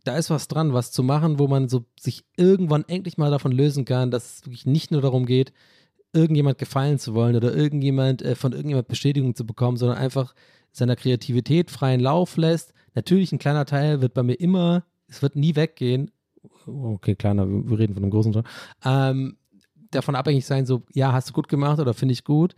da 0.04 0.16
ist 0.16 0.30
was 0.30 0.48
dran, 0.48 0.72
was 0.72 0.92
zu 0.92 1.02
machen, 1.02 1.38
wo 1.38 1.48
man 1.48 1.68
so 1.68 1.84
sich 1.98 2.24
irgendwann 2.36 2.84
endlich 2.88 3.18
mal 3.18 3.30
davon 3.30 3.52
lösen 3.52 3.84
kann, 3.84 4.10
dass 4.10 4.36
es 4.38 4.46
wirklich 4.46 4.66
nicht 4.66 4.90
nur 4.90 5.00
darum 5.00 5.26
geht, 5.26 5.52
irgendjemand 6.12 6.58
gefallen 6.58 6.98
zu 6.98 7.14
wollen 7.14 7.36
oder 7.36 7.54
irgendjemand 7.54 8.22
äh, 8.22 8.34
von 8.34 8.52
irgendjemand 8.52 8.88
Bestätigung 8.88 9.34
zu 9.34 9.44
bekommen, 9.44 9.76
sondern 9.76 9.98
einfach 9.98 10.34
seiner 10.72 10.96
Kreativität 10.96 11.70
freien 11.70 12.00
Lauf 12.00 12.36
lässt. 12.36 12.72
Natürlich 12.94 13.32
ein 13.32 13.38
kleiner 13.38 13.64
Teil 13.64 14.00
wird 14.00 14.14
bei 14.14 14.22
mir 14.22 14.34
immer, 14.34 14.84
es 15.08 15.22
wird 15.22 15.36
nie 15.36 15.56
weggehen. 15.56 16.10
Okay, 16.66 17.14
kleiner, 17.16 17.48
wir 17.48 17.78
reden 17.78 17.94
von 17.94 18.02
einem 18.02 18.10
großen 18.10 18.32
Teil. 18.32 18.44
Ähm, 18.84 19.36
davon 19.90 20.14
abhängig 20.14 20.46
sein, 20.46 20.66
so, 20.66 20.82
ja, 20.92 21.12
hast 21.12 21.30
du 21.30 21.32
gut 21.32 21.48
gemacht 21.48 21.80
oder 21.80 21.94
finde 21.94 22.12
ich 22.12 22.24
gut. 22.24 22.54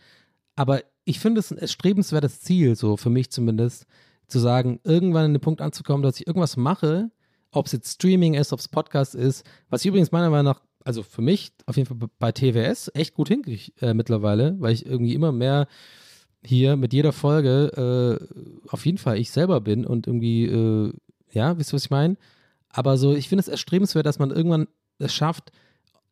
Aber 0.54 0.82
ich 1.06 1.20
finde 1.20 1.38
es 1.38 1.50
ein 1.50 1.58
erstrebenswertes 1.58 2.40
Ziel, 2.40 2.74
so 2.74 2.96
für 2.96 3.10
mich 3.10 3.30
zumindest, 3.30 3.86
zu 4.26 4.40
sagen, 4.40 4.80
irgendwann 4.82 5.26
an 5.26 5.34
den 5.34 5.40
Punkt 5.40 5.62
anzukommen, 5.62 6.02
dass 6.02 6.18
ich 6.20 6.26
irgendwas 6.26 6.56
mache, 6.56 7.10
ob 7.52 7.66
es 7.66 7.72
jetzt 7.72 7.94
Streaming 7.94 8.34
ist, 8.34 8.52
ob 8.52 8.58
es 8.58 8.66
Podcast 8.66 9.14
ist, 9.14 9.46
was 9.70 9.82
ich 9.82 9.86
übrigens 9.86 10.10
meiner 10.10 10.30
Meinung 10.30 10.52
nach, 10.52 10.62
also 10.84 11.04
für 11.04 11.22
mich 11.22 11.52
auf 11.64 11.76
jeden 11.76 11.88
Fall 11.88 12.08
bei 12.18 12.32
TWS 12.32 12.90
echt 12.94 13.14
gut 13.14 13.28
hinkriege 13.28 13.70
äh, 13.80 13.94
mittlerweile, 13.94 14.56
weil 14.58 14.74
ich 14.74 14.84
irgendwie 14.84 15.14
immer 15.14 15.30
mehr 15.30 15.68
hier 16.44 16.76
mit 16.76 16.92
jeder 16.92 17.12
Folge 17.12 18.18
äh, 18.26 18.68
auf 18.68 18.84
jeden 18.84 18.98
Fall 18.98 19.16
ich 19.18 19.30
selber 19.30 19.60
bin 19.60 19.86
und 19.86 20.08
irgendwie, 20.08 20.46
äh, 20.46 20.92
ja, 21.30 21.56
wisst 21.56 21.72
ihr, 21.72 21.76
was 21.76 21.84
ich 21.84 21.90
meine? 21.90 22.16
Aber 22.68 22.98
so, 22.98 23.14
ich 23.14 23.28
finde 23.28 23.40
es 23.42 23.48
erstrebenswert, 23.48 24.06
dass 24.06 24.18
man 24.18 24.32
irgendwann 24.32 24.66
es 24.98 25.14
schafft, 25.14 25.52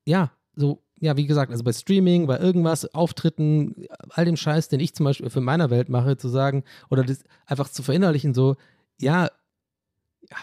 ja, 0.04 0.30
so, 0.54 0.83
ja, 1.00 1.16
wie 1.16 1.26
gesagt, 1.26 1.50
also 1.50 1.64
bei 1.64 1.72
Streaming, 1.72 2.26
bei 2.26 2.38
irgendwas, 2.38 2.94
Auftritten, 2.94 3.86
all 4.10 4.24
dem 4.24 4.36
Scheiß, 4.36 4.68
den 4.68 4.80
ich 4.80 4.94
zum 4.94 5.04
Beispiel 5.04 5.28
für 5.30 5.40
meiner 5.40 5.70
Welt 5.70 5.88
mache, 5.88 6.16
zu 6.16 6.28
sagen, 6.28 6.64
oder 6.90 7.02
das 7.02 7.24
einfach 7.46 7.68
zu 7.68 7.82
verinnerlichen, 7.82 8.34
so, 8.34 8.56
ja, 9.00 9.28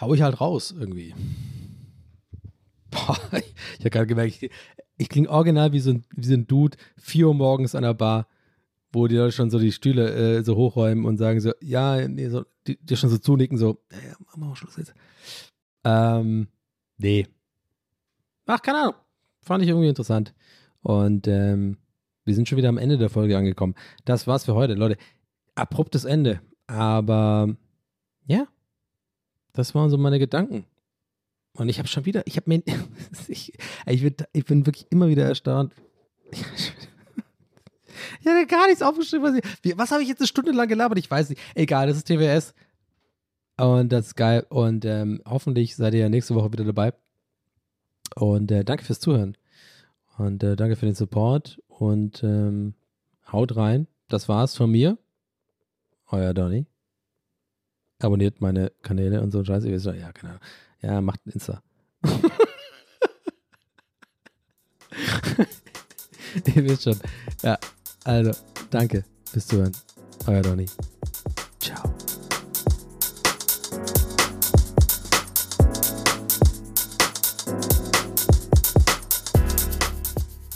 hau 0.00 0.14
ich 0.14 0.22
halt 0.22 0.40
raus 0.40 0.74
irgendwie. 0.78 1.14
Boah, 2.90 3.18
ich 3.32 3.80
habe 3.80 3.90
gerade 3.90 4.06
gemerkt, 4.06 4.42
ich, 4.42 4.50
ich 4.98 5.08
klinge 5.08 5.30
original 5.30 5.72
wie 5.72 5.80
so, 5.80 5.90
ein, 5.90 6.04
wie 6.14 6.26
so 6.26 6.34
ein 6.34 6.46
Dude, 6.46 6.76
4 6.98 7.28
Uhr 7.28 7.34
morgens 7.34 7.74
an 7.74 7.82
der 7.82 7.94
Bar, 7.94 8.28
wo 8.92 9.06
die 9.06 9.16
Leute 9.16 9.32
schon 9.32 9.50
so 9.50 9.58
die 9.58 9.72
Stühle 9.72 10.38
äh, 10.38 10.44
so 10.44 10.56
hochräumen 10.56 11.06
und 11.06 11.16
sagen 11.16 11.40
so, 11.40 11.52
ja, 11.60 12.06
nee, 12.06 12.28
so, 12.28 12.44
die, 12.66 12.76
die 12.76 12.96
schon 12.96 13.10
so 13.10 13.18
zunicken, 13.18 13.56
so, 13.56 13.78
ja, 13.90 14.14
machen 14.36 14.50
wir 14.50 14.56
Schluss 14.56 14.76
jetzt. 14.76 14.94
Ähm, 15.84 16.48
nee. 16.98 17.26
Ach, 18.46 18.60
keine 18.60 18.82
Ahnung. 18.82 18.94
Fand 19.40 19.62
ich 19.62 19.70
irgendwie 19.70 19.88
interessant. 19.88 20.34
Und 20.82 21.28
ähm, 21.28 21.78
wir 22.24 22.34
sind 22.34 22.48
schon 22.48 22.58
wieder 22.58 22.68
am 22.68 22.78
Ende 22.78 22.98
der 22.98 23.10
Folge 23.10 23.36
angekommen. 23.36 23.74
Das 24.04 24.26
war's 24.26 24.44
für 24.44 24.54
heute, 24.54 24.74
Leute. 24.74 24.96
Abruptes 25.54 26.04
Ende. 26.04 26.40
Aber 26.66 27.54
ja, 28.26 28.46
das 29.52 29.74
waren 29.74 29.90
so 29.90 29.98
meine 29.98 30.18
Gedanken. 30.18 30.64
Und 31.54 31.68
ich 31.68 31.78
habe 31.78 31.88
schon 31.88 32.06
wieder, 32.06 32.26
ich 32.26 32.36
habe 32.36 32.48
mir, 32.48 32.62
ich, 33.28 33.52
ich, 33.86 34.02
bin, 34.02 34.14
ich 34.32 34.44
bin 34.44 34.66
wirklich 34.66 34.86
immer 34.90 35.08
wieder 35.08 35.24
erstaunt. 35.24 35.72
Ich 38.20 38.26
hatte 38.26 38.46
gar 38.46 38.66
nichts 38.66 38.82
aufgeschrieben. 38.82 39.24
Was, 39.24 39.40
ich, 39.62 39.78
was 39.78 39.90
habe 39.90 40.02
ich 40.02 40.08
jetzt 40.08 40.20
eine 40.20 40.26
Stunde 40.26 40.52
lang 40.52 40.68
gelabert? 40.68 40.98
Ich 40.98 41.10
weiß 41.10 41.28
nicht. 41.28 41.40
Egal, 41.54 41.86
das 41.86 41.98
ist 41.98 42.06
TWS. 42.06 42.54
Und 43.58 43.92
das 43.92 44.06
ist 44.08 44.14
geil. 44.16 44.46
Und 44.48 44.84
ähm, 44.84 45.22
hoffentlich 45.26 45.76
seid 45.76 45.94
ihr 45.94 46.00
ja 46.00 46.08
nächste 46.08 46.34
Woche 46.34 46.52
wieder 46.52 46.64
dabei. 46.64 46.94
Und 48.14 48.50
äh, 48.50 48.64
danke 48.64 48.84
fürs 48.84 49.00
Zuhören. 49.00 49.36
Und 50.22 50.42
äh, 50.44 50.54
danke 50.54 50.76
für 50.76 50.86
den 50.86 50.94
Support. 50.94 51.60
Und 51.66 52.22
ähm, 52.22 52.74
haut 53.30 53.56
rein. 53.56 53.88
Das 54.08 54.28
war's 54.28 54.56
von 54.56 54.70
mir. 54.70 54.96
Euer 56.10 56.32
Donny. 56.32 56.66
Abonniert 57.98 58.40
meine 58.40 58.70
Kanäle 58.82 59.20
und 59.20 59.32
so 59.32 59.42
Scheiße. 59.44 59.68
Ja, 59.96 60.12
keine. 60.12 60.38
Ja, 60.80 61.00
macht 61.00 61.26
ein 61.26 61.30
Insta. 61.30 61.62
Ihr 66.54 66.64
wisst 66.64 66.84
schon. 66.84 67.00
Ja, 67.42 67.58
also, 68.04 68.30
danke 68.70 69.04
fürs 69.24 69.46
Zuhören. 69.46 69.72
Euer 70.26 70.42
Donny. 70.42 70.66